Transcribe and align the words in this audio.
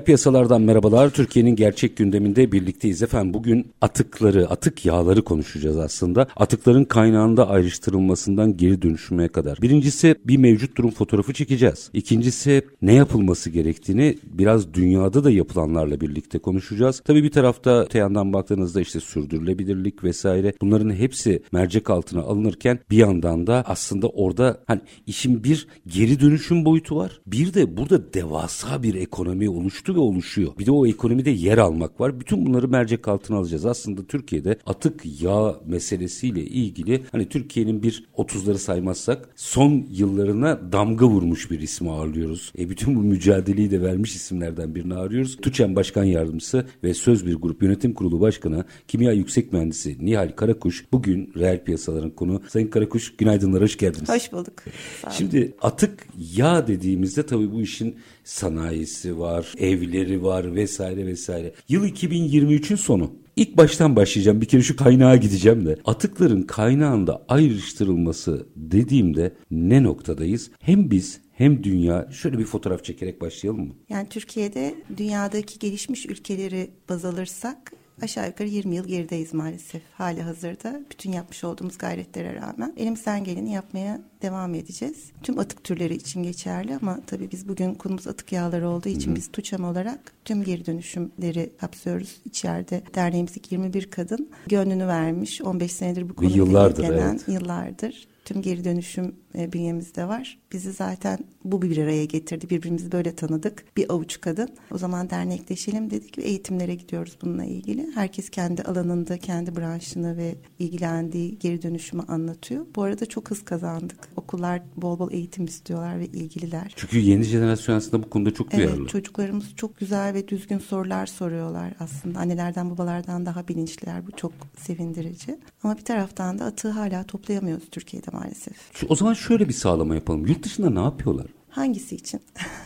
Reel 0.00 0.04
piyasalardan 0.04 0.62
merhabalar. 0.62 1.10
Türkiye'nin 1.10 1.56
gerçek 1.56 1.96
gündeminde 1.96 2.52
birlikteyiz 2.52 3.02
efendim. 3.02 3.34
Bugün 3.34 3.72
atıkları, 3.80 4.48
atık 4.48 4.86
yağları 4.86 5.22
konuşacağız 5.22 5.76
aslında. 5.76 6.26
Atıkların 6.36 6.84
kaynağında 6.84 7.48
ayrıştırılmasından 7.48 8.56
geri 8.56 8.82
dönüşümeye 8.82 9.28
kadar. 9.28 9.58
Birincisi 9.62 10.14
bir 10.24 10.36
mevcut 10.36 10.76
durum 10.76 10.90
fotoğrafı 10.90 11.32
çekeceğiz. 11.32 11.90
İkincisi 11.92 12.62
ne 12.82 12.94
yapılması 12.94 13.50
gerektiğini 13.50 14.18
biraz 14.24 14.74
dünyada 14.74 15.24
da 15.24 15.30
yapılanlarla 15.30 16.00
birlikte 16.00 16.38
konuşacağız. 16.38 17.02
Tabii 17.04 17.24
bir 17.24 17.30
tarafta 17.30 17.84
öte 17.84 17.98
yandan 17.98 18.32
baktığınızda 18.32 18.80
işte 18.80 19.00
sürdürülebilirlik 19.00 20.04
vesaire 20.04 20.52
bunların 20.60 20.90
hepsi 20.90 21.42
mercek 21.52 21.90
altına 21.90 22.22
alınırken 22.22 22.78
bir 22.90 22.96
yandan 22.96 23.46
da 23.46 23.64
aslında 23.66 24.08
orada 24.08 24.60
hani 24.66 24.80
işin 25.06 25.44
bir 25.44 25.66
geri 25.86 26.20
dönüşüm 26.20 26.64
boyutu 26.64 26.96
var. 26.96 27.20
Bir 27.26 27.54
de 27.54 27.76
burada 27.76 28.14
devasa 28.14 28.82
bir 28.82 28.94
ekonomi 28.94 29.48
oluştu 29.48 29.89
ve 29.94 29.98
oluşuyor. 29.98 30.52
Bir 30.58 30.66
de 30.66 30.70
o 30.70 30.86
ekonomide 30.86 31.30
yer 31.30 31.58
almak 31.58 32.00
var. 32.00 32.20
Bütün 32.20 32.46
bunları 32.46 32.68
mercek 32.68 33.08
altına 33.08 33.36
alacağız. 33.36 33.66
Aslında 33.66 34.06
Türkiye'de 34.06 34.58
atık 34.66 35.22
yağ 35.22 35.60
meselesiyle 35.66 36.44
ilgili 36.44 37.02
hani 37.12 37.28
Türkiye'nin 37.28 37.82
bir 37.82 38.04
30'ları 38.16 38.58
saymazsak 38.58 39.28
son 39.36 39.86
yıllarına 39.90 40.72
damga 40.72 41.06
vurmuş 41.06 41.50
bir 41.50 41.60
ismi 41.60 41.90
ağırlıyoruz. 41.90 42.52
E 42.58 42.70
bütün 42.70 42.96
bu 42.96 43.00
mücadeleyi 43.00 43.70
de 43.70 43.82
vermiş 43.82 44.16
isimlerden 44.16 44.74
birini 44.74 44.94
ağırlıyoruz. 44.94 45.36
TÜÇEN 45.36 45.76
Başkan 45.76 46.04
Yardımcısı 46.04 46.66
ve 46.84 46.94
Söz 46.94 47.26
Bir 47.26 47.34
Grup 47.34 47.62
Yönetim 47.62 47.94
Kurulu 47.94 48.20
Başkanı 48.20 48.64
Kimya 48.88 49.12
Yüksek 49.12 49.52
Mühendisi 49.52 49.96
Nihal 50.00 50.32
Karakuş 50.36 50.84
bugün 50.92 51.32
reel 51.36 51.64
piyasaların 51.64 52.10
konu. 52.10 52.42
Sayın 52.48 52.68
Karakuş 52.68 53.16
günaydınlar 53.16 53.62
hoş 53.62 53.76
geldiniz. 53.76 54.08
Hoş 54.08 54.32
bulduk. 54.32 54.62
Şimdi 55.10 55.54
atık 55.62 56.06
yağ 56.36 56.66
dediğimizde 56.66 57.26
tabii 57.26 57.52
bu 57.52 57.60
işin 57.60 57.96
sanayisi 58.30 59.18
var, 59.18 59.54
evleri 59.58 60.22
var 60.22 60.54
vesaire 60.54 61.06
vesaire. 61.06 61.52
Yıl 61.68 61.84
2023'ün 61.84 62.76
sonu. 62.76 63.12
İlk 63.36 63.56
baştan 63.56 63.96
başlayacağım. 63.96 64.40
Bir 64.40 64.46
kere 64.46 64.62
şu 64.62 64.76
kaynağa 64.76 65.16
gideceğim 65.16 65.66
de. 65.66 65.76
Atıkların 65.84 66.42
kaynağında 66.42 67.24
ayrıştırılması 67.28 68.46
dediğimde 68.56 69.32
ne 69.50 69.82
noktadayız? 69.82 70.50
Hem 70.60 70.90
biz 70.90 71.20
hem 71.32 71.64
dünya 71.64 72.08
şöyle 72.12 72.38
bir 72.38 72.44
fotoğraf 72.44 72.84
çekerek 72.84 73.20
başlayalım 73.20 73.66
mı? 73.66 73.74
Yani 73.88 74.08
Türkiye'de 74.08 74.74
dünyadaki 74.96 75.58
gelişmiş 75.58 76.06
ülkeleri 76.06 76.70
baz 76.88 77.04
alırsak 77.04 77.72
aşağı 78.02 78.26
yukarı 78.26 78.48
20 78.48 78.76
yıl 78.76 78.84
gerideyiz 78.84 79.34
maalesef 79.34 79.82
hali 79.92 80.22
hazırda. 80.22 80.80
Bütün 80.90 81.12
yapmış 81.12 81.44
olduğumuz 81.44 81.78
gayretlere 81.78 82.34
rağmen 82.34 82.74
elimizden 82.76 83.24
geleni 83.24 83.52
yapmaya 83.52 84.00
devam 84.22 84.54
edeceğiz. 84.54 85.10
Tüm 85.22 85.38
atık 85.38 85.64
türleri 85.64 85.94
için 85.94 86.22
geçerli 86.22 86.76
ama 86.82 87.00
tabii 87.06 87.30
biz 87.32 87.48
bugün 87.48 87.74
konumuz 87.74 88.06
atık 88.06 88.32
yağları 88.32 88.68
olduğu 88.68 88.88
için 88.88 89.08
Hı-hı. 89.08 89.16
biz 89.16 89.32
TUÇAM 89.32 89.64
olarak 89.64 90.12
tüm 90.24 90.42
geri 90.42 90.66
dönüşümleri 90.66 91.52
kapsıyoruz. 91.58 92.20
İçeride 92.24 92.82
derneğimizdeki 92.94 93.54
21 93.54 93.90
kadın 93.90 94.28
gönlünü 94.46 94.86
vermiş. 94.86 95.42
15 95.42 95.72
senedir 95.72 96.08
bu 96.08 96.14
konuda 96.14 96.36
yıllardır, 96.36 96.84
evet. 96.84 97.28
yıllardır 97.28 98.06
tüm 98.32 98.42
geri 98.42 98.64
dönüşüm 98.64 99.14
e, 99.38 99.52
bünyemizde 99.52 100.08
var. 100.08 100.38
Bizi 100.52 100.72
zaten 100.72 101.18
bu 101.44 101.62
bir 101.62 101.78
araya 101.78 102.04
getirdi. 102.04 102.50
Birbirimizi 102.50 102.92
böyle 102.92 103.14
tanıdık. 103.14 103.64
Bir 103.76 103.92
avuç 103.92 104.20
kadın. 104.20 104.48
O 104.70 104.78
zaman 104.78 105.10
dernekleşelim 105.10 105.90
dedik 105.90 106.18
ve 106.18 106.22
eğitimlere 106.22 106.74
gidiyoruz 106.74 107.18
bununla 107.22 107.44
ilgili. 107.44 107.90
Herkes 107.94 108.30
kendi 108.30 108.62
alanında, 108.62 109.18
kendi 109.18 109.56
branşını 109.56 110.16
ve 110.16 110.34
ilgilendiği 110.58 111.38
geri 111.38 111.62
dönüşümü 111.62 112.02
anlatıyor. 112.02 112.66
Bu 112.76 112.82
arada 112.82 113.06
çok 113.06 113.30
hız 113.30 113.44
kazandık. 113.44 114.08
Okullar 114.16 114.62
bol 114.76 114.98
bol 114.98 115.12
eğitim 115.12 115.44
istiyorlar 115.44 115.98
ve 115.98 116.06
ilgililer. 116.06 116.72
Çünkü 116.76 116.98
yeni 116.98 117.22
jenerasyon 117.22 117.76
aslında 117.76 118.02
bu 118.02 118.10
konuda 118.10 118.34
çok 118.34 118.52
duyarlı. 118.52 118.76
Evet, 118.76 118.88
çocuklarımız 118.88 119.54
çok 119.56 119.78
güzel 119.78 120.14
ve 120.14 120.28
düzgün 120.28 120.58
sorular 120.58 121.06
soruyorlar 121.06 121.72
aslında. 121.80 122.18
Annelerden 122.18 122.70
babalardan 122.70 123.26
daha 123.26 123.48
bilinçliler. 123.48 124.06
Bu 124.06 124.10
çok 124.16 124.32
sevindirici. 124.58 125.38
Ama 125.62 125.76
bir 125.76 125.84
taraftan 125.84 126.38
da 126.38 126.44
atığı 126.44 126.70
hala 126.70 127.04
toplayamıyoruz 127.04 127.70
Türkiye'de 127.70 128.10
maalesef. 128.12 128.56
O 128.88 128.96
zaman 128.96 129.14
şöyle 129.14 129.48
bir 129.48 129.54
sağlama 129.54 129.94
yapalım. 129.94 130.26
Yurt 130.26 130.42
dışında 130.42 130.70
ne 130.70 130.80
yapıyorlar? 130.80 131.26
Hangisi 131.50 131.96
için? 131.96 132.20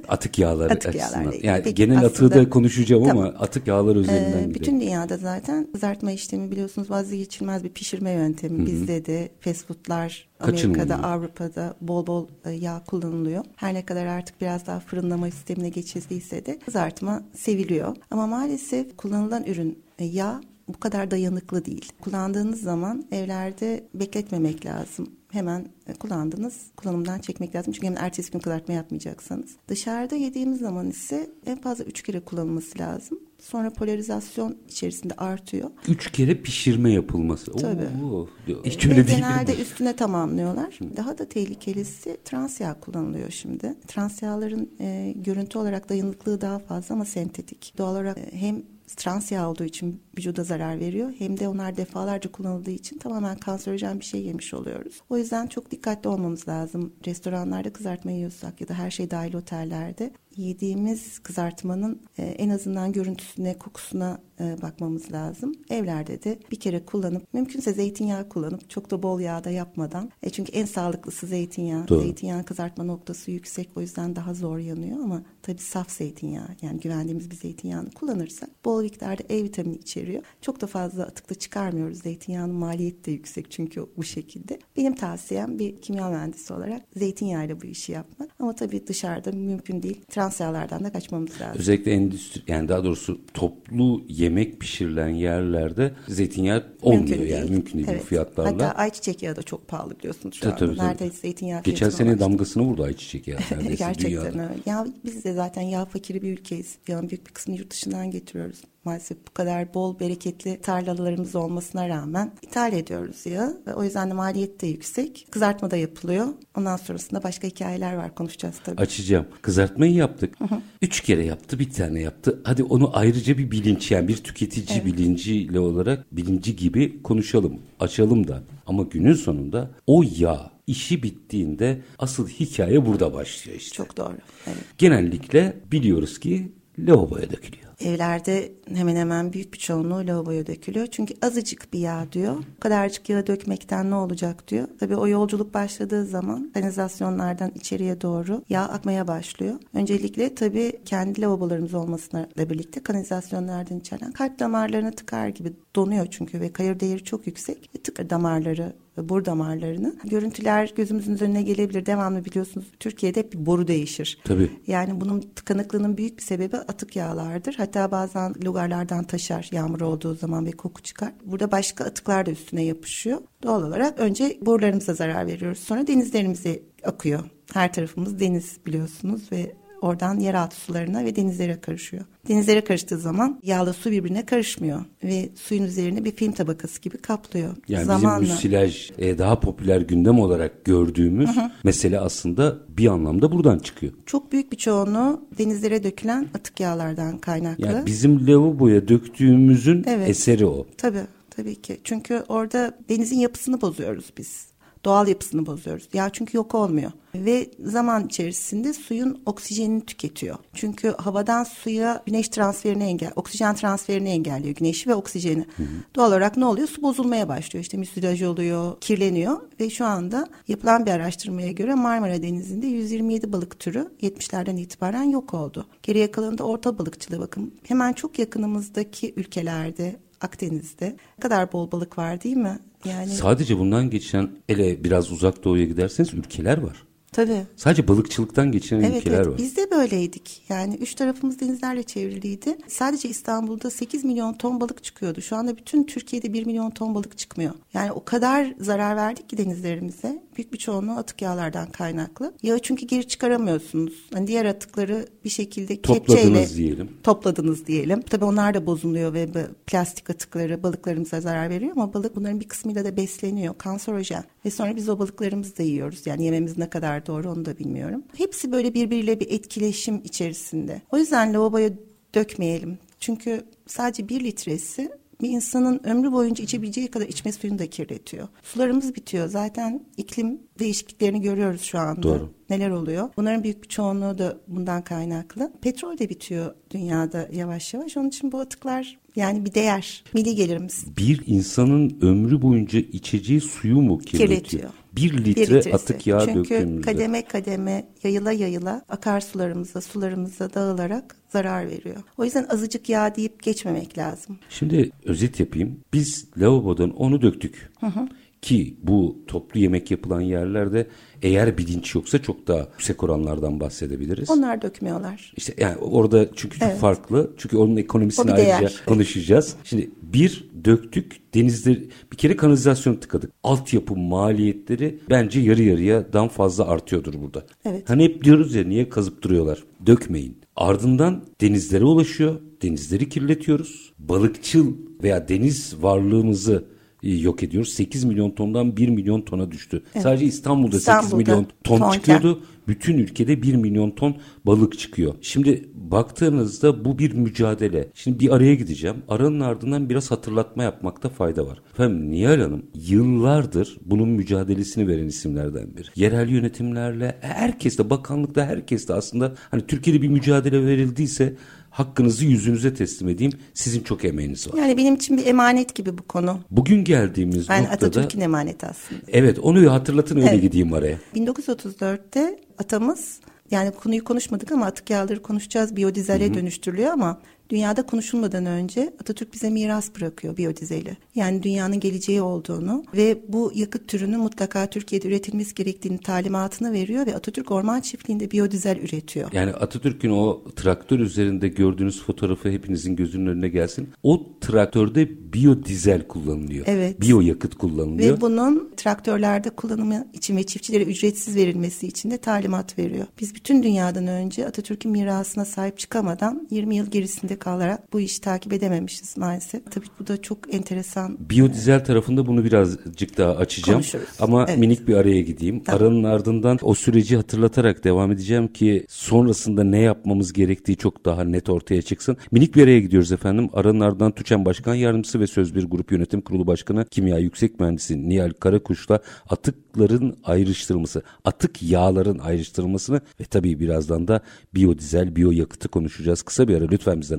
Atık 0.08 0.38
yağları 0.38 0.72
atık 0.72 0.94
açısından. 0.94 1.34
Yani 1.42 1.62
Peki, 1.62 1.74
genel 1.74 2.04
atığı 2.04 2.34
da 2.34 2.50
konuşacağım 2.50 3.04
tamam. 3.04 3.24
ama 3.24 3.38
atık 3.38 3.66
yağlar 3.66 3.96
üzerinden 3.96 4.50
ee, 4.50 4.54
Bütün 4.54 4.80
dünyada 4.80 5.16
zaten 5.16 5.66
kızartma 5.72 6.12
işlemi 6.12 6.50
biliyorsunuz 6.50 6.90
vazgeçilmez 6.90 7.64
bir 7.64 7.68
pişirme 7.68 8.10
yöntemi. 8.10 8.58
Hı-hı. 8.58 8.66
Bizde 8.66 9.06
de 9.06 9.28
fast 9.40 9.66
foodlar 9.66 10.28
Amerika'da, 10.40 11.02
Avrupa'da 11.02 11.74
bol 11.80 12.06
bol 12.06 12.28
e, 12.44 12.50
yağ 12.50 12.82
kullanılıyor. 12.86 13.44
Her 13.56 13.74
ne 13.74 13.86
kadar 13.86 14.06
artık 14.06 14.40
biraz 14.40 14.66
daha 14.66 14.80
fırınlama 14.80 15.30
sistemine 15.30 15.68
geçildiyse 15.68 16.46
de 16.46 16.58
kızartma 16.58 17.22
seviliyor. 17.34 17.96
Ama 18.10 18.26
maalesef 18.26 18.96
kullanılan 18.96 19.44
ürün 19.44 19.82
e, 19.98 20.04
yağ 20.04 20.40
bu 20.68 20.80
kadar 20.80 21.10
dayanıklı 21.10 21.64
değil. 21.64 21.92
Kullandığınız 22.00 22.60
zaman 22.60 23.04
evlerde 23.12 23.84
bekletmemek 23.94 24.66
lazım. 24.66 25.08
Hemen 25.34 25.66
e, 25.86 25.92
kullandınız, 25.92 26.54
kullanımdan 26.76 27.18
çekmek 27.18 27.54
lazım. 27.54 27.72
Çünkü 27.72 27.86
hemen 27.86 28.02
ertesi 28.02 28.32
gün 28.32 28.38
kızartma 28.38 28.74
yapmayacaksanız. 28.74 29.50
Dışarıda 29.68 30.16
yediğimiz 30.16 30.60
zaman 30.60 30.90
ise 30.90 31.30
en 31.46 31.60
fazla 31.60 31.84
üç 31.84 32.02
kere 32.02 32.20
kullanılması 32.20 32.78
lazım. 32.78 33.18
Sonra 33.40 33.70
polarizasyon 33.70 34.56
içerisinde 34.68 35.14
artıyor. 35.14 35.70
Üç 35.88 36.12
kere 36.12 36.42
pişirme 36.42 36.92
yapılması. 36.92 37.52
Tabii. 37.52 38.04
Oo, 38.04 38.28
hiç 38.64 38.86
öyle 38.86 39.08
değil. 39.08 39.18
Genelde 39.18 39.56
üstüne 39.56 39.96
tamamlıyorlar. 39.96 40.78
Daha 40.96 41.18
da 41.18 41.28
tehlikelisi 41.28 42.16
trans 42.24 42.60
yağ 42.60 42.80
kullanılıyor 42.80 43.30
şimdi. 43.30 43.74
Trans 43.86 44.22
yağların 44.22 44.70
e, 44.80 45.14
görüntü 45.16 45.58
olarak 45.58 45.88
dayanıklığı 45.88 46.40
daha 46.40 46.58
fazla 46.58 46.94
ama 46.94 47.04
sentetik. 47.04 47.74
Doğal 47.78 47.92
olarak 47.92 48.18
e, 48.18 48.32
hem 48.32 48.62
trans 48.96 49.32
yağ 49.32 49.50
olduğu 49.50 49.64
için 49.64 50.02
vücuda 50.18 50.44
zarar 50.44 50.80
veriyor. 50.80 51.12
Hem 51.18 51.40
de 51.40 51.48
onlar 51.48 51.76
defalarca 51.76 52.32
kullanıldığı 52.32 52.70
için 52.70 52.98
tamamen 52.98 53.36
kanserojen 53.36 54.00
bir 54.00 54.04
şey 54.04 54.22
yemiş 54.22 54.54
oluyoruz. 54.54 55.00
O 55.10 55.18
yüzden 55.18 55.46
çok 55.46 55.70
dikkatli 55.70 56.08
olmamız 56.08 56.48
lazım. 56.48 56.92
Restoranlarda 57.06 57.72
kızartma 57.72 58.10
yiyorsak 58.10 58.60
ya 58.60 58.68
da 58.68 58.74
her 58.74 58.90
şey 58.90 59.10
dahil 59.10 59.34
otellerde 59.34 60.12
yediğimiz 60.36 61.18
kızartmanın 61.18 62.00
e, 62.18 62.22
en 62.22 62.50
azından 62.50 62.92
görüntüsüne, 62.92 63.58
kokusuna 63.58 64.18
e, 64.40 64.62
bakmamız 64.62 65.12
lazım. 65.12 65.54
Evlerde 65.70 66.22
de 66.22 66.38
bir 66.50 66.60
kere 66.60 66.84
kullanıp 66.84 67.34
mümkünse 67.34 67.72
zeytinyağı 67.72 68.28
kullanıp 68.28 68.70
çok 68.70 68.90
da 68.90 69.02
bol 69.02 69.20
yağda 69.20 69.50
yapmadan. 69.50 70.10
E 70.22 70.30
çünkü 70.30 70.52
en 70.52 70.64
sağlıklısı 70.64 71.26
zeytinyağı. 71.26 71.88
Doğru. 71.88 72.00
Zeytinyağı 72.00 72.44
kızartma 72.44 72.84
noktası 72.84 73.30
yüksek 73.30 73.68
o 73.76 73.80
yüzden 73.80 74.16
daha 74.16 74.34
zor 74.34 74.58
yanıyor 74.58 75.00
ama 75.00 75.22
tabii 75.42 75.62
saf 75.62 75.90
zeytinyağı 75.90 76.48
yani 76.62 76.80
güvendiğimiz 76.80 77.30
bir 77.30 77.36
zeytinyağını 77.36 77.90
kullanırsak 77.90 78.64
bol 78.64 78.82
miktarda 78.82 79.22
E 79.28 79.44
vitamini 79.44 79.76
içeriyor. 79.76 80.22
Çok 80.40 80.60
da 80.60 80.66
fazla 80.66 81.02
atıkta 81.02 81.34
çıkarmıyoruz. 81.34 81.98
Zeytinyağının 81.98 82.54
maliyeti 82.54 83.04
de 83.04 83.10
yüksek 83.10 83.50
çünkü 83.50 83.86
bu 83.96 84.04
şekilde. 84.04 84.58
Benim 84.76 84.94
tavsiyem 84.94 85.58
bir 85.58 85.80
kimya 85.80 86.10
mühendisi 86.10 86.52
olarak 86.52 86.82
zeytinyağıyla 86.96 87.60
bu 87.60 87.64
işi 87.64 87.92
yapmak. 87.92 88.30
Ama 88.38 88.54
tabii 88.54 88.86
dışarıda 88.86 89.32
mümkün 89.32 89.82
değil. 89.82 90.00
Trans 90.08 90.23
yağlardan 90.40 90.84
da 90.84 90.92
kaçmamız 90.92 91.40
lazım. 91.40 91.60
Özellikle 91.60 91.92
endüstri 91.92 92.42
yani 92.46 92.68
daha 92.68 92.84
doğrusu 92.84 93.20
toplu 93.34 94.04
yemek 94.08 94.60
pişirilen 94.60 95.08
yerlerde 95.08 95.92
zeytinyağı 96.08 96.64
olmuyor 96.82 97.08
mümkün 97.08 97.26
yani 97.26 97.40
değil. 97.40 97.50
mümkün 97.50 97.78
değil 97.78 97.88
evet. 97.90 98.02
bu 98.02 98.06
fiyatlarla. 98.06 98.50
Hatta 98.50 98.78
ayçiçek 98.78 99.22
yağı 99.22 99.36
da 99.36 99.42
çok 99.42 99.68
pahalı 99.68 99.98
biliyorsunuz 99.98 100.34
şu 100.34 100.40
tabii, 100.40 100.52
anda. 100.52 100.76
Tabii, 100.76 100.88
Neredeyse 100.88 101.16
zeytinyağı 101.16 101.62
Geçen 101.62 101.90
sene 101.90 102.08
ulaştı. 102.08 102.24
damgasını 102.24 102.62
vurdu 102.62 102.82
ayçiçek 102.82 103.28
yağı 103.28 103.40
Gerçekten 103.60 104.10
dünyada. 104.10 104.26
öyle. 104.26 104.54
Ya 104.66 104.86
biz 105.04 105.24
de 105.24 105.32
zaten 105.32 105.62
yağ 105.62 105.84
fakiri 105.84 106.22
bir 106.22 106.32
ülkeyiz. 106.32 106.74
Yağın 106.88 107.08
büyük 107.08 107.26
bir 107.26 107.32
kısmını 107.32 107.58
yurt 107.58 107.70
dışından 107.70 108.10
getiriyoruz 108.10 108.60
maalesef 108.84 109.18
bu 109.28 109.34
kadar 109.34 109.74
bol 109.74 110.00
bereketli 110.00 110.60
tarlalarımız 110.60 111.36
olmasına 111.36 111.88
rağmen 111.88 112.32
ithal 112.42 112.72
ediyoruz 112.72 113.26
yağı 113.26 113.62
ve 113.66 113.74
o 113.74 113.84
yüzden 113.84 114.10
de 114.10 114.14
maliyet 114.14 114.62
de 114.62 114.66
yüksek. 114.66 115.26
Kızartma 115.30 115.70
da 115.70 115.76
yapılıyor. 115.76 116.26
Ondan 116.56 116.76
sonrasında 116.76 117.22
başka 117.22 117.48
hikayeler 117.48 117.94
var 117.94 118.14
konuşacağız 118.14 118.60
tabii. 118.64 118.80
Açacağım. 118.80 119.26
Kızartmayı 119.42 119.94
yaptık. 119.94 120.38
Üç 120.82 121.00
kere 121.00 121.24
yaptı 121.24 121.58
bir 121.58 121.70
tane 121.70 122.00
yaptı. 122.00 122.40
Hadi 122.44 122.62
onu 122.62 122.90
ayrıca 122.94 123.38
bir 123.38 123.50
bilinç 123.50 123.90
yani 123.90 124.08
bir 124.08 124.16
tüketici 124.16 124.80
evet. 124.82 124.86
bilinciyle 124.86 125.60
olarak 125.60 126.16
bilinci 126.16 126.56
gibi 126.56 127.02
konuşalım. 127.02 127.60
Açalım 127.80 128.28
da. 128.28 128.42
Ama 128.66 128.82
günün 128.82 129.14
sonunda 129.14 129.70
o 129.86 130.04
yağ 130.18 130.50
işi 130.66 131.02
bittiğinde 131.02 131.82
asıl 131.98 132.28
hikaye 132.28 132.86
burada 132.86 133.14
başlıyor 133.14 133.58
işte. 133.58 133.76
Çok 133.76 133.96
doğru. 133.96 134.16
Evet. 134.46 134.64
Genellikle 134.78 135.56
biliyoruz 135.72 136.20
ki 136.20 136.52
lavaboya 136.78 137.30
dökülüyor. 137.30 137.63
Evlerde 137.84 138.52
hemen 138.74 138.96
hemen 138.96 139.32
büyük 139.32 139.52
bir 139.52 139.58
çoğunluğu 139.58 140.06
lavaboya 140.06 140.46
dökülüyor. 140.46 140.86
Çünkü 140.86 141.14
azıcık 141.22 141.72
bir 141.72 141.78
yağ 141.78 142.12
diyor. 142.12 142.36
Bu 142.56 142.60
kadarcık 142.60 143.08
yağ 143.08 143.26
dökmekten 143.26 143.90
ne 143.90 143.94
olacak 143.94 144.48
diyor. 144.48 144.68
Tabii 144.80 144.96
o 144.96 145.08
yolculuk 145.08 145.54
başladığı 145.54 146.06
zaman 146.06 146.50
kanalizasyonlardan 146.54 147.52
içeriye 147.54 148.00
doğru 148.00 148.42
yağ 148.48 148.62
akmaya 148.62 149.08
başlıyor. 149.08 149.54
Öncelikle 149.74 150.34
tabii 150.34 150.72
kendi 150.84 151.20
lavabolarımız 151.20 151.74
olmasına 151.74 152.28
birlikte 152.38 152.82
kanalizasyonlardan 152.82 153.78
içeren 153.78 154.12
kalp 154.12 154.38
damarlarına 154.38 154.90
tıkar 154.90 155.28
gibi 155.28 155.52
donuyor 155.76 156.06
çünkü 156.10 156.40
ve 156.40 156.52
kayır 156.52 156.80
değeri 156.80 157.04
çok 157.04 157.26
yüksek. 157.26 157.70
Tık 157.84 158.10
damarları 158.10 158.72
bor 158.96 159.24
damarlarını. 159.24 159.94
Görüntüler 160.04 160.72
gözümüzün 160.76 161.18
önüne 161.18 161.42
gelebilir. 161.42 161.86
Devamlı 161.86 162.24
biliyorsunuz 162.24 162.66
Türkiye'de 162.80 163.20
hep 163.20 163.32
bir 163.32 163.46
boru 163.46 163.66
değişir. 163.66 164.18
Tabii. 164.24 164.50
Yani 164.66 165.00
bunun 165.00 165.20
tıkanıklığının 165.20 165.96
büyük 165.96 166.18
bir 166.18 166.22
sebebi 166.22 166.56
atık 166.56 166.96
yağlardır. 166.96 167.54
Hatta 167.54 167.90
bazen 167.90 168.34
lugarlardan 168.44 169.04
taşar 169.04 169.48
yağmur 169.52 169.80
olduğu 169.80 170.14
zaman 170.14 170.46
ve 170.46 170.50
koku 170.50 170.82
çıkar. 170.82 171.12
Burada 171.24 171.52
başka 171.52 171.84
atıklar 171.84 172.26
da 172.26 172.30
üstüne 172.30 172.64
yapışıyor. 172.64 173.18
Doğal 173.42 173.62
olarak 173.62 174.00
önce 174.00 174.38
borularımıza 174.40 174.94
zarar 174.94 175.26
veriyoruz. 175.26 175.58
Sonra 175.58 175.86
denizlerimize 175.86 176.62
akıyor. 176.84 177.24
Her 177.52 177.72
tarafımız 177.72 178.20
deniz 178.20 178.58
biliyorsunuz 178.66 179.32
ve 179.32 179.52
oradan 179.84 180.18
yeraltı 180.18 180.56
sularına 180.56 181.04
ve 181.04 181.16
denizlere 181.16 181.60
karışıyor. 181.60 182.04
Denizlere 182.28 182.64
karıştığı 182.64 182.98
zaman 182.98 183.40
yağla 183.42 183.72
su 183.72 183.90
birbirine 183.90 184.26
karışmıyor 184.26 184.84
ve 185.04 185.28
suyun 185.34 185.62
üzerine 185.62 186.04
bir 186.04 186.10
film 186.10 186.32
tabakası 186.32 186.80
gibi 186.80 186.98
kaplıyor. 186.98 187.56
Yani 187.68 187.84
Zamanla... 187.84 188.20
bizim 188.20 188.34
müsilaj 188.34 188.90
e, 188.98 189.18
daha 189.18 189.40
popüler 189.40 189.80
gündem 189.80 190.18
olarak 190.18 190.64
gördüğümüz 190.64 191.36
hı 191.36 191.40
hı. 191.40 191.50
mesele 191.64 192.00
aslında 192.00 192.58
bir 192.68 192.86
anlamda 192.86 193.32
buradan 193.32 193.58
çıkıyor. 193.58 193.92
Çok 194.06 194.32
büyük 194.32 194.52
bir 194.52 194.56
çoğunluğu 194.56 195.26
denizlere 195.38 195.84
dökülen 195.84 196.28
atık 196.34 196.60
yağlardan 196.60 197.18
kaynaklı. 197.18 197.66
Yani 197.66 197.86
bizim 197.86 198.26
lavaboya 198.26 198.88
döktüğümüzün 198.88 199.84
evet. 199.86 200.08
eseri 200.08 200.46
o. 200.46 200.66
Tabii. 200.78 201.06
Tabii 201.36 201.54
ki. 201.54 201.80
Çünkü 201.84 202.24
orada 202.28 202.78
denizin 202.88 203.18
yapısını 203.18 203.60
bozuyoruz 203.60 204.12
biz 204.18 204.46
doğal 204.84 205.08
yapısını 205.08 205.46
bozuyoruz. 205.46 205.88
Yağ 205.92 206.10
çünkü 206.10 206.36
yok 206.36 206.54
olmuyor 206.54 206.92
ve 207.14 207.50
zaman 207.64 208.06
içerisinde 208.06 208.72
suyun 208.72 209.22
oksijenini 209.26 209.86
tüketiyor. 209.86 210.36
Çünkü 210.54 210.94
havadan 210.98 211.44
suya 211.44 212.02
güneş 212.06 212.28
transferini 212.28 212.84
engel, 212.84 213.10
oksijen 213.16 213.54
transferini 213.54 214.08
engelliyor 214.08 214.54
güneşi 214.54 214.90
ve 214.90 214.94
oksijeni. 214.94 215.46
Hı 215.56 215.62
hı. 215.62 215.66
Doğal 215.94 216.08
olarak 216.08 216.36
ne 216.36 216.44
oluyor? 216.44 216.68
Su 216.68 216.82
bozulmaya 216.82 217.28
başlıyor. 217.28 217.62
İşte 217.62 217.76
müsilaj 217.76 218.22
oluyor, 218.22 218.80
kirleniyor 218.80 219.40
ve 219.60 219.70
şu 219.70 219.84
anda 219.84 220.28
yapılan 220.48 220.86
bir 220.86 220.90
araştırmaya 220.90 221.52
göre 221.52 221.74
Marmara 221.74 222.22
Denizi'nde 222.22 222.66
127 222.66 223.32
balık 223.32 223.60
türü 223.60 223.88
70'lerden 224.02 224.56
itibaren 224.56 225.02
yok 225.02 225.34
oldu. 225.34 225.66
Geriye 225.82 226.10
kalanında 226.10 226.44
orta 226.44 226.78
balıkçılığı 226.78 227.20
bakın. 227.20 227.54
Hemen 227.62 227.92
çok 227.92 228.18
yakınımızdaki 228.18 229.14
ülkelerde 229.16 229.96
Akdeniz'de 230.24 230.86
ne 230.86 231.22
kadar 231.22 231.52
bol 231.52 231.72
balık 231.72 231.98
var 231.98 232.22
değil 232.22 232.36
mi? 232.36 232.58
Yani 232.84 233.10
Sadece 233.10 233.58
bundan 233.58 233.90
geçen 233.90 234.30
ele 234.48 234.84
biraz 234.84 235.12
uzak 235.12 235.44
doğuya 235.44 235.64
giderseniz 235.64 236.14
ülkeler 236.14 236.58
var. 236.58 236.84
Tabii. 237.14 237.42
Sadece 237.56 237.88
balıkçılıktan 237.88 238.52
geçen 238.52 238.80
evet, 238.80 238.96
ülkeler 238.96 239.16
evet. 239.16 239.26
var. 239.26 239.38
Biz 239.38 239.56
de 239.56 239.70
böyleydik. 239.70 240.42
Yani 240.48 240.74
üç 240.74 240.94
tarafımız 240.94 241.40
denizlerle 241.40 241.82
çevriliydi. 241.82 242.56
Sadece 242.68 243.08
İstanbul'da 243.08 243.70
8 243.70 244.04
milyon 244.04 244.32
ton 244.32 244.60
balık 244.60 244.84
çıkıyordu. 244.84 245.22
Şu 245.22 245.36
anda 245.36 245.56
bütün 245.56 245.84
Türkiye'de 245.84 246.32
1 246.32 246.46
milyon 246.46 246.70
ton 246.70 246.94
balık 246.94 247.18
çıkmıyor. 247.18 247.54
Yani 247.74 247.92
o 247.92 248.04
kadar 248.04 248.54
zarar 248.60 248.96
verdik 248.96 249.28
ki 249.28 249.38
denizlerimize. 249.38 250.22
Büyük 250.36 250.52
bir 250.52 250.58
çoğunluğu 250.58 250.92
atık 250.92 251.22
yağlardan 251.22 251.70
kaynaklı. 251.70 252.34
Yağı 252.42 252.58
çünkü 252.58 252.86
geri 252.86 253.08
çıkaramıyorsunuz. 253.08 253.92
Hani 254.12 254.26
diğer 254.26 254.44
atıkları 254.44 255.06
bir 255.24 255.30
şekilde 255.30 255.82
kepçeyle 255.82 256.48
diyelim. 256.48 256.90
topladınız 257.02 257.66
diyelim. 257.66 258.02
Tabii 258.02 258.24
onlar 258.24 258.54
da 258.54 258.66
bozuluyor 258.66 259.14
ve 259.14 259.28
plastik 259.66 260.10
atıkları 260.10 260.62
balıklarımıza 260.62 261.20
zarar 261.20 261.50
veriyor 261.50 261.72
ama 261.72 261.94
balık 261.94 262.16
bunların 262.16 262.40
bir 262.40 262.48
kısmıyla 262.48 262.84
da 262.84 262.96
besleniyor. 262.96 263.54
Kanserojen. 263.58 264.24
Ve 264.44 264.50
sonra 264.50 264.76
biz 264.76 264.88
o 264.88 264.98
balıklarımızı 264.98 265.58
da 265.58 265.62
yiyoruz. 265.62 266.06
Yani 266.06 266.24
yememiz 266.24 266.58
ne 266.58 266.70
kadar 266.70 267.06
doğru 267.06 267.30
onu 267.30 267.44
da 267.44 267.58
bilmiyorum. 267.58 268.02
Hepsi 268.16 268.52
böyle 268.52 268.74
birbiriyle 268.74 269.20
bir 269.20 269.30
etkileşim 269.30 270.00
içerisinde. 270.04 270.82
O 270.92 270.98
yüzden 270.98 271.34
lavaboya 271.34 271.70
dökmeyelim. 272.14 272.78
Çünkü 273.00 273.44
sadece 273.66 274.08
bir 274.08 274.24
litresi 274.24 274.90
bir 275.24 275.30
insanın 275.30 275.80
ömrü 275.84 276.12
boyunca 276.12 276.44
içebileceği 276.44 276.88
kadar 276.88 277.06
içme 277.06 277.32
suyunu 277.32 277.58
da 277.58 277.66
kirletiyor. 277.66 278.28
Sularımız 278.42 278.94
bitiyor. 278.94 279.28
Zaten 279.28 279.80
iklim 279.96 280.38
değişikliklerini 280.58 281.20
görüyoruz 281.20 281.62
şu 281.62 281.78
anda. 281.78 282.02
Doğru. 282.02 282.30
Neler 282.50 282.70
oluyor? 282.70 283.08
Bunların 283.16 283.44
büyük 283.44 283.62
bir 283.62 283.68
çoğunluğu 283.68 284.18
da 284.18 284.38
bundan 284.48 284.84
kaynaklı. 284.84 285.52
Petrol 285.62 285.98
de 285.98 286.08
bitiyor 286.08 286.54
dünyada 286.70 287.28
yavaş 287.32 287.74
yavaş. 287.74 287.96
Onun 287.96 288.08
için 288.08 288.32
bu 288.32 288.40
atıklar 288.40 288.98
yani 289.16 289.44
bir 289.44 289.54
değer. 289.54 290.04
Milli 290.14 290.34
gelirimiz. 290.34 290.96
Bir 290.96 291.22
insanın 291.26 291.98
ömrü 292.02 292.42
boyunca 292.42 292.78
içeceği 292.78 293.40
suyu 293.40 293.80
mu 293.80 293.98
kirletiyor? 293.98 294.28
Kirletiyor. 294.28 294.70
Bir 294.96 295.24
litre 295.24 295.64
bir 295.64 295.74
atık 295.74 296.06
yağ 296.06 296.20
Çünkü 296.20 296.38
döktüğümüzde. 296.38 296.70
Çünkü 296.70 296.82
kademe 296.82 297.24
kademe 297.24 297.86
yayıla 298.02 298.32
yayıla 298.32 298.82
akarsularımıza, 298.88 299.80
sularımıza 299.80 300.54
dağılarak 300.54 301.16
zarar 301.28 301.66
veriyor. 301.66 301.96
O 302.18 302.24
yüzden 302.24 302.46
azıcık 302.48 302.88
yağ 302.88 303.14
deyip 303.14 303.42
geçmemek 303.42 303.98
lazım. 303.98 304.38
Şimdi 304.48 304.90
özet 305.04 305.40
yapayım. 305.40 305.80
Biz 305.92 306.28
lavabodan 306.38 306.90
onu 306.90 307.22
döktük. 307.22 307.72
Hı 307.80 307.86
hı. 307.86 308.08
Ki 308.44 308.76
bu 308.82 309.18
toplu 309.26 309.60
yemek 309.60 309.90
yapılan 309.90 310.20
yerlerde 310.20 310.86
eğer 311.22 311.58
bilinç 311.58 311.94
yoksa 311.94 312.22
çok 312.22 312.46
daha 312.46 312.58
yüksek 312.58 313.02
oranlardan 313.02 313.60
bahsedebiliriz. 313.60 314.30
Onlar 314.30 314.62
dökmüyorlar. 314.62 315.32
İşte 315.36 315.54
yani 315.58 315.76
orada 315.76 316.28
çünkü 316.34 316.58
çok 316.58 316.68
evet. 316.68 316.80
farklı. 316.80 317.30
Çünkü 317.38 317.56
onun 317.56 317.76
ekonomisini 317.76 318.32
ayrıca 318.32 318.60
değer. 318.60 318.82
konuşacağız. 318.86 319.56
Şimdi 319.64 319.90
bir 320.02 320.50
döktük 320.64 321.34
denizleri 321.34 321.88
bir 322.12 322.16
kere 322.16 322.36
kanalizasyon 322.36 322.94
tıkadık. 322.94 323.32
Altyapı 323.42 323.96
maliyetleri 323.96 324.98
bence 325.10 325.40
yarı 325.40 325.62
yarıyadan 325.62 326.28
fazla 326.28 326.68
artıyordur 326.68 327.14
burada. 327.22 327.46
Evet. 327.64 327.90
Hani 327.90 328.04
hep 328.04 328.24
diyoruz 328.24 328.54
ya 328.54 328.64
niye 328.64 328.88
kazıp 328.88 329.22
duruyorlar? 329.22 329.64
Dökmeyin. 329.86 330.38
Ardından 330.56 331.24
denizlere 331.40 331.84
ulaşıyor. 331.84 332.40
Denizleri 332.62 333.08
kirletiyoruz. 333.08 333.92
Balıkçıl 333.98 334.76
veya 335.02 335.28
deniz 335.28 335.82
varlığımızı 335.82 336.73
yok 337.04 337.42
ediyoruz. 337.42 337.72
8 337.72 338.04
milyon 338.04 338.30
tondan 338.30 338.76
1 338.76 338.88
milyon 338.88 339.22
tona 339.22 339.50
düştü. 339.52 339.82
Evet. 339.94 340.02
Sadece 340.02 340.24
İstanbul'da, 340.24 340.76
İstanbul'da 340.76 341.02
8 341.02 341.18
milyon 341.18 341.46
ton 341.64 341.78
tonken. 341.78 341.98
çıkıyordu. 341.98 342.40
Bütün 342.68 342.98
ülkede 342.98 343.42
1 343.42 343.54
milyon 343.54 343.90
ton 343.90 344.16
balık 344.46 344.78
çıkıyor. 344.78 345.14
Şimdi 345.20 345.68
baktığınızda 345.74 346.84
bu 346.84 346.98
bir 346.98 347.12
mücadele. 347.12 347.88
Şimdi 347.94 348.20
bir 348.20 348.34
araya 348.34 348.54
gideceğim. 348.54 348.96
Aranın 349.08 349.40
ardından 349.40 349.90
biraz 349.90 350.10
hatırlatma 350.10 350.62
yapmakta 350.62 351.08
fayda 351.08 351.46
var. 351.46 351.62
Efendim 351.72 352.10
Nihal 352.10 352.40
Hanım 352.40 352.62
yıllardır 352.74 353.76
bunun 353.84 354.08
mücadelesini 354.08 354.88
veren 354.88 355.06
isimlerden 355.06 355.76
biri. 355.76 355.86
Yerel 355.96 356.28
yönetimlerle 356.28 357.18
herkesle, 357.20 357.90
bakanlıkta 357.90 358.46
herkesle 358.46 358.94
aslında 358.94 359.34
hani 359.50 359.66
Türkiye'de 359.66 360.02
bir 360.02 360.08
mücadele 360.08 360.66
verildiyse 360.66 361.36
hakkınızı 361.74 362.24
yüzünüze 362.24 362.74
teslim 362.74 363.08
edeyim. 363.08 363.32
Sizin 363.54 363.82
çok 363.82 364.04
emeğiniz 364.04 364.52
var. 364.52 364.58
Yani 364.58 364.76
benim 364.76 364.94
için 364.94 365.18
bir 365.18 365.26
emanet 365.26 365.74
gibi 365.74 365.98
bu 365.98 366.02
konu. 366.02 366.40
Bugün 366.50 366.84
geldiğimiz 366.84 367.48
yani 367.48 367.62
noktada... 367.62 367.86
Atatürk'ün 367.86 368.20
emaneti 368.20 368.66
aslında. 368.66 369.00
Evet 369.08 369.38
onu 369.38 369.72
hatırlatın 369.72 370.16
öyle 370.16 370.30
evet. 370.30 370.42
gideyim 370.42 370.72
araya. 370.72 370.98
1934'te 371.14 372.38
atamız 372.58 373.20
yani 373.50 373.70
konuyu 373.70 374.04
konuşmadık 374.04 374.52
ama 374.52 374.66
atık 374.66 374.90
yağları 374.90 375.22
konuşacağız. 375.22 375.76
Biyodizele 375.76 376.34
dönüştürülüyor 376.34 376.92
ama 376.92 377.20
dünyada 377.50 377.86
konuşulmadan 377.86 378.46
önce 378.46 378.94
Atatürk 379.00 379.34
bize 379.34 379.50
miras 379.50 379.90
bırakıyor 379.96 380.36
biyodizeli. 380.36 380.96
Yani 381.14 381.42
dünyanın 381.42 381.80
geleceği 381.80 382.22
olduğunu 382.22 382.84
ve 382.96 383.18
bu 383.28 383.52
yakıt 383.54 383.88
türünün 383.88 384.20
mutlaka 384.20 384.66
Türkiye'de 384.66 385.08
üretilmesi 385.08 385.54
gerektiğini 385.54 385.98
talimatını 385.98 386.72
veriyor 386.72 387.06
ve 387.06 387.14
Atatürk 387.16 387.50
orman 387.50 387.80
çiftliğinde 387.80 388.30
biyodizel 388.30 388.76
üretiyor. 388.76 389.32
Yani 389.32 389.50
Atatürk'ün 389.50 390.10
o 390.10 390.44
traktör 390.56 390.98
üzerinde 390.98 391.48
gördüğünüz 391.48 392.02
fotoğrafı 392.02 392.48
hepinizin 392.48 392.96
gözünün 392.96 393.26
önüne 393.26 393.48
gelsin. 393.48 393.88
O 394.02 394.26
traktörde 394.40 395.32
biyodizel 395.32 396.06
kullanılıyor. 396.06 396.64
Evet. 396.68 397.00
Biyo 397.00 397.20
yakıt 397.20 397.54
kullanılıyor. 397.54 398.16
Ve 398.16 398.20
bunun 398.20 398.70
traktörlerde 398.76 399.50
kullanımı 399.50 400.08
için 400.12 400.36
ve 400.36 400.42
çiftçilere 400.42 400.84
ücretsiz 400.84 401.36
verilmesi 401.36 401.86
için 401.86 402.10
de 402.10 402.18
talimat 402.18 402.78
veriyor. 402.78 403.06
Biz 403.20 403.34
bütün 403.34 403.62
dünyadan 403.62 404.06
önce 404.06 404.46
Atatürk'ün 404.46 404.92
mirasına 404.92 405.44
sahip 405.44 405.78
çıkamadan 405.78 406.48
20 406.50 406.76
yıl 406.76 406.86
gerisinde 406.86 407.33
geride 407.34 407.38
kalarak 407.38 407.92
bu 407.92 408.00
işi 408.00 408.20
takip 408.20 408.52
edememişiz 408.52 409.16
maalesef. 409.16 409.70
Tabii 409.70 409.86
bu 410.00 410.06
da 410.06 410.22
çok 410.22 410.54
enteresan. 410.54 411.18
Biyodizel 411.30 411.84
tarafında 411.84 412.26
bunu 412.26 412.44
birazcık 412.44 413.18
daha 413.18 413.36
açacağım. 413.36 413.78
Konuşuruz. 413.78 414.08
Ama 414.20 414.46
Evet. 414.48 414.58
minik 414.58 414.88
bir 414.88 414.94
araya 414.94 415.20
gideyim. 415.20 415.62
Tamam. 415.64 415.82
Aranın 415.82 416.04
ardından 416.04 416.58
o 416.62 416.74
süreci 416.74 417.16
hatırlatarak 417.16 417.84
devam 417.84 418.12
edeceğim 418.12 418.48
ki 418.48 418.86
sonrasında 418.88 419.64
ne 419.64 419.80
yapmamız 419.80 420.32
gerektiği 420.32 420.76
çok 420.76 421.04
daha 421.04 421.24
net 421.24 421.48
ortaya 421.48 421.82
çıksın. 421.82 422.16
Minik 422.30 422.56
bir 422.56 422.62
araya 422.64 422.80
gidiyoruz 422.80 423.12
efendim. 423.12 423.48
Aranın 423.52 423.80
ardından 423.80 424.12
TÜÇEN 424.12 424.44
Başkan 424.44 424.74
Yardımcısı 424.74 425.20
ve 425.20 425.26
Söz 425.26 425.54
Bir 425.54 425.64
Grup 425.64 425.92
Yönetim 425.92 426.20
Kurulu 426.20 426.46
Başkanı 426.46 426.84
Kimya 426.84 427.18
Yüksek 427.18 427.60
Mühendisi 427.60 428.08
Nihal 428.08 428.30
Karakuş'la 428.30 429.00
atıkların 429.30 430.16
ayrıştırılması, 430.24 431.02
atık 431.24 431.62
yağların 431.62 432.18
ayrıştırılmasını 432.18 433.00
ve 433.20 433.24
tabii 433.24 433.60
birazdan 433.60 434.08
da 434.08 434.20
biyodizel, 434.54 435.16
biyoyakıtı 435.16 435.68
konuşacağız. 435.68 436.22
Kısa 436.22 436.48
bir 436.48 436.56
ara 436.56 436.64
lütfen 436.72 437.00
bizden 437.00 437.18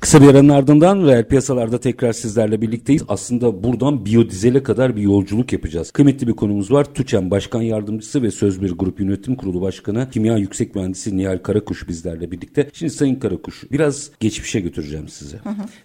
Kısa 0.00 0.22
bir 0.22 0.28
aranın 0.28 0.48
ardından 0.48 1.06
reel 1.06 1.28
piyasalarda 1.28 1.80
tekrar 1.80 2.12
sizlerle 2.12 2.60
birlikteyiz. 2.60 3.02
Aslında 3.08 3.64
buradan 3.64 4.04
biyodizele 4.06 4.62
kadar 4.62 4.96
bir 4.96 5.02
yolculuk 5.02 5.52
yapacağız. 5.52 5.90
Kıymetli 5.90 6.26
bir 6.26 6.32
konumuz 6.32 6.70
var. 6.70 6.84
TÜÇEN 6.94 7.30
Başkan 7.30 7.62
Yardımcısı 7.62 8.22
ve 8.22 8.30
Söz 8.30 8.62
Bir 8.62 8.72
Grup 8.72 9.00
Yönetim 9.00 9.36
Kurulu 9.36 9.60
Başkanı 9.60 10.10
Kimya 10.10 10.36
Yüksek 10.36 10.74
Mühendisi 10.74 11.16
Nihal 11.16 11.38
Karakuş 11.38 11.88
bizlerle 11.88 12.30
birlikte. 12.30 12.70
Şimdi 12.72 12.92
Sayın 12.92 13.14
Karakuş 13.14 13.64
biraz 13.72 14.10
geçmişe 14.20 14.60
götüreceğim 14.60 15.08
sizi. 15.08 15.36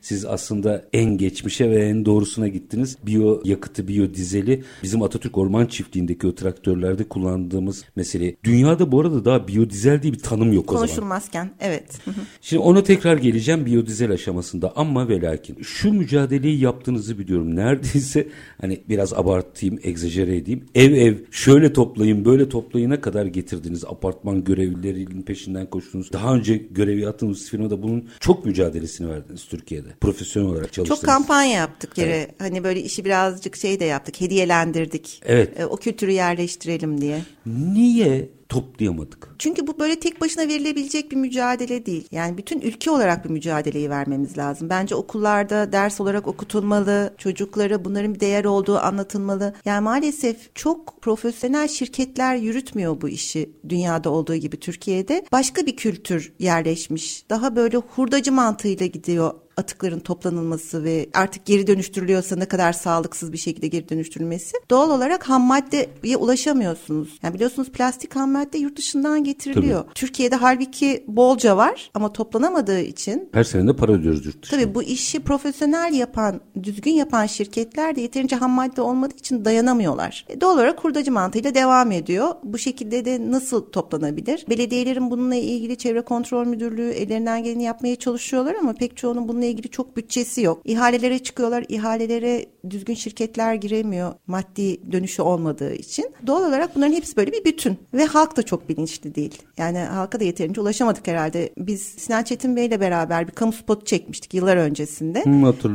Siz 0.02 0.26
aslında 0.26 0.86
en 0.94 1.18
geçmişe 1.18 1.70
ve 1.70 1.86
en 1.86 2.06
doğrusuna 2.06 2.48
gittiniz. 2.48 2.98
Biyo 3.06 3.42
yakıtı, 3.44 3.88
biyodizeli 3.88 4.64
bizim 4.84 5.02
Atatürk 5.02 5.38
Orman 5.38 5.66
Çiftliği'ndeki 5.66 6.28
o 6.28 6.36
traktörlerde 6.36 7.04
kullandığımız 7.04 7.84
mesele. 7.96 8.36
Dünyada 8.44 8.92
bu 8.92 9.02
arada 9.02 9.26
daha 9.26 9.48
biyodizel 9.48 10.02
diye 10.02 10.14
bir 10.14 10.20
tanım 10.20 10.54
yok 10.54 10.72
o 10.72 10.74
zaman. 10.74 10.88
Konuşulmazken 10.88 11.50
evet. 11.60 12.06
Hı 12.06 12.12
hı. 12.12 12.22
Şimdi 12.42 12.64
ona 12.64 12.84
tekrar 12.84 13.18
geleceğim 13.18 13.66
biyodizel 13.66 14.05
aşamasında 14.10 14.74
ama 14.76 15.10
ve 15.10 15.22
lakin 15.22 15.58
şu 15.62 15.94
mücadeleyi 15.94 16.60
yaptığınızı 16.60 17.20
biliyorum. 17.20 17.56
Neredeyse 17.56 18.28
hani 18.62 18.82
biraz 18.90 19.14
abartayım, 19.14 19.80
egzajere 19.84 20.38
edeyim. 20.38 20.66
Ev 20.76 20.92
ev 20.92 21.16
şöyle 21.32 21.74
toplayın, 21.74 22.26
böyle 22.26 22.50
toplayına 22.50 23.02
kadar 23.02 23.26
getirdiniz. 23.26 23.86
Apartman 23.86 24.44
görevlilerinin 24.44 25.22
peşinden 25.22 25.70
koştunuz. 25.70 26.14
Daha 26.14 26.36
önce 26.36 26.58
görev 26.72 26.98
yaptığınız 26.98 27.50
firmada 27.50 27.84
bunun 27.84 28.10
çok 28.20 28.46
mücadelesini 28.46 29.10
verdiniz 29.10 29.46
Türkiye'de. 29.46 29.90
Profesyonel 30.02 30.50
olarak 30.50 30.74
çalıştınız. 30.74 31.02
Çok 31.02 31.10
kampanya 31.10 31.54
yaptık 31.54 31.98
yere. 31.98 32.28
Hani 32.40 32.64
böyle 32.64 32.82
işi 32.82 33.06
birazcık 33.06 33.56
şey 33.56 33.80
de 33.80 33.86
yaptık. 33.86 34.22
Hediyelendirdik. 34.22 35.22
Evet. 35.26 35.60
E, 35.60 35.66
o 35.66 35.78
kültürü 35.78 36.12
yerleştirelim 36.12 37.02
diye. 37.02 37.22
Niye 37.46 38.30
toplayamadık? 38.50 39.36
Çünkü 39.40 39.68
bu 39.68 39.80
böyle 39.80 40.00
tek 40.00 40.22
başına 40.22 40.48
verilebilecek 40.48 41.12
bir 41.12 41.16
mücadele 41.16 41.86
değil. 41.86 42.08
Yani 42.12 42.38
bütün 42.38 42.62
ülke 42.62 42.92
olarak 42.92 43.26
bir 43.26 43.30
mücadeleyi 43.30 43.90
vermemiz 43.90 44.38
lazım. 44.38 44.70
Bence 44.70 44.96
okullarda 44.96 45.72
ders 45.72 46.02
olarak 46.02 46.28
okutulmalı, 46.28 47.14
çocuklara 47.18 47.86
bunların 47.86 48.16
bir 48.16 48.20
değer 48.20 48.46
olduğu 48.46 48.78
anlatılmalı. 48.78 49.54
Yani 49.66 49.84
maalesef 49.84 50.56
çok 50.56 51.02
profesyonel 51.02 51.68
şirketler 51.68 52.36
yürütmüyor 52.36 53.02
bu 53.02 53.10
işi 53.10 53.50
dünyada 53.70 54.10
olduğu 54.10 54.36
gibi 54.36 54.60
Türkiye'de. 54.60 55.26
Başka 55.32 55.66
bir 55.66 55.76
kültür 55.76 56.34
yerleşmiş. 56.40 57.30
Daha 57.30 57.56
böyle 57.56 57.78
hurdacı 57.78 58.32
mantığıyla 58.32 58.86
gidiyor 58.86 59.34
atıkların 59.58 60.00
toplanılması 60.00 60.84
ve 60.84 61.10
artık 61.14 61.46
geri 61.46 61.68
dönüştürülüyorsa 61.68 62.36
ne 62.36 62.46
kadar 62.46 62.74
sağlıksız 62.74 63.34
bir 63.34 63.38
şekilde 63.38 63.68
geri 63.68 63.90
dönüştürülmesi 63.90 64.58
doğal 64.70 64.90
olarak 64.90 65.30
ham 65.30 65.42
maddeye 65.42 66.18
ulaşamıyorsunuz. 66.18 67.20
Yani 67.24 67.34
biliyorsunuz 67.34 67.72
plastik 67.72 68.16
ham 68.16 68.32
madde 68.32 68.58
yurt 68.58 68.78
dışından 68.78 69.24
getiriliyor. 69.24 69.86
Türkiye'de 69.96 70.36
halbuki 70.36 71.04
bolca 71.08 71.58
var 71.58 71.92
ama 71.94 72.14
toplanamadığı 72.14 72.82
için 72.82 73.30
Her 73.34 73.44
sene 73.44 73.68
de 73.68 73.76
para 73.76 73.92
ödüyoruz 73.92 74.26
yurt 74.26 74.44
dışına. 74.44 74.60
Tabii 74.60 74.76
bu 74.76 74.84
işi 74.84 75.20
profesyonel 75.20 75.94
yapan, 75.94 76.42
düzgün 76.64 76.92
yapan 76.92 77.26
şirketler 77.26 77.96
de 77.96 78.02
yeterince 78.02 78.36
ham 78.36 78.52
madde 78.52 78.82
olmadığı 78.82 79.16
için 79.16 79.46
dayanamıyorlar. 79.46 80.26
E, 80.30 80.42
doğal 80.42 80.54
olarak 80.54 80.84
hurdacı 80.84 81.12
mantığıyla 81.12 81.56
devam 81.56 81.92
ediyor. 81.92 82.36
Bu 82.44 82.58
şekilde 82.58 83.06
de 83.06 83.32
nasıl 83.32 83.72
toplanabilir? 83.72 84.46
Belediyelerin 84.50 85.12
bununla 85.12 85.36
ilgili 85.36 85.78
çevre 85.78 86.02
kontrol 86.02 86.46
müdürlüğü 86.46 86.90
ellerinden 86.90 87.44
geleni 87.44 87.64
yapmaya 87.64 87.96
çalışıyorlar 87.96 88.56
ama 88.56 88.74
pek 88.74 88.98
çoğunun 88.98 89.28
bununla 89.28 89.45
ilgili 89.50 89.70
çok 89.70 89.98
bütçesi 89.98 90.42
yok. 90.42 90.62
İhalelere 90.66 91.20
çıkıyorlar. 91.20 91.66
İhalelere 91.70 92.46
düzgün 92.70 92.94
şirketler 92.94 93.54
giremiyor 93.56 94.14
maddi 94.28 94.92
dönüşü 94.92 95.22
olmadığı 95.22 95.74
için. 95.74 96.06
Doğal 96.28 96.50
olarak 96.50 96.76
bunların 96.76 96.94
hepsi 96.94 97.16
böyle 97.18 97.32
bir 97.32 97.46
bütün. 97.46 97.78
Ve 97.94 98.06
halk 98.06 98.38
da 98.38 98.44
çok 98.44 98.70
bilinçli 98.70 99.16
değil. 99.16 99.42
Yani 99.58 99.78
halka 99.80 100.20
da 100.20 100.24
yeterince 100.24 100.62
ulaşamadık 100.62 101.08
herhalde. 101.08 101.50
Biz 101.58 101.82
Sinan 101.82 102.24
Çetin 102.24 102.56
Bey'le 102.56 102.80
beraber 102.80 103.28
bir 103.28 103.32
kamu 103.32 103.54
spotu 103.54 103.86
çekmiştik 103.86 104.34
yıllar 104.34 104.58
öncesinde. 104.58 105.24
Hı, 105.26 105.30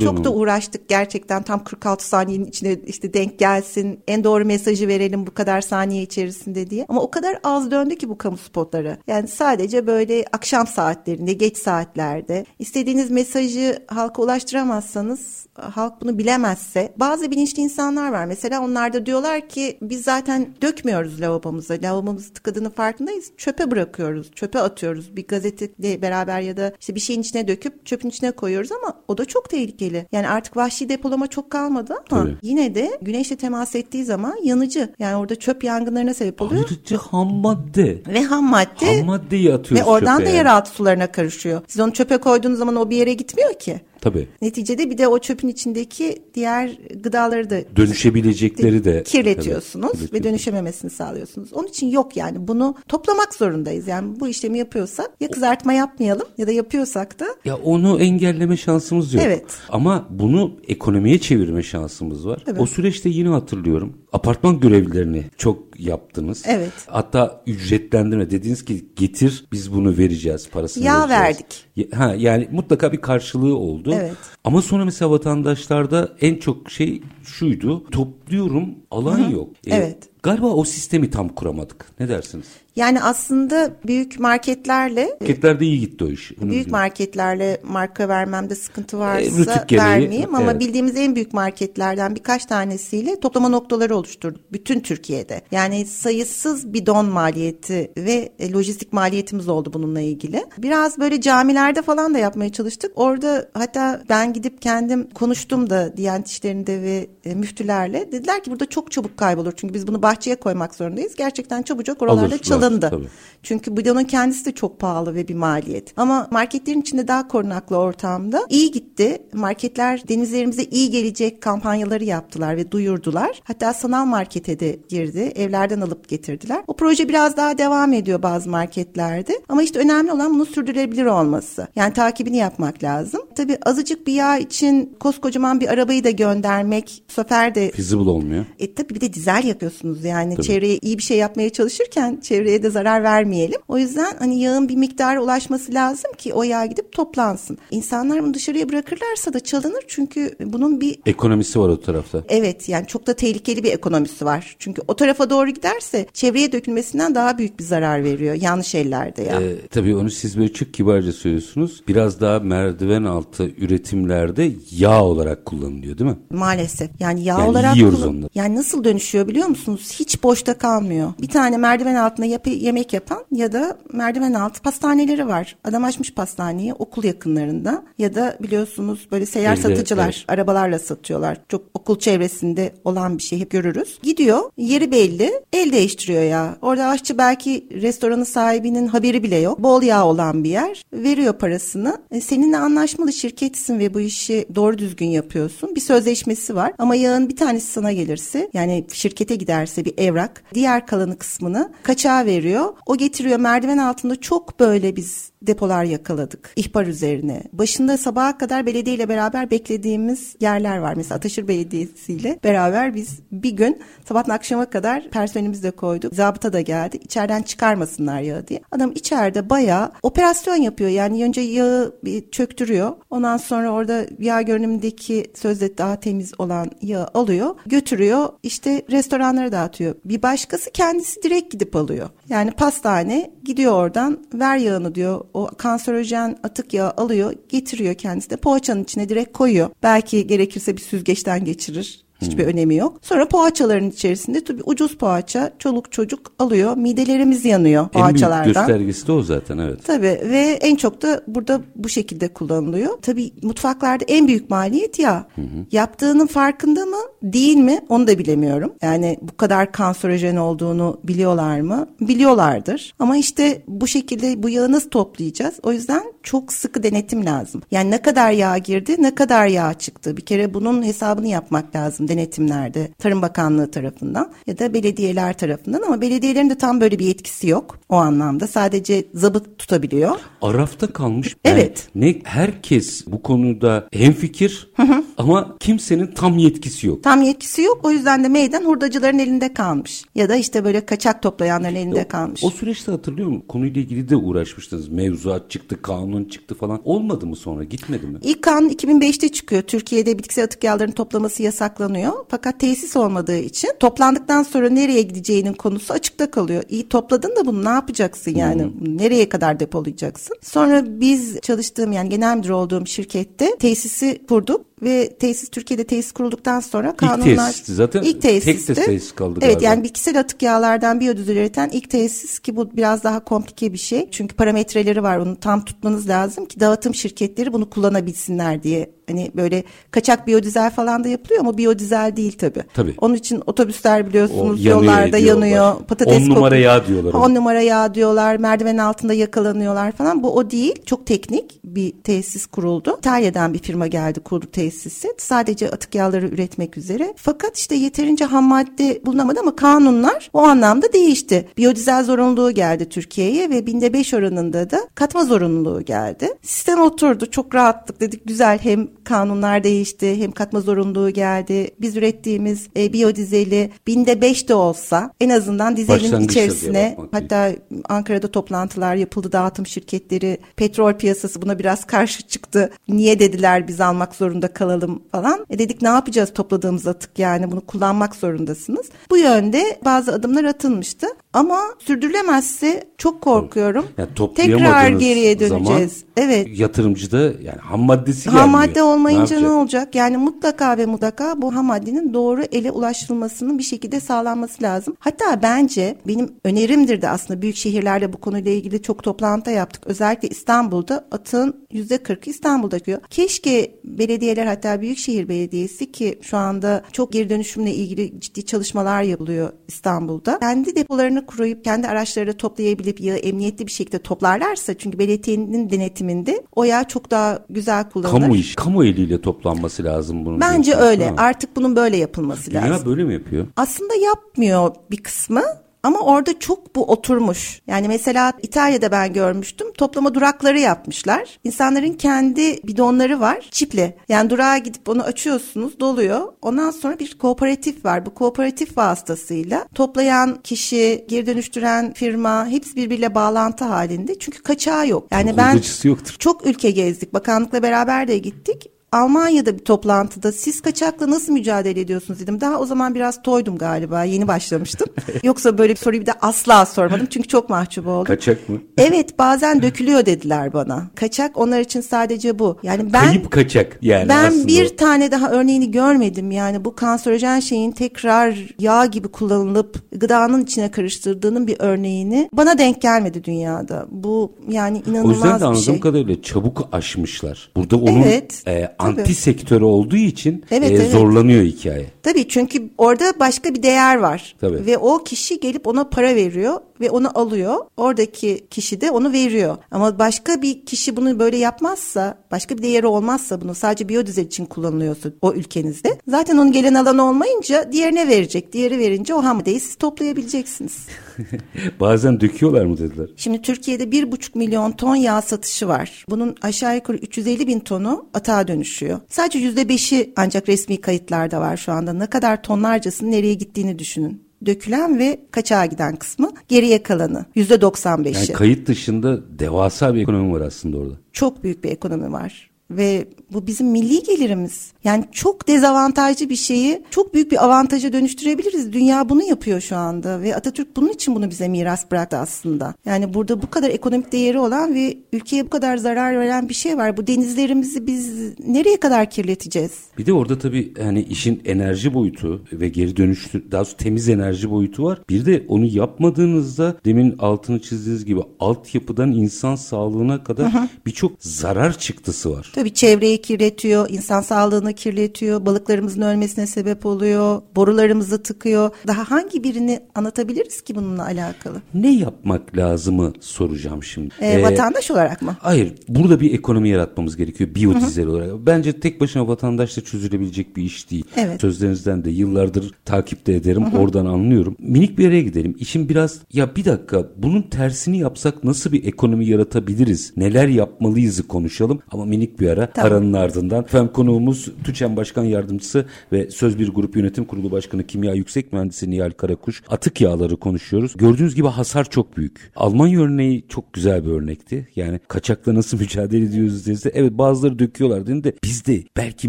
Çok 0.05 0.25
da 0.25 0.33
uğraştık 0.33 0.89
gerçekten 0.89 1.43
tam 1.43 1.65
46 1.65 2.09
saniyenin 2.09 2.45
içine 2.45 2.77
işte 2.87 3.15
denk 3.15 3.39
gelsin. 3.39 4.01
En 4.09 4.25
doğru 4.25 4.45
mesajı 4.45 4.89
verelim 4.89 5.27
bu 5.27 5.35
kadar 5.35 5.61
saniye 5.61 6.03
içerisinde 6.03 6.71
diye. 6.71 6.87
Ama 6.89 7.01
o 7.03 7.11
kadar 7.11 7.39
az 7.45 7.71
döndü 7.71 7.97
ki 7.97 8.09
bu 8.09 8.19
kamu 8.19 8.37
spotları. 8.37 8.97
Yani 9.07 9.29
sadece 9.29 9.87
böyle 9.87 10.25
akşam 10.33 10.67
saatlerinde, 10.67 11.33
geç 11.33 11.57
saatlerde 11.59 12.45
istediğiniz 12.59 13.11
mesajı 13.11 13.60
halka 13.89 14.23
ulaştıramazsanız 14.23 15.47
halk 15.55 16.01
bunu 16.01 16.19
bilemezse 16.19 16.93
bazı 16.97 17.31
bilinçli 17.31 17.63
insanlar 17.63 18.13
var. 18.13 18.25
Mesela 18.25 18.65
onlar 18.65 18.93
da 18.93 19.07
diyorlar 19.07 19.49
ki 19.49 19.79
biz 19.83 20.05
zaten 20.05 20.55
dökmüyoruz 20.63 21.21
lavabomuza. 21.21 21.75
Lavabomuz 21.83 22.33
tıkadığını 22.33 22.71
farkındayız. 22.71 23.33
Çöpe 23.37 23.71
bırakıyoruz. 23.71 24.31
Çöpe 24.35 24.59
atıyoruz. 24.59 25.17
Bir 25.17 25.27
gazeteyle 25.27 26.03
beraber 26.03 26.41
ya 26.41 26.57
da 26.57 26.73
işte 26.81 26.95
bir 26.95 27.01
şeyin 27.01 27.21
içine 27.21 27.49
döküp 27.49 27.87
çöpün 27.87 28.09
içine 28.09 28.31
koyuyoruz 28.31 28.73
ama 28.73 28.95
o 29.09 29.19
da 29.19 29.25
çok 29.25 29.51
tehlikeli. 29.51 30.07
Yani 30.13 30.29
artık 30.29 30.57
vahşi 30.57 30.89
depolama 30.89 31.27
çok 31.27 31.51
kalmadı 31.51 31.95
ama 32.11 32.23
Tabii. 32.23 32.37
yine 32.43 32.75
de 32.75 32.99
güneşle 33.03 33.37
temas 33.37 33.75
ettiği 33.75 34.05
zaman 34.05 34.37
yanıcı. 34.45 34.95
Yani 34.99 35.17
orada 35.17 35.35
çöp 35.35 35.65
yangınlarına 35.65 36.15
sebep 36.15 36.43
oluyor. 36.43 36.65
Ayrıca 36.71 36.99
ham 36.99 37.35
madde. 37.35 38.03
Ve 38.09 38.23
ham 38.23 38.45
madde 38.45 38.97
Ham 38.97 39.07
maddeyi 39.07 39.55
atıyoruz 39.55 39.87
ve 39.87 39.91
oradan 39.91 40.19
çöpe 40.19 40.31
da 40.31 40.35
yeraltı 40.35 40.71
sularına 40.71 41.13
karışıyor. 41.13 41.61
Siz 41.69 41.81
onu 41.81 41.93
çöpe 41.93 42.17
koyduğunuz 42.17 42.59
zaman 42.59 42.77
o 42.77 42.91
bir 42.91 42.97
yere 42.97 43.15
gitmiyor 43.15 43.50
ki. 43.59 43.81
Tabii. 44.01 44.29
Neticede 44.43 44.91
bir 44.91 44.99
de 44.99 45.09
o 45.09 45.19
çöpün 45.19 45.49
içindeki 45.49 46.23
diğer 46.35 46.79
gıdaları 46.95 47.51
da 47.51 47.77
Dönüşebilecekleri 47.77 48.85
de 48.85 49.03
kirletiyorsunuz 49.03 49.93
Tabii, 49.93 50.13
ve 50.13 50.23
dönüşememesini 50.23 50.91
sağlıyorsunuz. 50.91 51.53
Onun 51.53 51.67
için 51.67 51.87
yok 51.87 52.17
yani 52.17 52.49
bunu 52.49 52.75
toplamak 52.89 53.35
zorundayız. 53.35 53.89
Yani 53.89 54.21
bu 54.21 54.29
işlemi 54.29 54.59
yapıyorsak 54.59 55.11
ya 55.21 55.29
kızartma 55.29 55.73
yapmayalım 55.73 56.27
ya 56.39 56.47
da 56.47 56.53
yapıyorsak 56.53 57.21
da 57.21 57.27
Ya 57.45 57.57
onu 57.57 58.01
engelleme 58.01 58.57
şansımız 58.57 59.15
yok. 59.15 59.23
Evet. 59.27 59.45
Ama 59.69 60.07
bunu 60.11 60.53
ekonomiye 60.69 61.19
çevirme 61.19 61.63
şansımız 61.63 62.27
var. 62.27 62.45
Evet. 62.47 62.61
O 62.61 62.67
süreçte 62.67 63.09
yine 63.09 63.29
hatırlıyorum. 63.29 64.00
Apartman 64.13 64.61
görevlilerini 64.61 65.25
çok 65.37 65.81
yaptınız. 65.81 66.43
Evet. 66.47 66.73
Hatta 66.87 67.43
ücretlendirme 67.47 68.31
dediniz 68.31 68.65
ki 68.65 68.85
getir 68.97 69.45
biz 69.53 69.73
bunu 69.75 69.99
vereceğiz 69.99 70.49
parasını 70.51 70.85
Yağ 70.85 71.09
vereceğiz. 71.09 71.39
verdik. 71.77 71.95
Ha, 71.95 72.15
yani 72.19 72.49
mutlaka 72.53 72.93
bir 72.93 73.01
karşılığı 73.01 73.57
oldu. 73.57 73.95
Evet. 74.01 74.13
Ama 74.45 74.63
sonra 74.63 74.85
mesela 74.85 75.11
vatandaşlarda 75.11 76.09
en 76.21 76.37
çok 76.37 76.71
şey 76.71 77.03
şuydu. 77.25 77.85
Topluyorum 77.91 78.69
alan 78.91 79.29
yok. 79.29 79.49
E, 79.67 79.75
Evet. 79.77 79.99
Galiba 80.23 80.47
o 80.47 80.65
sistemi 80.65 81.11
tam 81.11 81.29
kuramadık. 81.29 81.87
Ne 82.01 82.09
dersiniz? 82.09 82.47
yani 82.77 83.03
aslında 83.03 83.71
büyük 83.87 84.21
marketlerle 84.21 85.17
Marketlerde 85.21 85.65
iyi 85.65 85.81
gitti 85.81 86.05
o 86.05 86.09
iş. 86.09 86.31
Bunu 86.31 86.51
büyük 86.51 86.67
biliyorum. 86.67 86.71
marketlerle 86.71 87.61
marka 87.65 88.09
vermemde 88.09 88.55
sıkıntı 88.55 88.97
E, 88.97 89.01
varsa 89.01 89.65
gereği, 89.69 89.87
vermeyeyim 89.87 90.35
ama 90.35 90.51
evet. 90.51 90.61
bildiğimiz 90.61 90.97
en 90.97 91.15
büyük 91.15 91.33
marketlerden 91.33 92.15
birkaç 92.15 92.45
tanesiyle 92.45 93.21
toplama 93.21 93.49
noktaları 93.49 93.97
oluşturduk 93.97 94.41
bütün 94.53 94.81
Türkiye'de. 94.81 95.43
Yani 95.51 95.87
sayısız 95.87 96.75
bidon 96.75 97.07
maliyeti 97.07 97.93
ve 97.97 98.33
e, 98.39 98.53
lojistik 98.53 98.93
maliyetimiz 98.93 99.49
oldu 99.49 99.73
bununla 99.73 100.01
ilgili. 100.01 100.45
Biraz 100.59 100.99
böyle 100.99 101.21
camilerde 101.21 101.83
falan 101.83 102.15
da 102.15 102.19
yapmaya 102.19 102.53
çalıştık. 102.53 102.93
Orada 102.95 103.49
hatta 103.55 104.03
ben 104.09 104.33
gidip 104.33 104.63
kendim 104.63 105.11
konuştum 105.11 105.71
da 105.71 105.97
Diyanet 105.97 106.29
İşleri'nde 106.29 106.83
ve 106.83 107.07
e, 107.25 107.35
müftülerle. 107.35 108.13
Dediler 108.13 108.43
ki 108.43 108.51
burada 108.51 108.67
çok 108.67 108.93
çabuk 108.93 109.17
kaybolur. 109.17 109.53
Çünkü 109.57 109.75
biz 109.75 109.87
bunu 109.87 110.03
bahçeye 110.11 110.37
koymak 110.37 110.75
zorundayız. 110.75 111.15
Gerçekten 111.17 111.63
çabucak 111.63 112.03
oralarda 112.03 112.27
Alır, 112.27 112.39
çalındı. 112.39 112.91
tabii. 112.91 113.07
Çünkü 113.43 113.77
bidonun 113.77 114.05
kendisi 114.05 114.45
de 114.45 114.53
çok 114.53 114.79
pahalı 114.81 115.15
ve 115.15 115.29
bir 115.29 115.35
maliyet. 115.35 115.93
Ama 115.97 116.27
marketlerin 116.31 116.81
içinde 116.81 117.09
daha 117.09 117.29
korunaklı 117.29 117.77
ortamda 117.77 118.47
iyi 118.49 118.71
gitti. 118.71 119.23
Marketler 119.33 120.09
denizlerimize 120.09 120.63
iyi 120.65 120.91
gelecek 120.91 121.41
kampanyaları 121.41 122.05
yaptılar 122.05 122.57
ve 122.57 122.71
duyurdular. 122.73 123.41
Hatta 123.45 123.73
sanal 123.73 124.05
markete 124.07 124.61
de 124.61 124.79
girdi. 124.89 125.33
Evlerden 125.37 125.81
alıp 125.81 126.09
getirdiler. 126.09 126.63
O 126.67 126.77
proje 126.77 127.09
biraz 127.09 127.37
daha 127.37 127.59
devam 127.59 127.93
ediyor 127.93 128.23
bazı 128.23 128.51
marketlerde. 128.51 129.41
Ama 129.49 129.63
işte 129.63 129.79
önemli 129.79 130.13
olan 130.13 130.35
bunun 130.35 130.45
sürdürülebilir 130.45 131.05
olması. 131.05 131.69
Yani 131.77 131.93
takibini 131.93 132.37
yapmak 132.37 132.83
lazım. 132.83 133.21
Tabii 133.37 133.59
azıcık 133.67 134.07
bir 134.07 134.13
yağ 134.13 134.39
için 134.39 134.97
koskocaman 135.01 135.61
bir 135.61 135.69
arabayı 135.69 136.05
da 136.05 136.11
göndermek 136.11 137.03
bu 137.09 137.13
sefer 137.13 137.55
de 137.55 137.71
Feasible 137.71 138.11
olmuyor. 138.11 138.45
e 138.59 138.75
tabii 138.75 138.95
bir 138.95 139.01
de 139.01 139.13
dizel 139.13 139.45
yakıyorsunuz 139.45 140.00
yani 140.09 140.43
çevreye 140.43 140.79
iyi 140.83 140.99
bir 140.99 141.03
şey 141.03 141.17
yapmaya 141.19 141.51
çalışırken 141.51 142.19
çevreye 142.23 142.63
de 142.63 142.71
zarar 142.71 143.03
vermeyelim. 143.03 143.61
O 143.69 143.79
yüzden 143.79 144.13
hani 144.19 144.41
yağın 144.41 144.69
bir 144.69 144.77
miktara 144.77 145.23
ulaşması 145.23 145.75
lazım 145.75 146.11
ki 146.19 146.33
o 146.35 146.43
yağ 146.43 146.67
gidip 146.67 146.93
toplansın. 146.93 147.59
İnsanlar 147.71 148.23
bunu 148.23 148.35
dışarıya 148.35 148.69
bırakırlarsa 148.69 149.33
da 149.33 149.41
çalınır 149.41 149.83
çünkü 149.89 150.35
bunun 150.45 150.81
bir 150.81 150.99
Ekonomisi 151.07 151.61
var 151.61 151.69
o 151.69 151.81
tarafta. 151.81 152.23
Evet 152.29 152.69
yani 152.69 152.87
çok 152.87 153.07
da 153.07 153.15
tehlikeli 153.15 153.65
bir 153.65 153.73
ekonomisi 153.73 154.25
var. 154.25 154.57
Çünkü 154.59 154.83
o 154.89 154.97
tarafa 154.97 155.31
doğru 155.31 155.51
giderse 155.51 156.07
çevreye 156.13 156.53
dökülmesinden 156.53 157.15
daha 157.15 157.39
büyük 157.39 157.59
bir 157.59 157.65
zarar 157.65 158.05
veriyor. 158.05 158.35
Yanlış 158.35 158.75
ellerde 158.75 159.23
ya. 159.23 159.41
Ee, 159.41 159.57
tabii 159.71 159.97
onu 159.97 160.11
siz 160.11 160.39
böyle 160.39 160.53
çok 160.53 160.75
kibarca 160.75 161.13
söylüyorsunuz. 161.13 161.83
Biraz 161.89 162.21
daha 162.21 162.39
merdiven 162.39 163.05
altı 163.05 163.51
üretimlerde 163.59 164.53
yağ 164.71 165.05
olarak 165.05 165.47
kullanılıyor 165.47 165.99
değil 165.99 166.11
mi? 166.11 166.17
Maalesef. 166.31 166.91
Yani 167.01 167.25
yağ 167.25 167.39
Yani 167.39 167.51
olarak 167.51 167.77
yiyoruz 167.77 167.99
kullan- 168.03 168.09
onları. 168.19 168.31
Yani 168.35 168.55
nasıl 168.57 168.85
dönüşüyor 168.85 169.29
biliyor 169.29 169.47
musunuz? 169.49 169.90
Hiç 169.93 170.23
boşta 170.23 170.59
kalmıyor. 170.59 171.13
Bir 171.21 171.29
tane 171.29 171.57
merdiven 171.57 171.95
altında 171.95 172.27
yap- 172.27 172.47
yemek 172.47 172.93
yapan 172.93 173.25
ya 173.33 173.53
da 173.53 173.79
merdiven 173.93 174.35
altı 174.35 174.63
pastaneleri 174.63 175.27
var. 175.27 175.57
Adam 175.65 175.85
açmış 175.85 176.15
pastaneyi 176.15 176.75
okul 176.75 177.05
yakınlarında 177.05 177.83
ya 177.99 178.15
da 178.15 178.37
biliyorsunuz 178.43 179.09
böyle 179.13 179.27
seyyar 179.27 179.53
Elde, 179.53 179.63
satıcılar 179.63 180.05
evet. 180.05 180.25
arabalarla 180.29 180.79
satıyorlar. 180.79 181.39
Çok 181.49 181.63
okul 181.75 181.99
çevresinde 181.99 182.73
olan 182.85 183.19
bir 183.19 183.23
şey 183.23 183.41
hep 183.41 183.51
görürüz. 183.51 183.99
Gidiyor 184.03 184.41
yeri 184.57 184.91
belli 184.93 185.33
el 185.53 185.73
değiştiriyor 185.73 186.23
ya. 186.23 186.57
Orada 186.63 186.87
aşçı 186.87 187.19
belki 187.19 187.67
restoranın 187.73 188.25
sahibinin 188.25 188.87
haberi 188.89 189.23
bile 189.23 189.37
yok. 189.37 189.59
Bol 189.59 189.83
yağ 189.83 190.07
olan 190.07 190.45
bir 190.45 190.51
yer. 190.51 190.85
Veriyor 190.93 191.33
parasını. 191.33 191.99
E, 192.11 192.21
seninle 192.21 192.57
anlaşmalı 192.59 193.13
şirketsin 193.13 193.79
ve 193.79 193.95
bu 193.95 194.01
işi 194.01 194.47
doğru 194.55 194.79
düzgün 194.79 195.07
yapıyorsun. 195.07 195.75
Bir 195.75 195.81
sözleşmesi 195.81 196.55
var 196.57 196.73
ama 196.79 196.95
yağın 196.95 197.29
bir 197.29 197.37
tanesi 197.37 197.73
sana 197.73 197.93
gelirse 197.93 198.51
yani 198.53 198.85
şirkete 198.93 199.37
giderse 199.37 199.80
bir 199.85 199.95
evrak 199.99 200.43
diğer 200.55 200.87
kalanı 200.87 201.19
kısmını 201.19 201.73
kaçağa 201.83 202.27
veriyor. 202.27 202.75
O 202.87 202.97
getiriyor 202.97 203.39
merdiven 203.39 203.79
altında 203.79 204.21
çok 204.21 204.61
böyle 204.61 204.97
biz 204.97 205.31
depolar 205.43 205.85
yakaladık 205.85 206.53
ihbar 206.57 206.87
üzerine. 206.87 207.43
Başında 207.53 207.97
sabaha 207.97 208.39
kadar 208.39 208.67
belediyeyle 208.67 209.09
beraber 209.09 209.51
beklediğimiz 209.51 210.37
yerler 210.41 210.79
var. 210.79 210.95
Mesela 210.95 211.17
Ataşır 211.17 211.49
Belediyesi 211.49 212.13
ile 212.13 212.39
beraber 212.45 212.95
biz 212.95 213.21
bir 213.33 213.51
gün 213.51 213.83
sabahtan 214.09 214.35
akşama 214.35 214.71
kadar 214.71 215.11
personelimizi 215.11 215.63
de 215.63 215.71
koyduk. 215.71 216.15
Zabıta 216.15 216.53
da 216.53 216.61
geldi. 216.61 216.97
İçeriden 216.97 217.43
çıkarmasınlar 217.43 218.21
yağı 218.21 218.47
diye. 218.47 218.61
Adam 218.73 218.93
içeride 218.93 219.51
bayağı 219.51 219.93
operasyon 220.03 220.57
yapıyor. 220.57 220.91
Yani 220.91 221.25
önce 221.25 221.41
yağı 221.41 221.95
bir 222.05 222.31
çöktürüyor. 222.31 222.93
Ondan 223.11 223.37
sonra 223.37 223.71
orada 223.71 224.07
yağ 224.19 224.43
görünümündeki 224.43 225.27
sözde 225.35 225.79
daha 225.79 226.01
temiz 226.01 226.33
olan 226.39 226.71
yağı 226.83 227.07
alıyor. 227.15 227.55
Götürüyor. 227.67 228.29
işte 228.43 228.83
restoranlara 228.91 229.53
dağıtıyor. 229.53 229.95
Bir 230.05 230.23
başkası 230.23 230.71
kendisi 230.71 231.23
direkt 231.23 231.53
gidip 231.53 231.77
alıyor. 231.77 232.09
Yani 232.29 232.51
pastane 232.51 233.31
gidiyor 233.45 233.73
oradan 233.73 234.19
ver 234.35 234.57
yağını 234.57 234.95
diyor. 234.95 235.25
O 235.35 235.47
kanserojen 235.47 236.37
atık 236.43 236.75
yağı 236.75 236.91
alıyor 236.91 237.35
getiriyor 237.49 237.95
kendisi 237.95 238.31
de 238.31 238.37
poğaçanın 238.37 238.83
içine 238.83 239.09
direkt 239.09 239.33
koyuyor. 239.33 239.71
Belki 239.83 240.27
gerekirse 240.27 240.77
bir 240.77 240.83
süzgeçten 240.83 241.45
geçirir. 241.45 242.05
Hiçbir 242.21 242.47
önemi 242.47 242.77
yok. 242.77 242.99
Sonra 243.03 243.29
poğaçaların 243.29 243.91
içerisinde 243.91 244.45
tabii 244.45 244.63
ucuz 244.65 244.97
poğaça 244.97 245.53
çoluk 245.59 245.93
çocuk 245.93 246.33
alıyor. 246.39 246.77
Midelerimiz 246.77 247.45
yanıyor 247.45 247.83
En 247.83 247.89
büyük 247.89 247.95
poğaçalardan. 247.95 248.47
göstergesi 248.67 249.07
de 249.07 249.13
o 249.13 249.23
zaten 249.23 249.59
evet. 249.59 249.85
Tabii 249.85 250.21
ve 250.31 250.59
en 250.61 250.77
çok 250.77 251.03
da 251.03 251.23
burada 251.27 251.61
bu 251.77 251.89
şekilde 251.89 252.29
kullanılıyor. 252.29 252.99
Tabii 253.03 253.33
mutfaklarda 253.43 254.05
en 254.09 254.29
büyük 254.29 254.51
maliyet 254.51 254.99
ya. 254.99 255.27
Yaptığının 255.73 256.27
farkında 256.27 256.87
mı 256.87 256.97
değil 257.23 257.57
mi 257.57 257.81
onu 257.89 258.07
da 258.07 258.19
bilemiyorum. 258.19 258.73
Yani 258.83 259.19
bu 259.23 259.37
kadar 259.37 259.73
kanserojen 259.73 260.37
olduğunu 260.37 261.01
biliyorlar 261.05 261.61
mı? 261.61 261.87
Biliyorlardır. 262.01 262.95
Ama 262.99 263.17
işte 263.17 263.63
bu 263.69 263.87
şekilde 263.87 264.43
bu 264.43 264.49
yağı 264.49 264.73
nasıl 264.73 264.91
toplayacağız? 264.91 265.55
O 265.63 265.73
yüzden 265.73 266.03
çok 266.23 266.53
sıkı 266.53 266.83
denetim 266.83 267.27
lazım. 267.27 267.63
Yani 267.71 267.91
ne 267.91 268.03
kadar 268.03 268.31
yağ 268.31 268.59
girdi, 268.59 268.97
ne 268.99 269.15
kadar 269.15 269.47
yağ 269.47 269.75
çıktı. 269.75 270.17
Bir 270.17 270.23
kere 270.23 270.55
bunun 270.55 270.83
hesabını 270.83 271.29
yapmak 271.29 271.77
lazım 271.77 272.09
denetimlerde. 272.11 272.91
Tarım 272.99 273.23
Bakanlığı 273.23 273.71
tarafından 273.71 274.33
ya 274.47 274.59
da 274.59 274.75
belediyeler 274.75 275.39
tarafından 275.39 275.83
ama 275.83 276.01
belediyelerin 276.01 276.51
de 276.51 276.59
tam 276.59 276.81
böyle 276.81 276.99
bir 276.99 277.07
yetkisi 277.07 277.49
yok 277.49 277.79
o 277.89 277.97
anlamda. 277.97 278.47
Sadece 278.47 279.05
zabıt 279.15 279.59
tutabiliyor. 279.59 280.19
Arafta 280.43 280.87
kalmış. 280.87 281.37
Evet. 281.45 281.89
ne 281.95 282.19
herkes 282.25 283.07
bu 283.07 283.23
konuda 283.23 283.89
hemfikir 283.93 284.71
ama 285.19 285.57
kimsenin 285.61 286.07
tam 286.07 286.39
yetkisi 286.39 286.87
yok. 286.87 287.03
Tam 287.03 287.23
yetkisi 287.23 287.63
yok. 287.63 287.81
O 287.83 287.91
yüzden 287.91 288.25
de 288.25 288.29
meydan 288.29 288.65
hurdacıların 288.65 289.19
elinde 289.19 289.55
kalmış. 289.55 290.05
Ya 290.15 290.29
da 290.29 290.37
işte 290.37 290.65
böyle 290.65 290.87
kaçak 290.87 291.23
toplayanların 291.23 291.75
elinde 291.75 292.09
kalmış. 292.09 292.45
O 292.45 292.51
süreçte 292.51 292.93
hatırlıyor 292.93 293.29
musun? 293.29 293.45
Konuyla 293.49 293.81
ilgili 293.81 294.09
de 294.09 294.17
uğraşmıştınız. 294.17 294.89
Mevzuat 294.89 295.51
çıktı, 295.51 295.83
kanun 295.83 296.25
çıktı 296.25 296.55
falan. 296.55 296.81
Olmadı 296.85 297.27
mı 297.27 297.37
sonra? 297.37 297.65
Gitmedi 297.65 298.07
mi? 298.07 298.19
İlk 298.23 298.43
kanun 298.43 298.69
2005'te 298.69 299.29
çıkıyor. 299.29 299.63
Türkiye'de 299.63 300.19
bitkisel 300.19 300.45
atık 300.45 300.65
yağlarının 300.65 300.95
toplaması 300.95 301.43
yasaklanıyor. 301.43 302.00
Fakat 302.29 302.61
tesis 302.61 302.97
olmadığı 302.97 303.39
için 303.39 303.71
toplandıktan 303.81 304.43
sonra 304.43 304.71
nereye 304.71 305.03
gideceğinin 305.03 305.53
konusu 305.53 305.95
açıkta 305.95 306.31
kalıyor. 306.31 306.63
İyi 306.69 306.89
topladın 306.89 307.37
da 307.37 307.47
bunu 307.47 307.65
ne 307.65 307.69
yapacaksın 307.69 308.35
yani? 308.35 308.73
Nereye 308.81 309.29
kadar 309.29 309.61
depolayacaksın? 309.61 310.37
Sonra 310.43 311.01
biz 311.01 311.41
çalıştığım 311.41 311.93
yani 311.93 312.09
genel 312.09 312.37
müdür 312.37 312.51
olduğum 312.51 312.87
şirkette 312.87 313.57
tesisi 313.59 314.21
kurduk 314.29 314.70
ve 314.83 315.09
tesis 315.17 315.49
Türkiye'de 315.51 315.85
tesis 315.85 316.13
kurulduktan 316.13 316.61
sonra 316.61 316.97
kanunlar 316.97 317.47
tesisti 317.51 317.75
zaten. 317.75 318.03
ilk 318.03 318.23
Tek 318.23 318.43
tesisti. 318.45 318.77
de 318.77 318.85
tesis 318.85 319.13
kaldı 319.13 319.39
Evet 319.43 319.55
galiba. 319.55 319.65
yani 319.71 319.85
bitkisel 319.85 320.21
atık 320.21 320.43
yağlardan 320.43 321.01
biyodizel 321.01 321.37
üreten 321.37 321.69
ilk 321.73 321.91
tesis 321.91 322.39
ki 322.39 322.57
bu 322.57 322.77
biraz 322.77 323.05
daha 323.05 323.25
komplike 323.25 323.73
bir 323.73 323.79
şey. 323.79 324.09
Çünkü 324.11 324.37
parametreleri 324.37 325.03
var. 325.03 325.19
Onu 325.19 325.37
tam 325.37 325.65
tutmanız 325.65 326.09
lazım 326.09 326.47
ki 326.47 326.61
dağıtım 326.61 326.95
şirketleri 326.95 327.53
bunu 327.53 327.71
kullanabilsinler 327.71 328.63
diye. 328.63 328.91
Hani 329.09 329.31
böyle 329.37 329.65
kaçak 329.91 330.27
biyodizel 330.27 330.71
falan 330.71 331.05
da 331.05 331.09
yapılıyor 331.09 331.41
ama 331.41 331.59
biyodizel 331.59 332.17
değil 332.17 332.39
tabii. 332.39 332.63
Tabii. 332.75 332.95
Onun 333.01 333.15
için 333.15 333.43
otobüsler 333.47 334.09
biliyorsunuz 334.09 334.61
O 334.67 334.69
yanıyor, 334.69 334.83
yollarda 334.83 335.19
ediyorlar. 335.19 335.47
yanıyor. 335.47 335.75
Patates 335.89 336.17
On 336.17 336.31
numara 336.31 336.41
kokuyor. 336.45 336.63
yağ 336.63 336.87
diyorlar. 336.87 337.13
On 337.13 337.35
numara 337.35 337.61
yağ 337.61 337.95
diyorlar. 337.95 338.37
Merdiven 338.37 338.79
altında 338.79 339.13
yakalanıyorlar 339.15 339.93
falan. 339.93 340.23
Bu 340.23 340.37
o 340.37 340.51
değil. 340.51 340.75
Çok 340.87 341.07
teknik 341.07 341.61
bir 341.65 341.93
tesis 342.05 342.47
kuruldu. 342.47 342.97
İtalya'dan 342.99 343.55
bir 343.55 343.59
firma 343.59 343.87
geldi 343.87 344.21
kurdu 344.21 344.47
tesisi. 344.71 345.09
Sadece 345.19 345.71
atık 345.71 345.95
yağları 345.95 346.27
üretmek 346.27 346.77
üzere. 346.77 347.15
Fakat 347.17 347.57
işte 347.57 347.75
yeterince 347.75 348.25
ham 348.25 348.45
madde 348.45 349.01
bulunamadı 349.07 349.41
ama 349.41 349.57
kanunlar 349.57 350.31
o 350.33 350.39
anlamda 350.39 350.93
değişti. 350.93 351.49
Biyodizel 351.57 352.05
zorunluluğu 352.05 352.51
geldi 352.51 352.89
Türkiye'ye 352.89 353.51
ve 353.51 353.67
binde 353.67 353.93
beş 353.93 354.15
oranında 354.15 354.71
da 354.71 354.89
katma 354.95 355.25
zorunluluğu 355.25 355.83
geldi. 355.85 356.29
Sistem 356.43 356.81
oturdu. 356.81 357.31
Çok 357.31 357.55
rahatlık 357.55 358.01
dedik. 358.01 358.27
Güzel 358.27 358.59
hem 358.59 358.89
kanunlar 359.05 359.65
değişti 359.65 360.23
hem 360.23 360.33
katma 360.33 360.61
zorunluluğu 360.61 361.11
geldi. 361.11 361.71
Biz 361.81 361.97
ürettiğimiz 361.97 362.69
e, 362.77 362.93
biyodizeli 362.93 363.71
binde 363.87 364.21
beş 364.21 364.49
de 364.49 364.55
olsa 364.55 365.13
en 365.21 365.31
azından 365.31 365.77
dizelin 365.77 366.21
içerisine 366.21 366.97
hatta 367.13 367.53
Ankara'da 367.89 368.29
toplantılar 368.29 368.95
yapıldı. 368.95 369.33
Dağıtım 369.33 369.67
şirketleri, 369.67 370.39
petrol 370.57 370.93
piyasası 370.93 371.43
buna 371.43 371.59
biraz 371.59 371.85
karşı 371.85 372.23
çıktı. 372.23 372.71
Niye 372.89 373.19
dediler 373.19 373.69
biz 373.69 373.81
almak 373.81 374.15
zorunda 374.15 374.53
kalalım 374.61 375.03
falan. 375.13 375.47
E 375.51 375.59
dedik 375.59 375.83
ne 375.83 375.89
yapacağız 375.89 376.33
topladığımız 376.35 376.87
atık 376.87 377.19
yani 377.19 377.51
bunu 377.51 377.61
kullanmak 377.61 378.15
zorundasınız. 378.15 378.87
Bu 379.11 379.17
yönde 379.17 379.81
bazı 379.85 380.13
adımlar 380.13 380.45
atılmıştı. 380.45 381.07
Ama 381.33 381.59
sürdürülemezse 381.79 382.85
çok 382.99 383.21
korkuyorum. 383.21 383.87
Yani 383.99 384.09
Tekrar 384.35 384.89
geriye 384.89 385.49
zaman 385.49 385.67
döneceğiz. 385.67 386.05
evet. 386.17 386.59
Yatırımcı 386.59 387.13
da 387.13 387.19
yani 387.21 387.59
ham 387.61 387.81
maddesi 387.81 388.25
gelmiyor. 388.25 388.41
Ham 388.41 388.51
madde 388.51 388.83
olmayınca 388.83 389.37
ne, 389.37 389.43
yapacak? 389.43 389.63
olacak? 389.63 389.95
Yani 389.95 390.17
mutlaka 390.17 390.79
ve 390.79 390.87
mutlaka 390.87 391.43
bu 391.43 391.55
ham 391.55 391.65
maddenin 391.65 392.15
doğru 392.15 392.43
ele 392.43 392.71
ulaştırılmasının 392.71 393.59
bir 393.59 393.63
şekilde 393.63 394.01
sağlanması 394.01 394.63
lazım. 394.63 394.97
Hatta 394.99 395.43
bence 395.43 395.99
benim 396.07 396.33
önerimdir 396.45 397.03
de 397.03 397.09
aslında 397.09 397.43
büyük 397.43 397.57
şehirlerle 397.57 398.13
bu 398.13 398.17
konuyla 398.17 398.53
ilgili 398.53 398.83
çok 398.83 399.03
toplantı 399.03 399.51
yaptık. 399.51 399.87
Özellikle 399.87 400.29
İstanbul'da 400.29 401.09
atığın 401.11 401.67
yüzde 401.73 401.97
40'ı 401.97 402.31
İstanbul'da 402.31 402.77
akıyor. 402.77 403.01
Keşke 403.11 403.75
belediyeler 403.85 404.47
hatta 404.47 404.81
Büyükşehir 404.81 405.29
Belediyesi 405.29 405.93
ki 405.93 406.19
şu 406.23 406.37
anda 406.37 406.83
çok 406.93 407.13
geri 407.13 407.31
dönüşümle 407.31 407.75
ilgili 407.75 408.21
ciddi 408.21 408.47
çalışmalar 408.47 409.03
yapılıyor 409.03 409.53
İstanbul'da. 409.69 410.39
Kendi 410.39 410.77
depolarını 410.77 411.20
kuruyup 411.27 411.65
kendi 411.65 411.89
araçlarıyla 411.89 412.33
toplayabilip 412.33 413.01
yağı 413.01 413.17
emniyetli 413.17 413.67
bir 413.67 413.73
şekilde 413.73 413.99
toplarlarsa 413.99 414.75
çünkü 414.79 414.99
belediyenin 414.99 415.71
denetiminde 415.71 416.43
o 416.57 416.65
yağ 416.65 416.85
çok 416.89 417.11
daha 417.11 417.39
güzel 417.51 417.91
kullanılır. 417.91 418.21
Kamu 418.21 418.37
iş, 418.37 418.55
kamu 418.55 418.85
eliyle 418.85 419.21
toplanması 419.21 419.85
lazım 419.85 420.25
bunun. 420.25 420.41
Bence 420.41 420.73
diyorsunuz, 420.73 420.91
öyle. 420.91 421.11
Artık 421.11 421.57
bunun 421.57 421.77
böyle 421.77 421.97
yapılması 421.97 422.51
Dünya 422.51 422.63
lazım. 422.63 422.87
böyle 422.87 423.05
mi 423.05 423.13
yapıyor? 423.13 423.47
Aslında 423.57 423.95
yapmıyor 423.95 424.75
bir 424.91 425.03
kısmı 425.03 425.43
ama 425.83 426.01
orada 426.01 426.39
çok 426.39 426.77
bu 426.77 426.85
oturmuş. 426.85 427.61
Yani 427.67 427.89
mesela 427.89 428.33
İtalya'da 428.43 428.93
ben 428.93 429.13
görmüştüm. 429.13 429.73
Toplama 429.73 430.15
durakları 430.15 430.59
yapmışlar. 430.61 431.39
İnsanların 431.45 431.93
kendi 431.93 432.63
bidonları 432.67 433.21
var. 433.21 433.49
Çiple. 433.51 433.97
Yani 434.09 434.31
durağa 434.31 434.59
gidip 434.59 434.89
onu 434.89 435.03
açıyorsunuz 435.03 435.81
doluyor. 435.81 436.33
Ondan 436.43 436.71
sonra 436.71 436.99
bir 436.99 437.19
kooperatif 437.19 437.85
var. 437.85 438.07
Bu 438.07 438.15
kooperatif 438.15 438.77
vasıtasıyla 438.77 439.67
toplayan 439.75 440.39
kişi, 440.43 441.05
geri 441.09 441.27
dönüştüren 441.27 441.93
firma 441.93 442.47
hepsi 442.47 442.77
birbiriyle 442.77 443.15
bağlantı 443.15 443.65
halinde. 443.65 444.19
Çünkü 444.19 444.43
kaçağı 444.43 444.89
yok. 444.89 445.09
Yani 445.11 445.37
ben 445.37 445.61
yoktur. 445.85 446.15
çok 446.19 446.47
ülke 446.47 446.71
gezdik. 446.71 447.15
Bakanlıkla 447.15 447.63
beraber 447.63 448.09
de 448.09 448.19
gittik. 448.19 448.71
Almanya'da 448.93 449.55
bir 449.59 449.65
toplantıda 449.65 450.33
siz 450.33 450.61
kaçakla 450.61 451.11
nasıl 451.11 451.33
mücadele 451.33 451.81
ediyorsunuz 451.81 452.21
dedim. 452.21 452.41
Daha 452.41 452.59
o 452.61 452.67
zaman 452.67 452.95
biraz 452.95 453.23
toydum 453.23 453.59
galiba. 453.59 454.05
Yeni 454.05 454.29
başlamıştım. 454.29 454.89
Yoksa 455.23 455.59
böyle 455.59 455.73
bir 455.73 455.79
soruyu 455.79 456.01
bir 456.01 456.07
de 456.07 456.13
asla 456.23 456.67
sormadım. 456.67 457.07
Çünkü 457.11 457.29
çok 457.29 457.51
mahcup 457.51 457.87
oldum. 457.87 458.05
Kaçak 458.05 458.49
mı? 458.49 458.59
Evet 458.79 459.19
bazen 459.19 459.63
dökülüyor 459.63 460.07
dediler 460.07 460.53
bana. 460.53 460.91
Kaçak 460.95 461.39
onlar 461.39 461.61
için 461.61 461.81
sadece 461.81 462.39
bu. 462.39 462.59
Yani 462.63 462.93
ben 462.93 463.07
Kayıp 463.07 463.31
kaçak 463.31 463.79
yani 463.83 464.09
ben 464.09 464.25
aslında. 464.29 464.49
bir 464.49 464.77
tane 464.77 465.11
daha 465.11 465.31
örneğini 465.31 465.71
görmedim. 465.71 466.31
Yani 466.31 466.65
bu 466.65 466.75
kanserojen 466.75 467.41
şeyin 467.41 467.73
tekrar 467.73 468.35
yağ 468.59 468.87
gibi 468.87 469.09
kullanılıp 469.09 469.91
gıdanın 470.01 470.43
içine 470.45 470.71
karıştırdığının 470.71 471.47
bir 471.47 471.57
örneğini 471.59 472.29
bana 472.33 472.59
denk 472.59 472.83
gelmedi 472.83 473.25
dünyada. 473.25 473.87
Bu 473.91 474.33
yani 474.49 474.77
o 474.77 474.79
yüzden 474.79 474.93
inanılmaz 474.93 475.23
de 475.23 475.25
bir 475.41 475.45
anladığım 475.47 475.63
şey. 475.63 475.81
kadarıyla 475.81 476.23
çabuk 476.23 476.69
aşmışlar. 476.73 477.51
Burada 477.57 477.77
onun 477.77 478.03
Evet, 478.03 478.43
e, 478.47 478.80
tabii. 478.81 479.01
anti 479.01 479.15
sektörü 479.15 479.65
olduğu 479.65 479.97
için 479.97 480.45
Evet, 480.51 480.71
e, 480.71 480.75
evet. 480.75 480.91
zorlanıyor 480.91 481.43
hikaye. 481.45 481.87
Tabii 482.03 482.29
çünkü 482.29 482.71
orada 482.79 483.13
başka 483.21 483.55
bir 483.55 483.63
değer 483.63 483.97
var. 483.97 484.37
Tabii. 484.41 484.67
Ve 484.67 484.79
o 484.79 485.05
kişi 485.05 485.41
gelip 485.41 485.67
ona 485.67 485.85
para 485.85 486.15
veriyor 486.15 486.61
ve 486.81 486.91
onu 486.91 487.19
alıyor. 487.19 487.57
Oradaki 487.77 488.47
kişi 488.51 488.81
de 488.81 488.91
onu 488.91 489.13
veriyor. 489.13 489.57
Ama 489.71 489.99
başka 489.99 490.43
bir 490.43 490.67
kişi 490.67 490.97
bunu 490.97 491.19
böyle 491.19 491.37
yapmazsa, 491.37 492.19
başka 492.31 492.59
bir 492.59 492.63
değeri 492.63 492.87
olmazsa 492.87 493.41
bunu 493.41 493.55
sadece 493.55 493.89
biyodizel 493.89 494.25
için 494.27 494.47
kullanılıyorsa 494.47 495.09
o 495.23 495.33
ülkenizde. 495.33 495.99
Zaten 496.09 496.37
onun 496.37 496.53
gelen 496.53 496.75
alanı 496.75 497.09
olmayınca 497.09 497.73
diğerine 497.73 498.09
verecek. 498.09 498.53
Diğeri 498.53 498.79
verince 498.79 499.15
o 499.15 499.25
ham 499.25 499.41
maddeyi 499.41 499.61
siz 499.61 499.75
toplayabileceksiniz. 499.75 500.87
Bazen 501.81 502.21
döküyorlar 502.21 502.65
mı 502.65 502.79
dediler. 502.79 503.11
Şimdi 503.17 503.43
Türkiye'de 503.43 503.91
bir 503.91 504.13
buçuk 504.13 504.35
milyon 504.35 504.73
ton 504.73 504.97
yağ 504.97 505.23
satışı 505.23 505.69
var. 505.69 506.05
Bunun 506.11 506.35
aşağı 506.43 506.75
yukarı 506.75 506.97
350 506.97 507.47
bin 507.47 507.61
tonu 507.61 508.07
atağa 508.15 508.49
dönüşüyor. 508.49 509.01
Sadece 509.09 509.39
yüzde 509.39 509.69
beşi 509.69 510.13
ancak 510.17 510.49
resmi 510.49 510.81
kayıtlarda 510.81 511.41
var 511.41 511.57
şu 511.57 511.73
anda. 511.73 511.93
Ne 511.93 512.07
kadar 512.07 512.43
tonlarcasının 512.43 513.11
nereye 513.11 513.35
gittiğini 513.35 513.79
düşünün. 513.79 514.31
Dökülen 514.47 514.99
ve 514.99 515.21
kaçağa 515.31 515.67
giden 515.67 515.97
kısmı 515.97 516.31
geriye 516.49 516.83
kalanı 516.83 517.25
yüzde 517.35 517.55
95'i. 517.55 518.15
Yani 518.15 518.33
kayıt 518.33 518.69
dışında 518.69 519.39
devasa 519.39 519.95
bir 519.95 520.03
ekonomi 520.03 520.33
var 520.33 520.41
aslında 520.41 520.79
orada. 520.79 520.95
Çok 521.13 521.45
büyük 521.45 521.65
bir 521.65 521.71
ekonomi 521.71 522.13
var. 522.13 522.50
Ve 522.71 523.09
bu 523.33 523.47
bizim 523.47 523.67
milli 523.67 524.03
gelirimiz. 524.03 524.73
Yani 524.85 525.05
çok 525.13 525.49
dezavantajlı 525.49 526.29
bir 526.29 526.37
şeyi 526.37 526.83
çok 526.91 527.15
büyük 527.15 527.33
bir 527.33 527.45
avantaja 527.45 527.93
dönüştürebiliriz. 527.93 528.73
Dünya 528.73 529.09
bunu 529.09 529.23
yapıyor 529.23 529.61
şu 529.61 529.77
anda 529.77 530.21
ve 530.21 530.37
Atatürk 530.37 530.77
bunun 530.77 530.89
için 530.89 531.15
bunu 531.15 531.31
bize 531.31 531.49
miras 531.49 531.91
bıraktı 531.91 532.17
aslında. 532.17 532.75
Yani 532.85 533.15
burada 533.15 533.43
bu 533.43 533.51
kadar 533.51 533.71
ekonomik 533.71 534.13
değeri 534.13 534.39
olan 534.39 534.75
ve 534.75 534.99
ülkeye 535.13 535.45
bu 535.45 535.51
kadar 535.51 535.77
zarar 535.77 536.21
veren 536.21 536.49
bir 536.49 536.55
şey 536.55 536.77
var. 536.77 536.97
Bu 536.97 537.07
denizlerimizi 537.07 537.87
biz 537.87 538.39
nereye 538.39 538.81
kadar 538.81 539.11
kirleteceğiz? 539.11 539.73
Bir 539.99 540.07
de 540.07 540.13
orada 540.13 540.39
tabii 540.39 540.75
hani 540.83 541.03
işin 541.03 541.43
enerji 541.45 541.95
boyutu 541.95 542.45
ve 542.53 542.69
geri 542.69 542.97
dönüştür 542.97 543.51
daha 543.51 543.61
doğrusu 543.61 543.77
temiz 543.77 544.09
enerji 544.09 544.51
boyutu 544.51 544.85
var. 544.85 544.99
Bir 545.09 545.27
de 545.27 545.45
onu 545.49 545.65
yapmadığınızda 545.65 546.77
demin 546.85 547.15
altını 547.19 547.61
çizdiğiniz 547.61 548.05
gibi 548.05 548.21
altyapıdan 548.41 549.13
insan 549.13 549.55
sağlığına 549.55 550.25
kadar 550.25 550.53
birçok 550.87 551.13
zarar 551.21 551.79
çıktısı 551.79 552.33
var. 552.33 552.53
Tabii 552.55 552.60
çevreyi 552.69 553.23
kirletiyor, 553.23 553.87
insan 553.91 554.21
sağlığını 554.21 554.73
kirletiyor, 554.75 555.47
balıklarımızın 555.47 556.03
ölmesine 556.03 556.47
sebep 556.47 556.87
oluyor, 556.87 557.43
borularımızı 557.57 558.23
tıkıyor. 558.23 558.71
Daha 558.87 559.11
hangi 559.11 559.45
birini 559.45 559.81
anlatabiliriz 559.95 560.61
ki 560.61 560.75
bununla 560.75 561.05
alakalı? 561.05 561.63
Ne 561.75 561.95
yapmak 561.95 562.57
lazımı 562.57 563.13
soracağım 563.21 563.83
şimdi. 563.83 564.15
Ee, 564.21 564.27
Ee, 564.31 564.43
vatandaş 564.43 564.91
olarak 564.91 565.23
mı? 565.23 565.37
Hayır, 565.41 565.73
burada 565.89 566.21
bir 566.21 566.35
ekonomi 566.35 566.69
yaratmamız 566.69 567.17
gerekiyor 567.17 567.55
biyodizel 567.55 568.07
olarak. 568.07 568.47
Bence 568.47 568.81
tek 568.81 569.01
başına 569.01 569.29
vatandaşla 569.29 569.83
çözülebilecek 569.83 570.57
bir 570.57 570.63
iş 570.63 570.91
değil. 570.91 571.05
Evet. 571.17 571.41
Sözlerinizden 571.41 572.05
de 572.05 572.11
yıllardır 572.11 572.75
takipte 572.85 573.33
ederim, 573.33 573.65
oradan 573.79 574.07
anlıyorum. 574.07 574.57
Minik 574.59 574.99
bir 574.99 575.05
yere 575.05 575.21
gidelim. 575.21 575.57
İşin 575.59 575.89
biraz 575.89 576.19
ya 576.33 576.57
bir 576.57 576.65
dakika 576.65 577.09
bunun 577.17 577.43
tersini 577.43 577.99
yapsak 577.99 578.45
nasıl 578.45 578.73
bir 578.73 578.85
ekonomi 578.85 579.27
yaratabiliriz? 579.27 580.13
Neler 580.17 580.49
yapmalıyızı 580.49 581.29
konuşalım 581.29 581.81
ama 581.91 582.05
minik 582.05 582.41
bir 582.41 582.49
ara 582.53 582.71
Tamam. 582.71 582.93
aranın 582.93 583.13
ardından. 583.13 583.65
Efendim 583.65 583.93
konuğumuz 583.93 584.49
TÜÇEN 584.65 584.97
Başkan 584.97 585.25
Yardımcısı 585.25 585.87
ve 586.13 586.31
Söz 586.31 586.59
Bir 586.59 586.69
Grup 586.69 586.97
Yönetim 586.97 587.25
Kurulu 587.25 587.51
Başkanı 587.51 587.87
Kimya 587.87 588.15
Yüksek 588.15 588.53
Mühendisi 588.53 588.91
Nihal 588.91 589.11
Karakuş. 589.11 589.63
Atık 589.69 590.01
yağları 590.01 590.37
konuşuyoruz. 590.37 590.97
Gördüğünüz 590.97 591.35
gibi 591.35 591.49
hasar 591.49 591.91
çok 591.91 592.17
büyük. 592.17 592.53
Almanya 592.57 593.01
örneği 593.01 593.45
çok 593.49 593.73
güzel 593.73 594.05
bir 594.05 594.11
örnekti. 594.11 594.69
Yani 594.77 595.01
kaçakla 595.09 595.55
nasıl 595.55 595.79
mücadele 595.81 596.25
ediyoruz 596.25 596.61
dediğinizde 596.61 596.91
evet 596.95 597.13
bazıları 597.13 597.59
döküyorlar 597.59 598.07
dedi 598.07 598.25
de 598.25 598.33
bizde 598.45 598.83
belki 598.97 599.29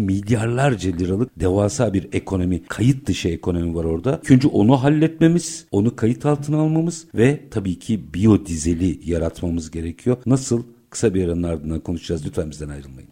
milyarlarca 0.00 0.90
liralık 0.90 1.40
devasa 1.40 1.94
bir 1.94 2.08
ekonomi, 2.12 2.62
kayıt 2.62 3.06
dışı 3.06 3.28
ekonomi 3.28 3.74
var 3.74 3.84
orada. 3.84 4.20
Önce 4.30 4.48
onu 4.48 4.82
halletmemiz, 4.82 5.66
onu 5.70 5.96
kayıt 5.96 6.26
altına 6.26 6.56
almamız 6.56 7.06
ve 7.14 7.40
tabii 7.50 7.78
ki 7.78 8.14
biyodizeli 8.14 9.00
yaratmamız 9.04 9.70
gerekiyor. 9.70 10.16
Nasıl? 10.26 10.62
Kısa 10.90 11.14
bir 11.14 11.24
aranın 11.28 11.42
ardından 11.42 11.80
konuşacağız. 11.80 12.26
Lütfen 12.26 12.50
bizden 12.50 12.68
ayrılmayın. 12.68 13.11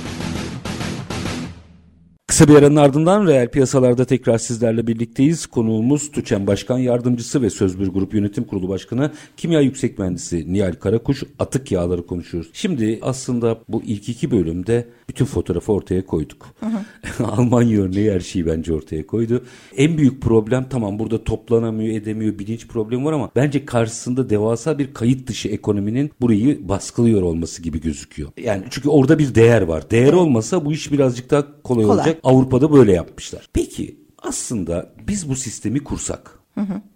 Kısa 2.41 2.53
bir 2.53 2.59
aranın 2.59 2.75
ardından 2.75 3.27
reel 3.27 3.47
piyasalarda 3.47 4.05
tekrar 4.05 4.37
sizlerle 4.37 4.87
birlikteyiz. 4.87 5.45
Konuğumuz 5.45 6.11
TÜÇEN 6.11 6.47
Başkan 6.47 6.77
Yardımcısı 6.77 7.41
ve 7.41 7.49
Sözbür 7.49 7.87
Grup 7.87 8.13
Yönetim 8.13 8.43
Kurulu 8.43 8.69
Başkanı 8.69 9.11
Kimya 9.37 9.61
Yüksek 9.61 9.99
Mühendisi 9.99 10.53
Nihal 10.53 10.73
Karakuş 10.73 11.23
atık 11.39 11.71
yağları 11.71 12.07
konuşuyoruz. 12.07 12.49
Şimdi 12.53 12.99
aslında 13.01 13.59
bu 13.69 13.81
ilk 13.85 14.09
iki 14.09 14.31
bölümde 14.31 14.87
bütün 15.09 15.25
fotoğrafı 15.25 15.73
ortaya 15.73 16.05
koyduk. 16.05 16.47
Almanya 17.23 17.81
örneği 17.81 18.11
her 18.11 18.19
şeyi 18.19 18.45
bence 18.45 18.73
ortaya 18.73 19.07
koydu. 19.07 19.43
En 19.77 19.97
büyük 19.97 20.21
problem 20.21 20.65
tamam 20.69 20.99
burada 20.99 21.23
toplanamıyor 21.23 21.95
edemiyor 21.95 22.39
bilinç 22.39 22.67
problemi 22.67 23.05
var 23.05 23.13
ama 23.13 23.31
bence 23.35 23.65
karşısında 23.65 24.29
devasa 24.29 24.79
bir 24.79 24.93
kayıt 24.93 25.27
dışı 25.27 25.49
ekonominin 25.49 26.11
burayı 26.21 26.69
baskılıyor 26.69 27.21
olması 27.21 27.61
gibi 27.61 27.81
gözüküyor. 27.81 28.29
Yani 28.43 28.63
çünkü 28.69 28.89
orada 28.89 29.19
bir 29.19 29.35
değer 29.35 29.61
var. 29.61 29.91
Değer 29.91 30.13
olmasa 30.13 30.65
bu 30.65 30.73
iş 30.73 30.91
birazcık 30.91 31.31
daha 31.31 31.61
kolay, 31.63 31.85
Kolay. 31.85 31.97
olacak. 31.97 32.19
Avrupa'da 32.31 32.71
böyle 32.73 32.91
yapmışlar. 32.93 33.49
Peki 33.53 33.99
aslında 34.17 34.93
biz 35.07 35.29
bu 35.29 35.35
sistemi 35.35 35.83
kursak 35.83 36.39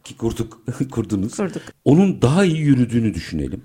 ki 0.04 0.18
kurduk 0.18 0.62
kurdunuz. 0.92 1.38
Kurduk. 1.38 1.62
Onun 1.86 2.22
daha 2.22 2.46
iyi 2.46 2.58
yürüdüğünü 2.58 3.14
düşünelim. 3.14 3.62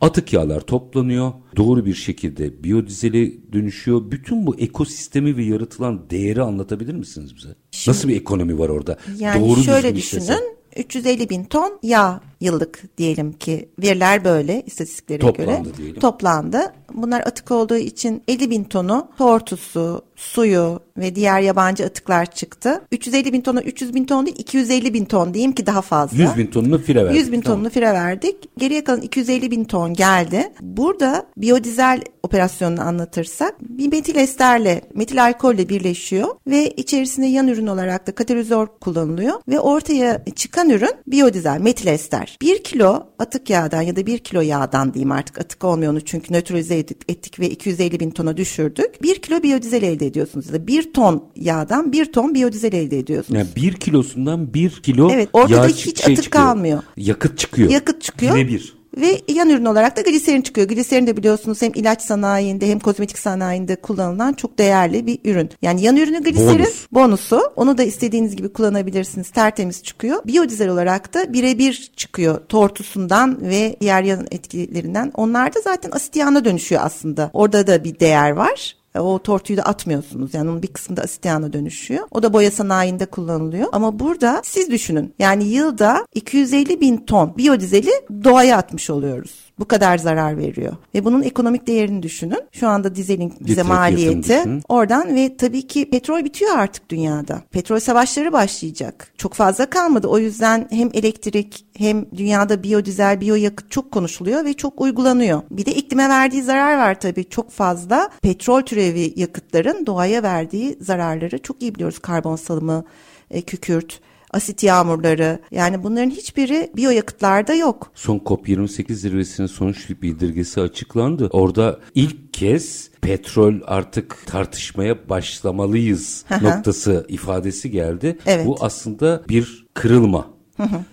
Atık 0.00 0.32
yağlar 0.32 0.60
toplanıyor. 0.60 1.32
Doğru 1.56 1.86
bir 1.86 1.94
şekilde 1.94 2.64
biyodizele 2.64 3.52
dönüşüyor. 3.52 4.10
Bütün 4.10 4.46
bu 4.46 4.56
ekosistemi 4.56 5.36
ve 5.36 5.44
yaratılan 5.44 6.10
değeri 6.10 6.42
anlatabilir 6.42 6.94
misiniz 6.94 7.36
bize? 7.36 7.54
Şimdi- 7.70 7.96
Nasıl 7.96 8.08
bir 8.08 8.16
ekonomi 8.16 8.58
var 8.58 8.68
orada? 8.68 8.98
Yani 9.18 9.40
Doğru 9.48 9.62
şöyle 9.62 9.96
düşünün. 9.96 10.56
350 10.76 11.30
bin 11.30 11.44
ton 11.44 11.78
yağ 11.82 12.20
yıllık 12.42 12.98
diyelim 12.98 13.32
ki 13.32 13.68
veriler 13.82 14.24
böyle 14.24 14.62
istatistiklere 14.66 15.18
Toplandı 15.18 15.62
göre 15.62 15.76
diyelim. 15.76 16.00
toplandı. 16.00 16.72
Bunlar 16.94 17.20
atık 17.20 17.50
olduğu 17.50 17.76
için 17.76 18.22
50 18.28 18.50
bin 18.50 18.64
tonu 18.64 19.08
tortusu, 19.18 20.02
suyu 20.16 20.80
ve 20.96 21.14
diğer 21.14 21.40
yabancı 21.40 21.84
atıklar 21.84 22.30
çıktı. 22.30 22.80
350 22.92 23.32
bin 23.32 23.40
tonu 23.40 23.60
300 23.60 23.94
bin 23.94 24.04
ton 24.04 24.26
değil 24.26 24.36
250 24.38 24.94
bin 24.94 25.04
ton 25.04 25.34
diyeyim 25.34 25.52
ki 25.52 25.66
daha 25.66 25.82
fazla. 25.82 26.22
100 26.22 26.36
bin 26.36 26.46
tonunu 26.46 26.78
file 26.78 27.04
verdik. 27.04 27.20
100 27.20 27.32
bin 27.32 27.40
Tamam. 27.40 27.58
tonunu 27.58 27.70
fire 27.70 27.92
verdik. 27.92 28.36
Geriye 28.58 28.84
kalan 28.84 29.00
250 29.00 29.50
bin 29.50 29.64
ton 29.64 29.94
geldi. 29.94 30.52
Burada 30.60 31.26
biyodizel 31.36 32.02
operasyonunu 32.22 32.80
anlatırsak 32.80 33.54
bir 33.60 33.88
metil 33.88 34.16
esterle, 34.16 34.80
metil 34.94 35.22
alkolle 35.24 35.68
birleşiyor 35.68 36.28
ve 36.46 36.70
içerisinde 36.70 37.26
yan 37.26 37.48
ürün 37.48 37.66
olarak 37.66 38.06
da 38.06 38.12
katalizör 38.12 38.66
kullanılıyor 38.80 39.40
ve 39.48 39.60
ortaya 39.60 40.24
çıkan 40.36 40.70
ürün 40.70 40.92
biyodizel, 41.06 41.60
metil 41.60 41.86
ester. 41.86 42.31
1 42.40 42.62
kilo 42.64 43.06
atık 43.18 43.50
yağdan 43.50 43.82
ya 43.82 43.96
da 43.96 44.06
1 44.06 44.18
kilo 44.18 44.40
yağdan 44.40 44.94
diyeyim 44.94 45.12
artık 45.12 45.38
atık 45.38 45.64
olmuyor 45.64 45.92
onu 45.92 46.00
çünkü 46.00 46.32
nötralize 46.32 46.78
ettik, 46.78 47.40
ve 47.40 47.50
250 47.50 48.00
bin 48.00 48.10
tona 48.10 48.36
düşürdük. 48.36 49.02
1 49.02 49.22
kilo 49.22 49.42
biyodizel 49.42 49.82
elde 49.82 50.06
ediyorsunuz 50.06 50.46
ya 50.46 50.52
da 50.52 50.66
1 50.66 50.92
ton 50.92 51.24
yağdan 51.36 51.92
1 51.92 52.12
ton 52.12 52.34
biyodizel 52.34 52.72
elde 52.72 52.98
ediyorsunuz. 52.98 53.38
Yani 53.38 53.48
bir 53.56 53.72
kilosundan 53.72 54.54
bir 54.54 54.70
kilo 54.70 55.10
Evet, 55.10 55.28
ortada 55.32 55.56
yağ 55.56 55.68
hiç 55.68 56.04
şey 56.04 56.14
atık 56.14 56.24
çıkıyor. 56.24 56.44
kalmıyor. 56.44 56.82
Yakıt 56.96 57.38
çıkıyor. 57.38 57.70
Yakıt 57.70 58.02
çıkıyor. 58.02 58.36
Birebir. 58.36 58.81
Ve 58.96 59.20
yan 59.28 59.50
ürün 59.50 59.64
olarak 59.64 59.96
da 59.96 60.00
gliserin 60.00 60.42
çıkıyor. 60.42 60.68
Gliserin 60.68 61.06
de 61.06 61.16
biliyorsunuz 61.16 61.62
hem 61.62 61.72
ilaç 61.74 62.02
sanayinde 62.02 62.68
hem 62.68 62.78
kozmetik 62.78 63.18
sanayinde 63.18 63.76
kullanılan 63.76 64.32
çok 64.32 64.58
değerli 64.58 65.06
bir 65.06 65.18
ürün. 65.24 65.50
Yani 65.62 65.82
yan 65.82 65.96
ürünü 65.96 66.22
gliserin 66.22 66.58
Bonus. 66.58 66.86
bonusu. 66.92 67.52
Onu 67.56 67.78
da 67.78 67.82
istediğiniz 67.82 68.36
gibi 68.36 68.52
kullanabilirsiniz. 68.52 69.30
Tertemiz 69.30 69.82
çıkıyor. 69.82 70.22
Biyodizel 70.26 70.68
olarak 70.68 71.14
da 71.14 71.32
birebir 71.32 71.92
çıkıyor. 71.96 72.40
Tortusundan 72.48 73.38
ve 73.42 73.76
diğer 73.80 74.02
yan 74.02 74.26
etkilerinden. 74.30 75.12
Onlar 75.16 75.54
da 75.54 75.60
zaten 75.60 75.90
asit 75.90 76.16
yağına 76.16 76.44
dönüşüyor 76.44 76.80
aslında. 76.84 77.30
Orada 77.32 77.66
da 77.66 77.84
bir 77.84 78.00
değer 78.00 78.30
var. 78.30 78.81
O 78.98 79.18
tortuyu 79.18 79.56
da 79.56 79.62
atmıyorsunuz. 79.62 80.34
Yani 80.34 80.50
onun 80.50 80.62
bir 80.62 80.68
kısmı 80.68 80.96
da 80.96 81.02
asit 81.02 81.24
yağına 81.24 81.52
dönüşüyor. 81.52 82.06
O 82.10 82.22
da 82.22 82.32
boya 82.32 82.50
sanayinde 82.50 83.06
kullanılıyor. 83.06 83.68
Ama 83.72 83.98
burada 83.98 84.40
siz 84.44 84.70
düşünün. 84.70 85.14
Yani 85.18 85.44
yılda 85.44 86.06
250 86.14 86.80
bin 86.80 86.96
ton 86.96 87.36
biyodizeli 87.36 87.90
doğaya 88.24 88.56
atmış 88.56 88.90
oluyoruz. 88.90 89.51
Bu 89.62 89.68
kadar 89.68 89.98
zarar 89.98 90.38
veriyor. 90.38 90.72
Ve 90.94 91.04
bunun 91.04 91.22
ekonomik 91.22 91.66
değerini 91.66 92.02
düşünün. 92.02 92.40
Şu 92.52 92.68
anda 92.68 92.94
dizelin 92.94 93.34
bize 93.40 93.52
Litre 93.52 93.62
maliyeti 93.62 94.44
oradan 94.68 95.16
ve 95.16 95.36
tabii 95.36 95.66
ki 95.66 95.90
petrol 95.90 96.24
bitiyor 96.24 96.56
artık 96.56 96.88
dünyada. 96.88 97.42
Petrol 97.50 97.78
savaşları 97.78 98.32
başlayacak. 98.32 99.08
Çok 99.16 99.34
fazla 99.34 99.70
kalmadı. 99.70 100.06
O 100.06 100.18
yüzden 100.18 100.68
hem 100.70 100.90
elektrik 100.94 101.64
hem 101.76 102.06
dünyada 102.16 102.62
biyodizel, 102.62 103.20
biyoyakıt 103.20 103.70
çok 103.70 103.92
konuşuluyor 103.92 104.44
ve 104.44 104.54
çok 104.54 104.80
uygulanıyor. 104.80 105.42
Bir 105.50 105.66
de 105.66 105.74
iklime 105.74 106.08
verdiği 106.08 106.42
zarar 106.42 106.78
var 106.78 107.00
tabii. 107.00 107.24
Çok 107.24 107.50
fazla 107.50 108.10
petrol 108.22 108.62
türevi 108.62 109.12
yakıtların 109.16 109.86
doğaya 109.86 110.22
verdiği 110.22 110.78
zararları 110.80 111.38
çok 111.38 111.62
iyi 111.62 111.74
biliyoruz. 111.74 111.98
Karbon 111.98 112.36
salımı, 112.36 112.84
e, 113.30 113.42
kükürt, 113.42 114.00
asit 114.32 114.62
yağmurları. 114.62 115.38
Yani 115.50 115.82
bunların 115.82 116.10
hiçbiri 116.10 116.70
biyoyakıtlarda 116.76 117.54
yok. 117.54 117.90
Son 117.94 118.18
COP28 118.18 118.92
zirvesinin 118.94 119.46
sonuç 119.46 119.90
bildirgesi 120.02 120.60
açıklandı. 120.60 121.28
Orada 121.32 121.80
ilk 121.94 122.34
kez 122.34 122.90
petrol 123.00 123.54
artık 123.66 124.26
tartışmaya 124.26 125.08
başlamalıyız 125.08 126.24
noktası 126.42 127.06
ifadesi 127.08 127.70
geldi. 127.70 128.18
Evet. 128.26 128.46
Bu 128.46 128.56
aslında 128.60 129.22
bir 129.28 129.66
kırılma. 129.74 130.41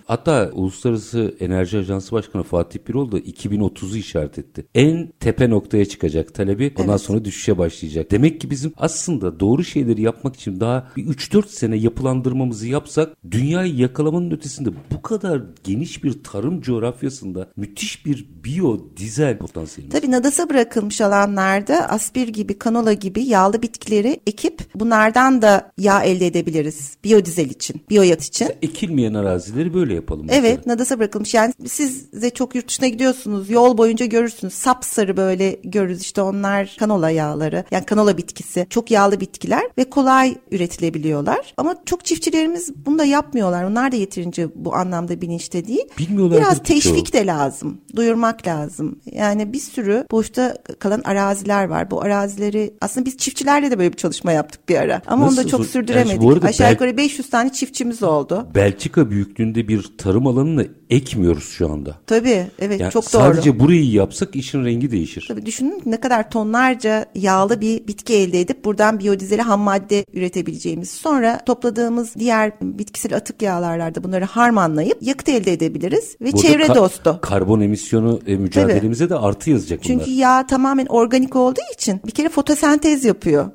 Hatta 0.04 0.50
Uluslararası 0.52 1.34
Enerji 1.40 1.78
Ajansı 1.78 2.12
Başkanı 2.12 2.42
Fatih 2.42 2.78
Birol 2.88 3.12
da 3.12 3.18
2030'u 3.18 3.96
işaret 3.96 4.38
etti. 4.38 4.66
En 4.74 5.12
tepe 5.20 5.50
noktaya 5.50 5.84
çıkacak 5.84 6.34
talebi 6.34 6.72
ondan 6.78 6.90
Evet. 6.90 7.00
sonra 7.00 7.24
düşüşe 7.24 7.58
başlayacak. 7.58 8.10
Demek 8.10 8.40
ki 8.40 8.50
bizim 8.50 8.72
aslında 8.76 9.40
doğru 9.40 9.64
şeyleri 9.64 10.02
yapmak 10.02 10.36
için 10.36 10.60
daha 10.60 10.88
bir 10.96 11.06
3-4 11.06 11.48
sene 11.48 11.76
yapılandırmamızı 11.76 12.68
yapsak 12.68 13.16
dünyayı 13.30 13.74
yakalamanın 13.76 14.30
ötesinde 14.30 14.70
bu 14.90 15.02
kadar 15.02 15.42
geniş 15.64 16.04
bir 16.04 16.22
tarım 16.24 16.60
coğrafyasında 16.60 17.48
müthiş 17.56 18.06
bir 18.06 18.28
biyodizel 18.44 19.38
potansiyelimiz. 19.38 20.00
Tabii 20.00 20.10
nadasa 20.10 20.48
bırakılmış 20.48 21.00
alanlarda 21.00 21.88
aspir 21.88 22.28
gibi, 22.28 22.58
kanola 22.58 22.92
gibi 22.92 23.22
yağlı 23.22 23.62
bitkileri 23.62 24.20
ekip 24.26 24.60
bunlardan 24.74 25.42
da 25.42 25.72
yağ 25.78 26.02
elde 26.02 26.26
edebiliriz. 26.26 26.96
Biyodizel 27.04 27.50
için, 27.50 27.80
biyoyat 27.90 28.22
için. 28.24 28.48
Ekilmeyen 28.62 29.14
arazileri 29.60 29.74
böyle 29.74 29.94
yapalım. 29.94 30.26
mesela. 30.26 30.46
Evet 30.46 30.66
nadasa 30.66 30.98
bırakılmış. 30.98 31.34
Yani 31.34 31.54
siz 31.66 32.12
de 32.12 32.30
çok 32.30 32.54
yurt 32.54 32.68
dışına 32.68 32.88
gidiyorsunuz 32.88 33.50
yol 33.50 33.78
boyunca 33.78 34.06
görürsünüz. 34.06 34.54
Sapsarı 34.54 35.16
böyle 35.16 35.56
görürüz 35.64 36.00
işte 36.00 36.22
onlar 36.22 36.76
kanola 36.78 37.10
yağları 37.10 37.64
yani 37.70 37.84
kanola 37.84 38.16
bitkisi. 38.18 38.66
Çok 38.70 38.90
yağlı 38.90 39.20
bitkiler 39.20 39.62
ve 39.78 39.84
kolay 39.84 40.34
üretilebiliyorlar. 40.50 41.54
Ama 41.56 41.74
çok 41.86 42.04
çiftçilerimiz 42.04 42.72
bunu 42.86 42.98
da 42.98 43.04
yapmıyorlar. 43.04 43.64
Onlar 43.64 43.92
da 43.92 43.96
yeterince 43.96 44.48
bu 44.54 44.74
anlamda 44.74 45.20
bilinçte 45.20 45.66
değil. 45.66 45.84
Bilmiyorlardır 45.98 46.44
biraz 46.44 46.62
teşvik 46.62 47.12
de 47.12 47.26
lazım 47.26 47.80
duyurmak 47.96 48.46
lazım. 48.46 48.98
Yani 49.12 49.52
bir 49.52 49.58
sürü 49.58 50.04
boşta 50.10 50.56
kalan 50.78 51.00
araziler 51.04 51.64
var. 51.64 51.90
Bu 51.90 52.02
arazileri 52.02 52.74
aslında 52.80 53.06
biz 53.06 53.16
çiftçilerle 53.16 53.70
de 53.70 53.78
böyle 53.78 53.92
bir 53.92 53.96
çalışma 53.96 54.32
yaptık 54.32 54.68
bir 54.68 54.76
ara. 54.76 55.02
Ama 55.06 55.24
onu 55.26 55.36
da 55.36 55.40
Nasıl 55.40 55.50
çok 55.50 55.66
sürdüremedik 55.66 56.12
Yani 56.12 56.22
bu 56.22 56.32
arada 56.32 56.46
aşağı 56.46 56.66
bel- 56.66 56.72
yukarı 56.72 56.96
500 56.96 57.30
tane 57.30 57.52
çiftçimiz 57.52 58.02
oldu. 58.02 58.48
Belçika 58.54 59.10
büyüklüğünde 59.40 59.68
bir 59.68 59.96
tarım 59.98 60.26
alanını 60.26 60.66
ekmiyoruz 60.90 61.44
şu 61.44 61.72
anda. 61.72 61.96
tabii 62.06 62.46
evet 62.58 62.80
Yani 62.80 62.92
çok 62.92 63.12
doğru 63.12 63.22
sadece 63.22 63.60
burayı 63.60 63.90
yapsak 63.90 64.36
işin 64.36 64.64
rengi 64.64 64.90
değişir. 64.90 65.24
Tabii 65.28 65.46
düşünün 65.46 65.82
ne 65.86 66.00
kadar 66.00 66.30
tonlarca 66.30 67.06
yağlı 67.14 67.60
bir 67.60 67.86
bitki 67.86 68.14
elde 68.14 68.40
edip 68.40 68.64
buradan 68.64 68.98
biyodizeli 68.98 69.42
ham 69.42 69.60
madde 69.60 70.04
üretebileceğimiz. 70.12 70.90
Sonra 70.90 71.44
topladığımız 71.44 72.14
diğer 72.18 72.52
bitkisel 72.62 73.16
atık 73.16 73.42
yağlarla 73.42 74.04
bunları 74.04 74.24
harmanlayıp 74.24 74.98
yakıt 75.00 75.28
elde 75.28 75.52
edebiliriz 75.52 76.16
ve 76.20 76.32
Burada 76.32 76.42
çevre 76.46 76.64
ka- 76.64 76.74
dostu. 76.74 77.18
Karbon 77.22 77.60
emisyonu 77.60 78.20
e, 78.26 78.36
mücadelemize 78.36 79.10
de 79.10 79.14
artı 79.14 79.50
yazacak 79.50 79.80
bunlar. 79.84 79.98
Çünkü 79.98 80.10
yağ 80.10 80.46
tamamen 80.46 80.86
organik 80.86 81.36
olduğu 81.36 81.60
için 81.74 82.00
bir 82.06 82.12
kere 82.12 82.28
fotosentez 82.28 83.04
yapıyor. 83.04 83.50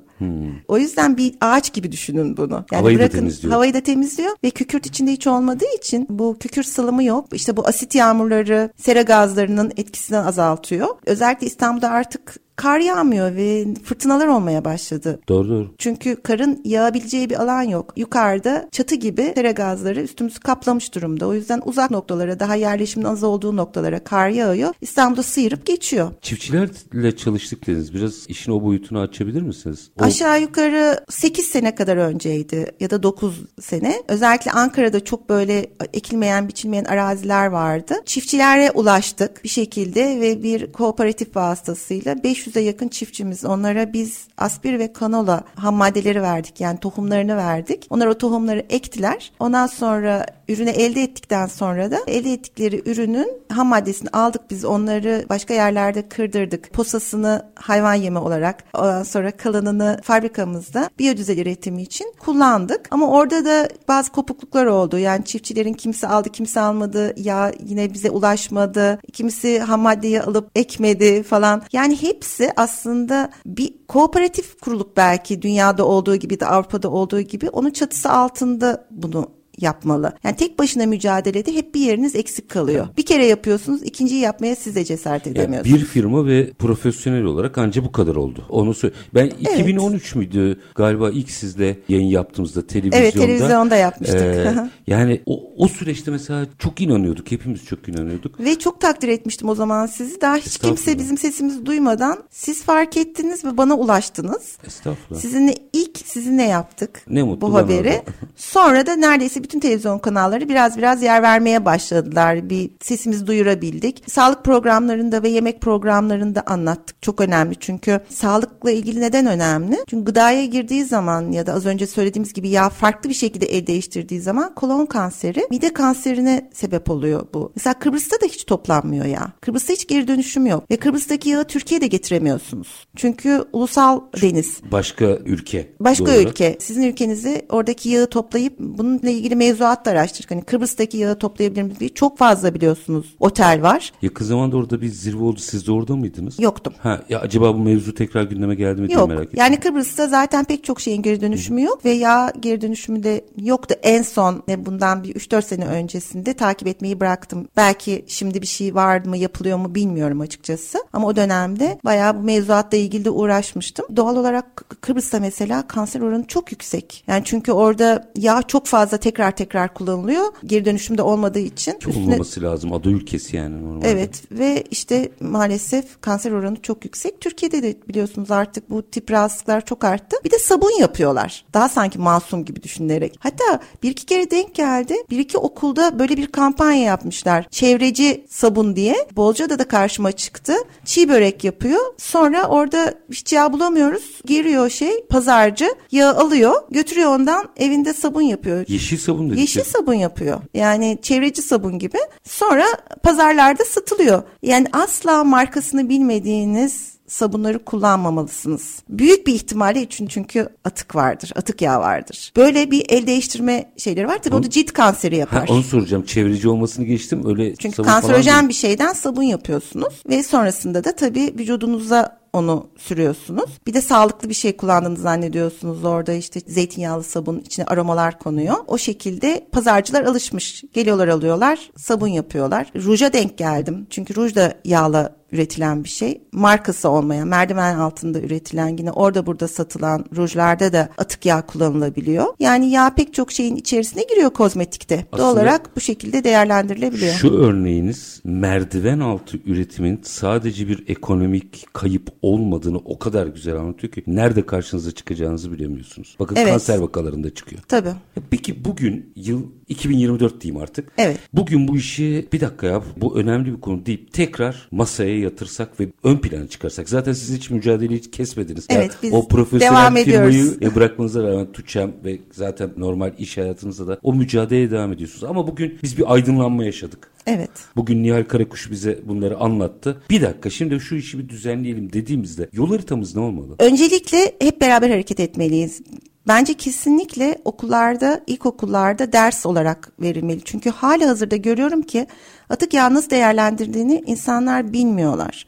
O 0.67 0.77
yüzden 0.77 1.17
bir 1.17 1.35
ağaç 1.41 1.73
gibi 1.73 1.91
düşünün 1.91 2.37
bunu. 2.37 2.53
Yani 2.53 2.65
Hmm. 2.69 2.77
Havayı 2.77 2.97
da 2.97 3.01
bırakın, 3.01 3.17
temizliyor. 3.17 3.53
Havayı 3.53 3.73
da 3.73 3.81
temizliyor 3.81 4.35
ve 4.43 4.49
kükürt 4.49 4.85
içinde 4.85 5.11
hiç 5.11 5.27
olmadığı 5.27 5.75
için 5.77 6.07
bu 6.09 6.37
kükürt 6.39 6.65
salımı 6.65 7.03
yok. 7.03 7.27
İşte 7.33 7.57
bu 7.57 7.67
asit 7.67 7.95
yağmurları 7.95 8.69
sera 8.77 9.01
gazlarının 9.01 9.71
etkisini 9.77 10.17
azaltıyor. 10.17 10.87
Özellikle 11.05 11.47
İstanbul'da 11.47 11.89
artık 11.89 12.44
kar 12.55 12.79
yağmıyor 12.79 13.35
ve 13.35 13.65
fırtınalar 13.83 14.27
olmaya 14.27 14.65
başladı. 14.65 15.19
Doğru 15.27 15.49
doğru. 15.49 15.73
Çünkü 15.77 16.15
karın 16.15 16.61
yağabileceği 16.65 17.29
bir 17.29 17.41
alan 17.41 17.61
yok. 17.61 17.93
Yukarıda 17.97 18.69
çatı 18.71 18.95
gibi 18.95 19.31
sera 19.35 19.51
gazları 19.51 20.01
üstümüzü 20.01 20.39
kaplamış 20.39 20.95
durumda. 20.95 21.27
O 21.27 21.33
yüzden 21.33 21.61
uzak 21.65 21.91
noktalara, 21.91 22.39
daha 22.39 22.55
yerleşimin 22.55 23.05
az 23.05 23.23
olduğu 23.23 23.55
noktalara 23.55 24.03
kar 24.03 24.29
yağıyor. 24.29 24.73
İstanbul'da 24.81 25.23
sıyırıp 25.23 25.65
geçiyor. 25.65 26.11
Çiftçilerle 26.21 27.15
çalıştık 27.17 27.67
dediniz. 27.67 27.93
Biraz 27.93 28.29
işin 28.29 28.51
o 28.51 28.63
boyutunu 28.63 28.99
açabilir 28.99 29.41
misiniz? 29.41 29.89
O, 30.01 30.03
Aşağı 30.03 30.41
yukarı 30.41 31.05
8 31.09 31.45
sene 31.45 31.75
kadar 31.75 31.97
önceydi 31.97 32.71
ya 32.79 32.89
da 32.89 33.03
9 33.03 33.41
sene. 33.61 34.03
Özellikle 34.07 34.51
Ankara'da 34.51 35.03
çok 35.03 35.29
böyle 35.29 35.65
ekilmeyen, 35.93 36.47
biçilmeyen 36.47 36.85
araziler 36.85 37.47
vardı. 37.47 37.95
Çiftçilere 38.05 38.71
ulaştık 38.71 39.43
bir 39.43 39.49
şekilde 39.49 40.19
ve 40.21 40.43
bir 40.43 40.71
kooperatif 40.71 41.35
vasıtasıyla 41.35 42.23
500'e 42.45 42.61
yakın 42.61 42.87
çiftçimiz. 42.87 43.45
Onlara 43.45 43.93
biz 43.93 44.27
aspir 44.37 44.79
ve 44.79 44.93
kanola 44.93 45.43
ham 45.55 45.75
maddeleri 45.75 46.21
verdik. 46.21 46.61
Yani 46.61 46.79
tohumlarını 46.79 47.37
verdik. 47.37 47.87
Onlar 47.89 48.07
o 48.07 48.17
tohumları 48.17 48.65
ektiler. 48.69 49.31
Ondan 49.39 49.67
sonra 49.67 50.25
ürünü 50.47 50.69
elde 50.69 51.03
ettikten 51.03 51.47
sonra 51.47 51.91
da 51.91 51.97
elde 52.07 52.33
ettikleri 52.33 52.89
ürünün 52.89 53.27
ham 53.49 53.67
maddesini 53.67 54.09
aldık 54.09 54.41
biz 54.49 54.65
onları 54.65 55.25
başka 55.29 55.53
yerlerde 55.53 56.09
kırdırdık. 56.09 56.73
Posasını 56.73 57.45
hayvan 57.55 57.93
yemi 57.93 58.19
olarak 58.19 58.63
ondan 58.73 59.03
sonra 59.03 59.31
kalanını 59.31 59.99
fabrikamızda 60.03 60.89
biyodüzel 60.99 61.37
üretimi 61.37 61.81
için 61.81 62.13
kullandık. 62.19 62.87
Ama 62.91 63.11
orada 63.11 63.45
da 63.45 63.69
bazı 63.87 64.11
kopukluklar 64.11 64.65
oldu. 64.65 64.97
Yani 64.97 65.25
çiftçilerin 65.25 65.73
kimisi 65.73 66.07
aldı 66.07 66.29
kimisi 66.29 66.59
almadı. 66.59 67.13
Ya 67.19 67.51
yine 67.65 67.93
bize 67.93 68.09
ulaşmadı. 68.09 68.99
Kimisi 69.13 69.59
ham 69.59 69.81
maddeyi 69.81 70.21
alıp 70.21 70.49
ekmedi 70.55 71.23
falan. 71.23 71.61
Yani 71.73 72.01
hepsi 72.01 72.34
aslında 72.55 73.29
bir 73.45 73.73
kooperatif 73.87 74.61
kurulup 74.61 74.97
belki 74.97 75.41
dünyada 75.41 75.85
olduğu 75.85 76.15
gibi 76.15 76.39
de 76.39 76.45
Avrupa'da 76.45 76.89
olduğu 76.89 77.21
gibi 77.21 77.49
onun 77.49 77.69
çatısı 77.69 78.11
altında 78.11 78.87
bunu 78.91 79.34
yapmalı. 79.61 80.13
Yani 80.23 80.35
tek 80.35 80.59
başına 80.59 80.85
mücadelede 80.85 81.55
hep 81.55 81.75
bir 81.75 81.79
yeriniz 81.79 82.15
eksik 82.15 82.49
kalıyor. 82.49 82.87
Bir 82.97 83.05
kere 83.05 83.25
yapıyorsunuz, 83.25 83.83
ikinciyi 83.83 84.21
yapmaya 84.21 84.55
siz 84.55 84.75
de 84.75 84.85
cesaret 84.85 85.25
Yani 85.25 85.37
edemiyorsunuz. 85.37 85.79
bir 85.79 85.85
firma 85.85 86.25
ve 86.27 86.51
profesyonel 86.59 87.23
olarak 87.23 87.57
anca 87.57 87.83
bu 87.83 87.91
kadar 87.91 88.15
oldu. 88.15 88.45
Onu 88.49 88.73
söyle. 88.73 88.95
Ben 89.13 89.31
2013 89.39 90.15
müydü 90.15 90.59
galiba 90.75 91.09
ilk 91.09 91.31
sizle 91.31 91.77
yayın 91.89 92.07
yaptığımızda 92.07 92.67
televizyonda. 92.67 92.97
Evet, 92.97 93.13
televizyonda 93.13 93.75
yapmıştık. 93.75 94.21
Ee, 94.21 94.69
yani 94.87 95.21
o, 95.25 95.43
o 95.57 95.67
süreçte 95.67 96.11
mesela 96.11 96.45
çok 96.59 96.81
inanıyorduk. 96.81 97.31
Hepimiz 97.31 97.65
çok 97.65 97.89
inanıyorduk. 97.89 98.39
Ve 98.39 98.59
çok 98.59 98.81
takdir 98.81 99.07
etmiştim 99.07 99.49
o 99.49 99.55
zaman 99.55 99.85
sizi. 99.85 100.21
Daha 100.21 100.37
hiç 100.37 100.57
kimse 100.57 100.99
bizim 100.99 101.17
sesimizi 101.17 101.65
duymadan 101.65 102.23
siz 102.29 102.63
fark 102.63 102.97
ettiniz 102.97 103.45
ve 103.45 103.57
bana 103.57 103.75
ulaştınız. 103.77 104.57
Estağfurullah. 104.67 105.21
Sizinle 105.21 105.55
ilk 105.73 105.97
sizinle 106.05 106.43
yaptık 106.43 107.01
Ne 107.09 107.23
mutlu 107.23 107.47
bu 107.47 107.55
haberi. 107.55 108.01
Sonra 108.35 108.85
da 108.85 108.95
neredeyse 108.95 109.43
bütün 109.45 109.59
televizyon 109.59 109.99
kanalları 109.99 110.49
biraz 110.49 110.77
biraz 110.77 111.03
yer 111.03 111.21
vermeye 111.23 111.65
başladılar. 111.65 112.49
Bir 112.49 112.71
sesimizi 112.81 113.27
duyurabildik. 113.27 114.03
Sağlık 114.07 114.43
programlarında 114.45 115.23
ve 115.23 115.29
yemek 115.29 115.61
programlarında 115.61 116.43
anlattık. 116.45 117.01
Çok 117.01 117.21
önemli 117.21 117.55
çünkü 117.59 117.99
sağlıkla 118.09 118.71
ilgili 118.71 119.01
neden 119.01 119.25
önemli? 119.25 119.77
Çünkü 119.87 120.05
gıdaya 120.05 120.45
girdiği 120.45 120.85
zaman 120.85 121.31
ya 121.31 121.45
da 121.47 121.53
az 121.53 121.65
önce 121.65 121.87
söylediğimiz 121.87 122.33
gibi 122.33 122.49
yağ 122.49 122.69
farklı 122.69 123.09
bir 123.09 123.13
şekilde 123.13 123.45
el 123.45 123.67
değiştirdiği 123.67 124.21
zaman 124.21 124.55
kolon 124.55 124.85
kanseri, 124.85 125.47
mide 125.49 125.73
kanserine 125.73 126.49
sebep 126.53 126.89
oluyor 126.89 127.27
bu. 127.33 127.51
Mesela 127.55 127.73
Kıbrıs'ta 127.73 128.21
da 128.21 128.25
hiç 128.25 128.45
toplanmıyor 128.45 129.05
yağ. 129.05 129.31
Kıbrıs'ta 129.41 129.73
hiç 129.73 129.87
geri 129.87 130.07
dönüşüm 130.07 130.45
yok. 130.45 130.71
Ve 130.71 130.77
Kıbrıs'taki 130.77 131.29
yağı 131.29 131.43
Türkiye'de 131.43 131.87
getiremiyorsunuz. 131.87 132.87
Çünkü 132.95 133.43
ulusal 133.53 134.01
deniz. 134.21 134.59
Başka 134.71 135.05
ülke. 135.05 135.73
Başka 135.79 136.05
doğru. 136.05 136.21
ülke. 136.21 136.57
Sizin 136.59 136.83
ülkenizi 136.83 137.45
oradaki 137.49 137.89
yağı 137.89 138.07
toplayıp 138.07 138.59
bununla 138.59 139.09
ilgili 139.09 139.34
mevzuat 139.35 139.85
da 139.85 139.91
araştırdık. 139.91 140.31
Hani 140.31 140.41
Kıbrıs'taki 140.43 140.97
yağı 140.97 141.19
toplayabilir 141.19 141.61
miyiz? 141.63 141.79
diye. 141.79 141.89
Çok 141.89 142.17
fazla 142.17 142.53
biliyorsunuz 142.53 143.15
otel 143.19 143.61
var. 143.61 143.91
Yakın 144.01 144.25
zamanda 144.25 144.57
orada 144.57 144.81
bir 144.81 144.87
zirve 144.87 145.23
oldu. 145.23 145.39
Siz 145.39 145.67
de 145.67 145.71
orada 145.71 145.95
mıydınız? 145.95 146.39
Yoktum. 146.39 146.73
Ha, 146.79 147.01
ya 147.09 147.19
acaba 147.19 147.53
bu 147.53 147.59
mevzu 147.59 147.93
tekrar 147.95 148.23
gündeme 148.23 148.55
geldi 148.55 148.81
mi 148.81 148.87
diye 148.87 148.99
Yok. 148.99 149.09
merak 149.09 149.23
ettim. 149.23 149.39
Yani 149.39 149.59
Kıbrıs'ta 149.59 150.07
zaten 150.07 150.45
pek 150.45 150.63
çok 150.63 150.81
şeyin 150.81 151.01
geri 151.01 151.21
dönüşümü 151.21 151.61
yok 151.63 151.85
ve 151.85 151.91
yağ 151.91 152.31
geri 152.39 152.61
dönüşümü 152.61 153.03
de 153.03 153.25
yoktu. 153.41 153.75
En 153.83 154.01
son 154.01 154.43
e, 154.49 154.65
bundan 154.65 155.03
bir 155.03 155.15
3-4 155.15 155.41
sene 155.41 155.65
öncesinde 155.65 156.33
takip 156.33 156.67
etmeyi 156.67 156.99
bıraktım. 156.99 157.47
Belki 157.57 158.05
şimdi 158.07 158.41
bir 158.41 158.47
şey 158.47 158.75
var 158.75 159.05
mı 159.05 159.17
yapılıyor 159.17 159.57
mu 159.57 159.75
bilmiyorum 159.75 160.21
açıkçası. 160.21 160.77
Ama 160.93 161.07
o 161.07 161.15
dönemde 161.15 161.79
bayağı 161.85 162.15
bu 162.17 162.19
mevzuatla 162.23 162.77
ilgili 162.77 163.05
de 163.05 163.09
uğraşmıştım. 163.09 163.85
Doğal 163.95 164.15
olarak 164.15 164.45
Kıbrıs'ta 164.81 165.19
mesela 165.19 165.67
kanser 165.67 166.01
oranı 166.01 166.27
çok 166.27 166.51
yüksek. 166.51 167.03
Yani 167.07 167.21
çünkü 167.25 167.51
orada 167.51 168.11
yağ 168.17 168.41
çok 168.41 168.65
fazla 168.67 168.97
tekrar 168.97 169.24
tekrar 169.31 169.73
kullanılıyor. 169.73 170.25
Geri 170.45 170.65
dönüşümde 170.65 171.01
olmadığı 171.01 171.39
için. 171.39 171.71
Çok 171.79 171.93
Üstüne- 171.93 172.05
olmaması 172.05 172.41
lazım. 172.41 172.73
Ada 172.73 172.89
ülkesi 172.89 173.35
yani 173.35 173.63
normalde. 173.63 173.89
Evet 173.89 174.23
ve 174.31 174.63
işte 174.71 175.09
maalesef 175.19 176.01
kanser 176.01 176.31
oranı 176.31 176.61
çok 176.61 176.85
yüksek. 176.85 177.21
Türkiye'de 177.21 177.63
de 177.63 177.75
biliyorsunuz 177.89 178.31
artık 178.31 178.69
bu 178.69 178.81
tip 178.81 179.11
rahatsızlıklar 179.11 179.65
çok 179.65 179.83
arttı. 179.83 180.17
Bir 180.25 180.31
de 180.31 180.39
sabun 180.39 180.79
yapıyorlar. 180.79 181.45
Daha 181.53 181.69
sanki 181.69 181.99
masum 181.99 182.45
gibi 182.45 182.63
düşünülerek. 182.63 183.15
Hatta 183.19 183.59
bir 183.83 183.91
iki 183.91 184.05
kere 184.05 184.31
denk 184.31 184.55
geldi. 184.55 184.95
Bir 185.09 185.19
iki 185.19 185.37
okulda 185.37 185.99
böyle 185.99 186.17
bir 186.17 186.27
kampanya 186.27 186.83
yapmışlar. 186.83 187.47
Çevreci 187.51 188.25
sabun 188.29 188.75
diye. 188.75 188.95
Bolca'da 189.15 189.59
da 189.59 189.67
karşıma 189.67 190.11
çıktı. 190.11 190.53
Çiğ 190.85 191.09
börek 191.09 191.43
yapıyor. 191.43 191.79
Sonra 191.97 192.47
orada 192.47 192.93
hiç 193.11 193.33
yağ 193.33 193.53
bulamıyoruz. 193.53 194.21
Giriyor 194.25 194.69
şey 194.69 195.05
pazarcı 195.09 195.75
yağı 195.91 196.15
alıyor 196.15 196.53
götürüyor 196.71 197.09
ondan 197.15 197.49
evinde 197.57 197.93
sabun 197.93 198.21
yapıyor. 198.21 198.65
Yeşil 198.67 198.97
sabun 198.97 199.14
dedik. 199.23 199.39
Yeşil 199.39 199.63
sabun 199.63 199.93
yapıyor. 199.93 200.41
Yani 200.53 200.97
çevreci 201.01 201.41
sabun 201.41 201.79
gibi. 201.79 201.97
Sonra 202.23 202.65
pazarlarda 203.03 203.65
satılıyor. 203.65 204.23
Yani 204.41 204.67
asla 204.73 205.23
markasını 205.23 205.89
bilmediğiniz 205.89 206.95
sabunları 207.07 207.65
kullanmamalısınız. 207.65 208.79
Büyük 208.89 209.27
bir 209.27 209.33
ihtimalle 209.33 209.81
için 209.81 210.07
çünkü 210.07 210.49
atık 210.63 210.95
vardır. 210.95 211.31
Atık 211.35 211.61
yağ 211.61 211.79
vardır. 211.79 212.31
Böyle 212.35 212.71
bir 212.71 212.85
el 212.89 213.07
değiştirme 213.07 213.71
şeyleri 213.77 214.07
var. 214.07 214.17
Tabii 214.23 214.35
o 214.35 214.43
da 214.43 214.49
cilt 214.49 214.73
kanseri 214.73 215.15
Ha, 215.15 215.19
yapar. 215.19 215.47
onu 215.49 215.63
soracağım. 215.63 216.03
Çevreci 216.03 216.49
olmasını 216.49 216.85
geçtim. 216.85 217.21
Öyle 217.25 217.55
Çünkü 217.55 217.75
sabun 217.75 217.89
kanserojen 217.89 218.49
bir 218.49 218.53
şeyden 218.53 218.93
sabun 218.93 219.23
yapıyorsunuz 219.23 219.93
ve 220.09 220.23
sonrasında 220.23 220.83
da 220.83 220.95
tabii 220.95 221.33
vücudunuza 221.39 222.19
onu 222.35 222.67
sürüyorsunuz. 222.77 223.49
Bir 223.67 223.73
de 223.73 223.81
sağlıklı 223.81 224.29
bir 224.29 224.33
şey 224.33 224.57
kullandığını 224.57 224.97
zannediyorsunuz 224.97 225.85
orada 225.85 226.13
işte 226.13 226.39
zeytinyağlı 226.47 227.03
sabun 227.03 227.39
içine 227.39 227.65
aromalar 227.65 228.19
konuyor. 228.19 228.55
O 228.67 228.77
şekilde 228.77 229.47
pazarcılar 229.51 230.03
alışmış. 230.03 230.63
Geliyorlar 230.73 231.07
alıyorlar 231.07 231.59
sabun 231.77 232.07
yapıyorlar. 232.07 232.71
Ruja 232.75 233.13
denk 233.13 233.37
geldim. 233.37 233.87
Çünkü 233.89 234.15
ruj 234.15 234.35
da 234.35 234.53
yağla 234.65 235.15
üretilen 235.31 235.83
bir 235.83 235.89
şey. 235.89 236.21
Markası 236.31 236.89
olmayan, 236.89 237.27
merdiven 237.27 237.75
altında 237.75 238.19
üretilen 238.19 238.77
yine 238.77 238.91
orada 238.91 239.25
burada 239.25 239.47
satılan 239.47 240.05
rujlarda 240.15 240.73
da 240.73 240.89
atık 240.97 241.25
yağ 241.25 241.41
kullanılabiliyor. 241.45 242.25
Yani 242.39 242.69
yağ 242.69 242.95
pek 242.95 243.13
çok 243.13 243.31
şeyin 243.31 243.55
içerisine 243.55 244.03
giriyor 244.03 244.29
kozmetikte. 244.29 244.95
Doğal 245.11 245.19
Aslında- 245.19 245.31
olarak 245.41 245.75
bu 245.75 245.79
şekilde 245.81 246.23
değerlendirilebiliyor. 246.23 247.13
Şu 247.13 247.33
örneğiniz 247.33 248.21
merdiven 248.23 248.99
altı 248.99 249.37
üretimin 249.45 249.99
sadece 250.03 250.67
bir 250.67 250.83
ekonomik 250.87 251.73
kayıp 251.73 252.07
olmadığını 252.25 252.77
o 252.77 252.99
kadar 252.99 253.27
güzel 253.27 253.55
anlatıyor 253.55 253.93
ki 253.93 254.03
nerede 254.07 254.45
karşınıza 254.45 254.91
çıkacağınızı 254.91 255.51
bilemiyorsunuz. 255.51 256.15
Bakın 256.19 256.35
Evet. 256.35 256.49
kanser 256.49 256.77
vakalarında 256.77 257.33
çıkıyor. 257.33 257.61
Tabii. 257.67 257.89
Peki 258.29 258.65
bugün 258.65 259.11
yıl 259.15 259.43
2024 259.67 260.41
diyeyim 260.41 260.61
artık. 260.63 260.91
Evet. 260.97 261.17
Bugün 261.33 261.67
bu 261.67 261.77
işi 261.77 262.27
bir 262.33 262.39
dakika 262.41 262.67
ya 262.67 262.83
bu 262.97 263.17
önemli 263.19 263.53
bir 263.55 263.61
konu 263.61 263.85
deyip 263.85 264.13
tekrar 264.13 264.67
masaya 264.71 265.19
yatırsak 265.19 265.79
ve 265.79 265.87
ön 266.03 266.17
plana 266.17 266.47
çıkarsak. 266.47 266.89
Zaten 266.89 267.13
siz 267.13 267.37
hiç 267.37 267.49
mücadeleyi 267.49 267.99
hiç 267.99 268.11
kesmediniz. 268.11 268.65
Evet, 268.69 268.97
biz 269.03 269.13
o 269.13 269.27
profesyonel 269.27 269.75
devam 269.81 269.95
firmayı 269.95 270.29
ediyoruz. 270.29 270.57
e, 270.61 270.75
bırakmanıza 270.75 271.23
rağmen 271.23 271.51
TÜÇEM 271.51 271.93
ve 272.05 272.19
zaten 272.31 272.69
normal 272.77 273.11
iş 273.17 273.37
hayatınızda 273.37 273.87
da 273.87 273.97
o 274.03 274.13
mücadeleye 274.13 274.71
devam 274.71 274.93
ediyorsunuz. 274.93 275.23
Ama 275.23 275.47
bugün 275.47 275.79
biz 275.83 275.97
bir 275.97 276.13
aydınlanma 276.13 276.65
yaşadık. 276.65 277.14
Evet. 277.25 277.49
Bugün 277.75 278.03
Nihal 278.03 278.23
Karakuş 278.23 278.71
bize 278.71 278.99
bunları 279.05 279.37
anlattı. 279.37 280.01
Bir 280.09 280.21
dakika 280.21 280.49
şimdi 280.49 280.79
şu 280.79 280.95
işi 280.95 281.19
bir 281.19 281.29
düzenleyelim 281.29 281.93
dediğimizde 281.93 282.49
yol 282.53 282.69
haritamız 282.69 283.15
ne 283.15 283.21
olmalı? 283.21 283.55
Öncelikle 283.59 284.35
hep 284.41 284.61
beraber 284.61 284.89
hareket 284.89 285.19
etmeliyiz. 285.19 285.81
Bence 286.27 286.53
kesinlikle 286.53 287.41
okullarda, 287.45 288.23
ilkokullarda 288.27 289.11
ders 289.13 289.45
olarak 289.45 289.91
verilmeli. 290.01 290.41
Çünkü 290.45 290.69
hali 290.69 291.05
hazırda 291.05 291.35
görüyorum 291.35 291.81
ki 291.81 292.07
atık 292.49 292.73
nasıl 292.73 293.09
değerlendirdiğini 293.09 294.03
insanlar 294.05 294.73
bilmiyorlar. 294.73 295.47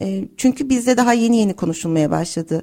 E, 0.00 0.24
çünkü 0.36 0.68
bizde 0.68 0.96
daha 0.96 1.12
yeni 1.12 1.36
yeni 1.36 1.54
konuşulmaya 1.54 2.10
başladı. 2.10 2.62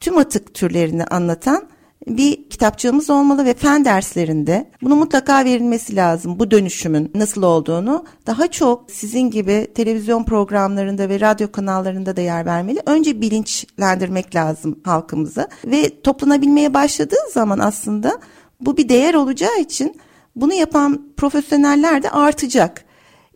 Tüm 0.00 0.18
atık 0.18 0.54
türlerini 0.54 1.04
anlatan 1.04 1.68
bir 2.06 2.48
kitapçığımız 2.50 3.10
olmalı 3.10 3.44
ve 3.44 3.54
fen 3.54 3.84
derslerinde 3.84 4.70
bunu 4.82 4.96
mutlaka 4.96 5.44
verilmesi 5.44 5.96
lazım. 5.96 6.38
Bu 6.38 6.50
dönüşümün 6.50 7.10
nasıl 7.14 7.42
olduğunu 7.42 8.04
daha 8.26 8.46
çok 8.46 8.90
sizin 8.90 9.30
gibi 9.30 9.66
televizyon 9.74 10.24
programlarında 10.24 11.08
ve 11.08 11.20
radyo 11.20 11.52
kanallarında 11.52 12.16
da 12.16 12.20
yer 12.20 12.46
vermeli. 12.46 12.80
Önce 12.86 13.20
bilinçlendirmek 13.20 14.34
lazım 14.34 14.80
halkımıza 14.84 15.48
ve 15.64 16.02
toplanabilmeye 16.02 16.74
başladığı 16.74 17.30
zaman 17.32 17.58
aslında 17.58 18.20
bu 18.60 18.76
bir 18.76 18.88
değer 18.88 19.14
olacağı 19.14 19.60
için 19.60 19.96
bunu 20.36 20.54
yapan 20.54 21.02
profesyoneller 21.16 22.02
de 22.02 22.10
artacak. 22.10 22.84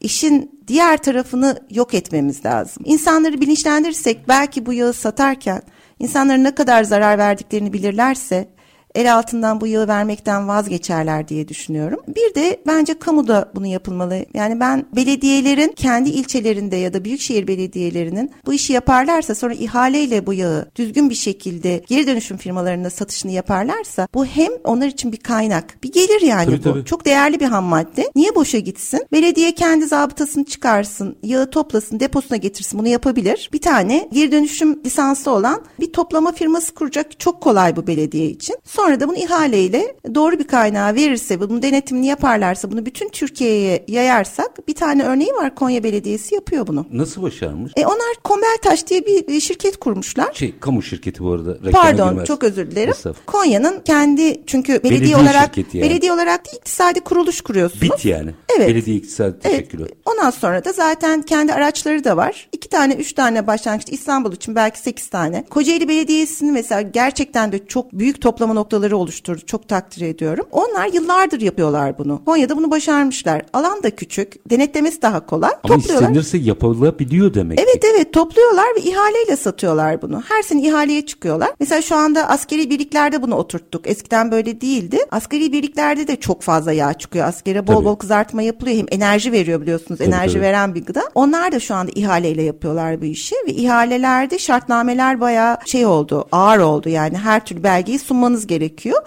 İşin 0.01 0.61
diğer 0.67 0.97
tarafını 0.97 1.59
yok 1.71 1.95
etmemiz 1.95 2.45
lazım. 2.45 2.83
İnsanları 2.87 3.41
bilinçlendirirsek 3.41 4.29
belki 4.29 4.67
bu 4.67 4.73
yağı 4.73 4.93
satarken 4.93 5.63
insanların 5.99 6.45
ne 6.45 6.55
kadar 6.55 6.85
zarar 6.85 7.19
verdiklerini 7.19 7.73
bilirlerse 7.73 8.49
el 8.95 9.15
altından 9.15 9.61
bu 9.61 9.67
yağı 9.67 9.89
vermekten 9.89 10.49
vazgeçerler 10.49 11.29
diye 11.29 11.49
düşünüyorum. 11.49 12.01
Bir 12.09 12.35
de 12.35 12.61
bence 12.67 12.99
kamuda 12.99 13.51
bunu 13.55 13.67
yapılmalı. 13.67 14.25
Yani 14.35 14.61
ben 14.61 14.87
belediyelerin 14.97 15.73
kendi 15.77 16.11
ilçelerinde 16.11 16.77
ya 16.77 16.95
da 16.95 17.05
büyükşehir 17.05 17.47
belediyelerinin 17.47 18.31
bu 18.47 18.53
işi 18.53 18.73
yaparlarsa 18.73 19.35
sonra 19.35 19.55
ihaleyle 19.55 20.27
bu 20.27 20.35
yağı 20.35 20.69
düzgün 20.77 21.11
bir 21.11 21.15
şekilde 21.15 21.85
geri 21.87 22.07
dönüşüm 22.07 22.37
firmalarına 22.37 22.91
satışını 22.91 23.33
yaparlarsa 23.33 24.09
bu 24.15 24.27
hem 24.27 24.53
onlar 24.65 24.87
için 24.87 25.13
bir 25.13 25.17
kaynak, 25.17 25.83
bir 25.83 25.93
gelir 25.93 26.21
yani 26.21 26.45
Tabii, 26.45 26.59
bu. 26.59 26.63
tabii. 26.63 26.85
Çok 26.85 27.05
değerli 27.05 27.41
bir 27.41 27.47
ham 27.47 27.65
madde. 27.65 28.11
Niye 28.15 28.35
boşa 28.35 28.59
gitsin? 28.59 29.07
Belediye 29.13 29.55
kendi 29.55 29.87
zabıtasını 29.87 30.45
çıkarsın, 30.45 31.17
yağı 31.23 31.51
toplasın, 31.51 32.01
deposuna 32.01 32.37
getirsin. 32.39 32.79
Bunu 32.79 32.89
yapabilir. 32.89 33.51
Bir 33.53 33.61
tane 33.61 34.09
geri 34.13 34.33
dönüşüm 34.33 34.85
lisansı 34.85 35.31
olan 35.31 35.63
bir 35.81 35.93
toplama 35.93 36.33
firması 36.33 36.75
kuracak. 36.75 37.21
Çok 37.21 37.41
kolay 37.41 37.77
bu 37.77 37.87
belediye 37.87 38.27
için. 38.27 38.57
Sonra 38.79 39.01
da 39.01 39.09
bunu 39.09 39.17
ihaleyle 39.17 39.97
doğru 40.15 40.39
bir 40.39 40.47
kaynağa 40.47 40.95
verirse, 40.95 41.41
bunun 41.41 41.63
denetimini 41.63 42.07
yaparlarsa, 42.07 42.71
bunu 42.71 42.87
bütün 42.87 43.09
Türkiye'ye 43.09 43.85
yayarsak 43.89 44.69
bir 44.69 44.75
tane 44.75 45.03
örneği 45.03 45.31
var 45.33 45.55
Konya 45.55 45.85
Belediyesi 45.85 46.35
yapıyor 46.35 46.67
bunu. 46.67 46.87
Nasıl 46.93 47.23
başarmış? 47.23 47.73
E 47.77 47.87
onlar 47.87 48.15
Kombeltaş 48.25 48.87
diye 48.87 49.07
bir 49.07 49.41
şirket 49.41 49.77
kurmuşlar. 49.77 50.35
Şey 50.35 50.55
kamu 50.61 50.83
şirketi 50.83 51.25
bu 51.25 51.33
arada. 51.33 51.71
Pardon 51.71 52.11
girmez. 52.11 52.27
çok 52.27 52.45
özür 52.45 52.71
dilerim. 52.71 52.95
Konya'nın 53.27 53.81
kendi 53.81 54.47
çünkü 54.47 54.73
belediye, 54.73 54.91
Belediye 55.01 55.17
olarak 55.17 55.57
yani. 55.57 55.67
belediye 55.75 56.13
olarak 56.13 56.47
değil 56.47 56.57
iktisadi 56.57 57.01
kuruluş 57.01 57.41
kuruyorsunuz. 57.41 57.83
Bit 57.83 58.05
yani. 58.05 58.31
Evet. 58.59 58.69
Belediye 58.69 58.97
iktisadi 58.97 59.39
teşekkürler. 59.39 59.87
Evet. 59.89 59.99
Ondan 60.07 60.31
sonra 60.31 60.65
da 60.65 60.73
zaten 60.73 61.23
kendi 61.23 61.55
araçları 61.55 62.05
da 62.05 62.17
var. 62.17 62.49
İki 62.53 62.69
tane, 62.69 62.95
üç 62.95 63.13
tane 63.13 63.47
başlangıçta 63.47 63.93
İstanbul 63.93 64.33
için 64.33 64.55
belki 64.55 64.79
sekiz 64.79 65.07
tane. 65.09 65.45
Kocaeli 65.51 65.89
Belediyesi'nin 65.89 66.53
mesela 66.53 66.83
gerçekten 66.83 67.53
de 67.53 67.67
çok 67.67 67.93
büyük 67.93 68.21
toplama 68.21 68.55
noktaları 68.69 68.97
oluşturdu. 68.97 69.41
Çok 69.47 69.69
takdir 69.69 70.01
ediyorum. 70.01 70.47
Onlar 70.53 70.87
yıllardır 70.87 71.41
yapıyorlar 71.41 71.99
bunu. 71.99 72.25
Konya'da 72.25 72.57
bunu 72.57 72.71
başarmışlar. 72.71 73.43
Alan 73.53 73.83
da 73.83 73.91
küçük. 73.91 74.51
Denetlemesi 74.51 75.03
daha 75.03 75.27
kolay. 75.27 75.51
Ama 75.65 75.75
Topluyorlar. 75.75 76.09
istenirse 76.09 76.39
yapılabiliyor 76.39 77.35
demek 77.35 77.61
Evet 77.61 77.81
ki. 77.83 77.89
evet 77.95 78.13
topluyorlar 78.13 78.65
ve 78.77 78.81
ihaleyle 78.81 79.37
satıyorlar 79.37 80.03
bunu. 80.03 80.23
Her 80.29 80.43
sene 80.43 80.63
ihaleye 80.63 81.07
çıkıyorlar. 81.07 81.51
Mesela 81.61 81.83
şu 81.83 81.97
anda 81.97 82.29
askeri 82.29 82.71
birliklerde 82.71 83.23
bunu 83.23 83.35
oturttuk. 83.35 83.87
Eskiden 83.87 84.31
böyle 84.33 84.61
değildi. 84.61 84.99
Askeri 85.11 85.53
birliklerde 85.53 86.09
de 86.09 86.17
çok 86.17 86.43
fazla 86.43 86.73
yağ 86.73 86.93
çıkıyor. 86.95 87.27
Askere 87.27 87.67
bol 87.67 87.75
Tabii. 87.75 87.85
bol 87.85 87.97
kızartma 87.97 88.43
yapılıyor. 88.43 88.77
Hem 88.77 88.87
enerji 88.91 89.33
veriyor 89.33 89.61
biliyorsunuz. 89.61 89.99
Tabii, 89.99 90.09
enerji 90.09 90.33
tabii. 90.33 90.43
veren 90.43 90.75
bir 90.75 90.85
gıda. 90.85 91.03
Onlar 91.15 91.53
da 91.53 91.61
şu 91.61 91.75
anda 91.75 91.91
ihaleyle 91.95 92.43
yapıyorlar 92.43 93.01
bu 93.01 93.05
işi 93.05 93.35
ve 93.47 93.53
ihalelerde 93.53 94.39
şartnameler 94.39 95.21
bayağı 95.21 95.57
şey 95.67 95.87
oldu. 95.87 96.29
Ağır 96.33 96.59
oldu 96.59 96.89
yani 96.89 97.17
her 97.19 97.45
türlü 97.45 97.63
belgeyi 97.63 97.99
sunmanız 97.99 98.47
gerekiyor. 98.47 98.58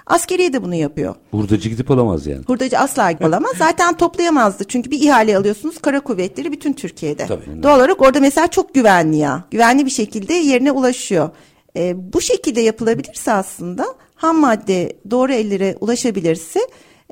Askeriye 0.07 0.53
de 0.53 0.63
bunu 0.63 0.75
yapıyor. 0.75 1.15
Hurdacı 1.31 1.69
gidip 1.69 1.91
alamaz 1.91 2.27
yani. 2.27 2.43
Hurdacı 2.47 2.79
asla 2.79 3.13
olamaz. 3.21 3.51
Zaten 3.57 3.97
toplayamazdı. 3.97 4.63
Çünkü 4.63 4.91
bir 4.91 5.01
ihale 5.01 5.37
alıyorsunuz 5.37 5.77
kara 5.77 5.99
kuvvetleri 5.99 6.51
bütün 6.51 6.73
Türkiye'de. 6.73 7.25
Tabii. 7.25 7.63
Doğal 7.63 7.77
olarak 7.77 8.01
orada 8.01 8.19
mesela 8.19 8.47
çok 8.47 8.73
güvenli 8.73 9.17
ya. 9.17 9.45
Güvenli 9.51 9.85
bir 9.85 9.91
şekilde 9.91 10.33
yerine 10.33 10.71
ulaşıyor. 10.71 11.29
Ee, 11.75 12.13
bu 12.13 12.21
şekilde 12.21 12.61
yapılabilirse 12.61 13.31
aslında 13.31 13.85
ham 14.15 14.39
madde 14.39 14.93
doğru 15.11 15.33
ellere 15.33 15.77
ulaşabilirse 15.81 16.59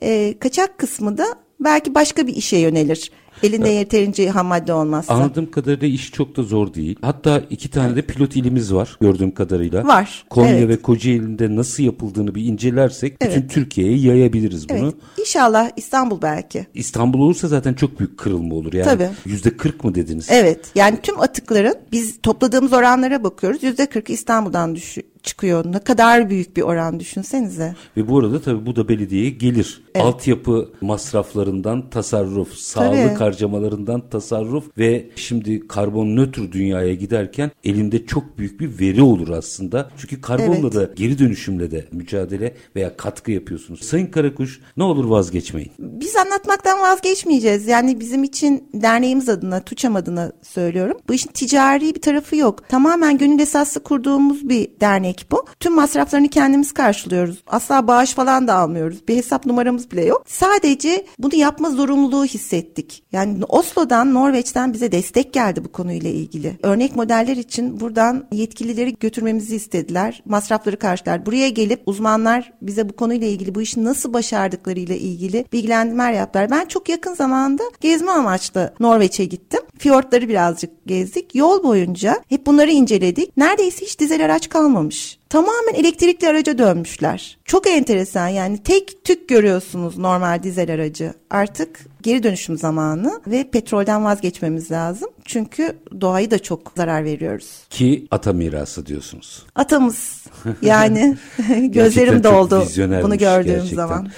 e, 0.01 0.39
kaçak 0.39 0.77
kısmı 0.77 1.17
da 1.17 1.25
belki 1.59 1.95
başka 1.95 2.27
bir 2.27 2.35
işe 2.35 2.57
yönelir. 2.57 3.11
Elinde 3.43 3.69
yeterince 3.69 4.29
ham 4.29 4.47
madde 4.47 4.73
olmazsa. 4.73 5.13
Anladığım 5.13 5.51
kadarıyla 5.51 5.87
iş 5.87 6.11
çok 6.11 6.37
da 6.37 6.43
zor 6.43 6.73
değil. 6.73 6.95
Hatta 7.01 7.41
iki 7.49 7.69
tane 7.69 7.95
de 7.95 8.01
pilot 8.01 8.35
ilimiz 8.35 8.73
var 8.73 8.97
gördüğüm 9.01 9.31
kadarıyla. 9.31 9.85
Var, 9.87 10.25
Konya 10.29 10.49
evet. 10.57 10.69
ve 10.69 10.81
Kocaeli'nde 10.81 11.55
nasıl 11.55 11.83
yapıldığını 11.83 12.35
bir 12.35 12.43
incelersek 12.45 13.21
bütün 13.21 13.31
Evet. 13.31 13.51
Türkiye'ye 13.51 13.97
yayabiliriz 13.97 14.69
bunu. 14.69 14.77
Evet. 14.77 14.95
İnşallah 15.19 15.69
İstanbul 15.77 16.21
belki. 16.21 16.67
İstanbul 16.73 17.19
olursa 17.19 17.47
zaten 17.47 17.73
çok 17.73 17.99
büyük 17.99 18.17
kırılma 18.17 18.55
olur. 18.55 18.73
Yani 18.73 18.85
Tabii. 18.85 19.09
yüzde 19.25 19.57
kırk 19.57 19.83
mı 19.83 19.95
dediniz? 19.95 20.27
Evet. 20.31 20.65
Yani 20.75 20.97
tüm 21.03 21.21
atıkların 21.21 21.75
biz 21.91 22.21
topladığımız 22.23 22.73
oranlara 22.73 23.23
bakıyoruz. 23.23 23.63
Yüzde 23.63 23.85
kırk 23.85 24.09
İstanbul'dan 24.09 24.75
düşü- 24.75 25.03
çıkıyor. 25.23 25.65
Ne 25.71 25.79
kadar 25.79 26.29
büyük 26.29 26.57
bir 26.57 26.61
oran 26.61 26.99
düşünsenize. 26.99 27.75
Ve 27.97 28.07
bu 28.09 28.19
arada 28.19 28.41
tabii 28.41 28.65
bu 28.65 28.75
da 28.75 28.87
belediyeye 28.89 29.29
gelir. 29.29 29.81
Evet. 29.95 30.05
Altyapı 30.05 30.69
masraflarından 30.81 31.89
tasarruf, 31.89 32.53
sağlık 32.53 33.07
Tabii. 33.07 33.17
Harcamalarından 33.29 34.09
tasarruf 34.09 34.77
ve 34.77 35.05
şimdi 35.15 35.67
karbon 35.67 36.15
nötr 36.15 36.51
dünyaya 36.51 36.93
giderken 36.93 37.51
elinde 37.63 38.05
çok 38.05 38.37
büyük 38.37 38.59
bir 38.59 38.79
veri 38.79 39.01
olur 39.01 39.29
aslında. 39.29 39.89
Çünkü 39.97 40.21
karbonla 40.21 40.59
Evet. 40.59 40.73
da 40.73 40.89
geri 40.95 41.19
dönüşümle 41.19 41.71
de 41.71 41.85
mücadele 41.91 42.53
veya 42.75 42.97
katkı 42.97 43.31
yapıyorsunuz. 43.31 43.81
Sayın 43.81 44.07
Karakuş 44.07 44.59
ne 44.77 44.83
olur 44.83 45.05
vazgeçmeyin. 45.05 45.71
Biz 45.79 46.15
anlatmaktan 46.15 46.79
vazgeçmeyeceğiz. 46.79 47.67
Yani 47.67 47.99
bizim 47.99 48.23
için 48.23 48.69
derneğimiz 48.73 49.29
adına, 49.29 49.59
TUÇAM 49.61 49.95
adına 49.95 50.31
söylüyorum. 50.41 50.97
Bu 51.09 51.13
işin 51.13 51.31
ticari 51.31 51.95
bir 51.95 52.01
tarafı 52.01 52.35
yok. 52.35 52.69
Tamamen 52.69 53.17
gönül 53.17 53.39
esaslı 53.39 53.83
kurduğumuz 53.83 54.49
bir 54.49 54.69
dernek 54.81 55.25
bu. 55.31 55.45
Tüm 55.59 55.75
masraflarını 55.75 56.27
kendimiz 56.27 56.71
karşılıyoruz. 56.71 57.43
Asla 57.47 57.87
bağış 57.87 58.13
falan 58.13 58.47
da 58.47 58.53
almıyoruz. 58.53 59.07
Bir 59.07 59.15
hesap 59.15 59.45
numaramız 59.45 59.91
bile 59.91 60.05
yok. 60.05 60.23
Sadece 60.27 61.05
bunu 61.19 61.35
yapma 61.35 61.69
zorunluluğu 61.69 62.25
hissettik. 62.25 63.03
Yani 63.11 63.18
Oslo'dan, 63.49 64.13
Norveç'ten 64.13 64.73
bize 64.73 64.91
destek 64.91 65.33
geldi 65.33 65.65
bu 65.65 65.71
konuyla 65.71 66.09
ilgili. 66.09 66.59
Örnek 66.63 66.95
modeller 66.95 67.37
için 67.37 67.79
buradan 67.79 68.27
yetkilileri 68.31 68.95
götürmemizi 68.99 69.55
istediler. 69.55 70.23
Masrafları 70.25 70.79
karşılar. 70.79 71.25
Buraya 71.25 71.49
gelip 71.49 71.81
uzmanlar 71.85 72.53
bize 72.61 72.89
bu 72.89 72.95
konuyla 72.95 73.27
ilgili 73.27 73.55
bu 73.55 73.61
işi 73.61 73.83
nasıl 73.83 74.13
başardıklarıyla 74.13 74.95
ilgili 74.95 75.45
bilgilendirmeler 75.53 76.13
yaptılar. 76.13 76.51
Ben 76.51 76.65
çok 76.65 76.89
yakın 76.89 77.13
zamanda 77.13 77.63
gezme 77.81 78.11
amaçlı 78.11 78.73
Norveç'e 78.79 79.25
gittim. 79.25 79.59
Fiyortları 79.77 80.29
birazcık 80.29 80.85
gezdik. 80.85 81.35
Yol 81.35 81.63
boyunca 81.63 82.23
hep 82.29 82.45
bunları 82.45 82.71
inceledik. 82.71 83.37
Neredeyse 83.37 83.85
hiç 83.85 83.99
dizel 83.99 84.25
araç 84.25 84.49
kalmamış. 84.49 85.18
Tamamen 85.29 85.73
elektrikli 85.73 86.27
araca 86.27 86.57
dönmüşler. 86.57 87.37
Çok 87.45 87.67
enteresan 87.67 88.27
yani 88.27 88.63
tek 88.63 89.05
tük 89.05 89.29
görüyorsunuz 89.29 89.97
normal 89.97 90.43
dizel 90.43 90.73
aracı. 90.73 91.13
Artık 91.29 91.79
geri 92.01 92.23
dönüşüm 92.23 92.57
zamanı 92.57 93.21
ve 93.27 93.51
petrolden 93.51 94.05
vazgeçmemiz 94.05 94.71
lazım. 94.71 95.09
Çünkü 95.29 95.77
doğayı 96.01 96.31
da 96.31 96.39
çok 96.39 96.71
zarar 96.77 97.05
veriyoruz. 97.05 97.59
Ki 97.69 98.07
ata 98.11 98.33
mirası 98.33 98.85
diyorsunuz. 98.85 99.45
Atamız 99.55 100.23
yani 100.61 101.17
gözlerim 101.67 102.23
doldu 102.23 102.63
bunu 103.03 103.17
gördüğüm 103.17 103.53
gerçekten. 103.53 103.75
zaman. 103.75 104.09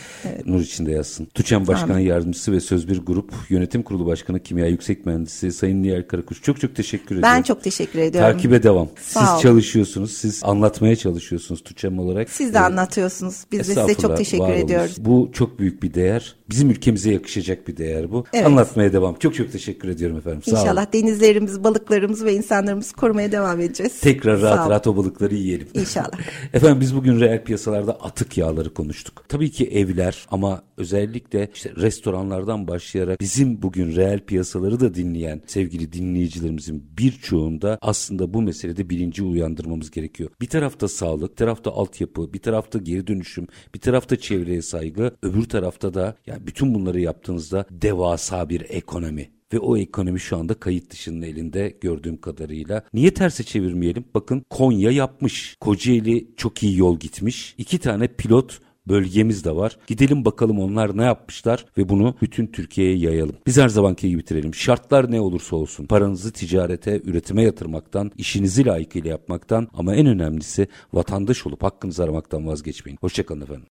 Nur 0.45 0.61
içinde 0.61 0.91
yazsın. 0.91 1.25
TÜÇEM 1.25 1.67
Başkan 1.67 1.99
Yardımcısı 1.99 2.51
ve 2.51 2.59
Söz 2.59 2.87
Bir 2.87 2.97
Grup 2.97 3.33
Yönetim 3.49 3.83
Kurulu 3.83 4.05
Başkanı 4.05 4.39
Kimya 4.39 4.67
Yüksek 4.67 5.05
Mühendisi 5.05 5.51
Sayın 5.51 5.83
Nihal 5.83 6.01
Karakuş. 6.01 6.41
Çok 6.41 6.61
çok 6.61 6.75
teşekkür 6.75 7.15
ederim. 7.15 7.23
Ben 7.23 7.41
çok 7.41 7.63
teşekkür 7.63 7.99
ediyorum. 7.99 8.31
Takibe 8.33 8.63
devam. 8.63 8.89
Sağ 9.01 9.19
siz 9.19 9.29
olun. 9.29 9.41
çalışıyorsunuz. 9.41 10.11
Siz 10.13 10.41
anlatmaya 10.43 10.95
çalışıyorsunuz 10.95 11.63
TÜÇEM 11.63 11.99
olarak. 11.99 12.29
Siz 12.29 12.53
de 12.53 12.57
Ee, 12.57 12.61
anlatıyorsunuz. 12.61 13.43
Biz 13.51 13.59
de 13.59 13.63
size 13.63 13.95
çok 13.95 14.17
teşekkür 14.17 14.53
ediyoruz. 14.53 14.95
Bu 14.99 15.29
çok 15.33 15.59
büyük 15.59 15.83
bir 15.83 15.93
değer. 15.93 16.35
Bizim 16.51 16.69
ülkemize 16.69 17.11
yakışacak 17.11 17.67
bir 17.67 17.77
değer 17.77 18.11
bu. 18.11 18.25
Evet. 18.33 18.45
Anlatmaya 18.45 18.93
devam. 18.93 19.15
Çok 19.15 19.35
çok 19.35 19.51
teşekkür 19.51 19.89
ediyorum 19.89 20.17
efendim. 20.17 20.41
Sağ 20.43 20.51
olun. 20.51 20.61
İnşallah 20.61 20.93
denizlerimiz, 20.93 21.63
balıklarımız 21.63 22.25
ve 22.25 22.33
insanlarımızı 22.33 22.95
korumaya 22.95 23.31
devam 23.31 23.61
edeceğiz. 23.61 23.99
Tekrar 23.99 24.37
Sağ 24.37 24.43
rahat 24.43 24.59
olun. 24.59 24.69
rahat 24.69 24.87
o 24.87 24.97
balıkları 24.97 25.35
yiyelim. 25.35 25.67
İnşallah. 25.73 26.11
Efendim 26.53 26.81
biz 26.81 26.95
bugün 26.95 27.19
reel 27.19 27.43
piyasalarda 27.43 27.91
atık 27.93 28.37
yağları 28.37 28.73
konuştuk. 28.73 29.23
Tabii 29.27 29.51
ki 29.51 29.67
evler 29.67 30.25
ama 30.31 30.63
özellikle 30.77 31.49
işte 31.55 31.71
restoranlardan 31.75 32.67
başlayarak 32.67 33.21
bizim 33.21 33.61
bugün 33.61 33.95
reel 33.95 34.19
piyasaları 34.19 34.79
da 34.79 34.93
dinleyen 34.93 35.41
sevgili 35.47 35.93
dinleyicilerimizin 35.93 36.83
birçoğunda 36.97 37.77
aslında 37.81 38.33
bu 38.33 38.41
meselede 38.41 38.89
bilinci 38.89 39.23
uyandırmamız 39.23 39.91
gerekiyor. 39.91 40.29
Bir 40.41 40.47
tarafta 40.47 40.87
sağlık, 40.87 41.31
bir 41.31 41.35
tarafta 41.35 41.71
altyapı, 41.71 42.33
bir 42.33 42.39
tarafta 42.39 42.79
geri 42.79 43.07
dönüşüm, 43.07 43.47
bir 43.75 43.79
tarafta 43.79 44.15
çevreye 44.15 44.61
saygı, 44.61 45.11
öbür 45.23 45.43
tarafta 45.43 45.93
da 45.93 46.15
yani 46.27 46.40
bütün 46.47 46.73
bunları 46.73 46.99
yaptığınızda 46.99 47.65
devasa 47.71 48.49
bir 48.49 48.65
ekonomi. 48.69 49.29
Ve 49.53 49.59
o 49.59 49.77
ekonomi 49.77 50.19
şu 50.19 50.37
anda 50.37 50.53
kayıt 50.53 50.91
dışının 50.91 51.21
elinde 51.21 51.77
gördüğüm 51.81 52.21
kadarıyla. 52.21 52.83
Niye 52.93 53.13
terse 53.13 53.43
çevirmeyelim? 53.43 54.05
Bakın 54.15 54.45
Konya 54.49 54.91
yapmış. 54.91 55.55
Kocaeli 55.59 56.27
çok 56.37 56.63
iyi 56.63 56.77
yol 56.77 56.99
gitmiş. 56.99 57.55
İki 57.57 57.79
tane 57.79 58.07
pilot 58.07 58.59
bölgemiz 58.87 59.45
de 59.45 59.55
var. 59.55 59.77
Gidelim 59.87 60.25
bakalım 60.25 60.59
onlar 60.59 60.97
ne 60.97 61.03
yapmışlar 61.03 61.65
ve 61.77 61.89
bunu 61.89 62.15
bütün 62.21 62.47
Türkiye'ye 62.47 62.97
yayalım. 62.97 63.35
Biz 63.47 63.57
her 63.57 63.69
zamanki 63.69 64.09
gibi 64.09 64.19
bitirelim. 64.19 64.55
Şartlar 64.55 65.11
ne 65.11 65.21
olursa 65.21 65.55
olsun 65.55 65.85
paranızı 65.85 66.31
ticarete, 66.31 67.01
üretime 67.03 67.43
yatırmaktan, 67.43 68.11
işinizi 68.17 68.65
layıkıyla 68.65 69.09
yapmaktan 69.09 69.67
ama 69.73 69.95
en 69.95 70.07
önemlisi 70.07 70.67
vatandaş 70.93 71.47
olup 71.47 71.63
hakkınızı 71.63 72.03
aramaktan 72.03 72.47
vazgeçmeyin. 72.47 72.97
Hoşçakalın 73.01 73.41
efendim. 73.41 73.67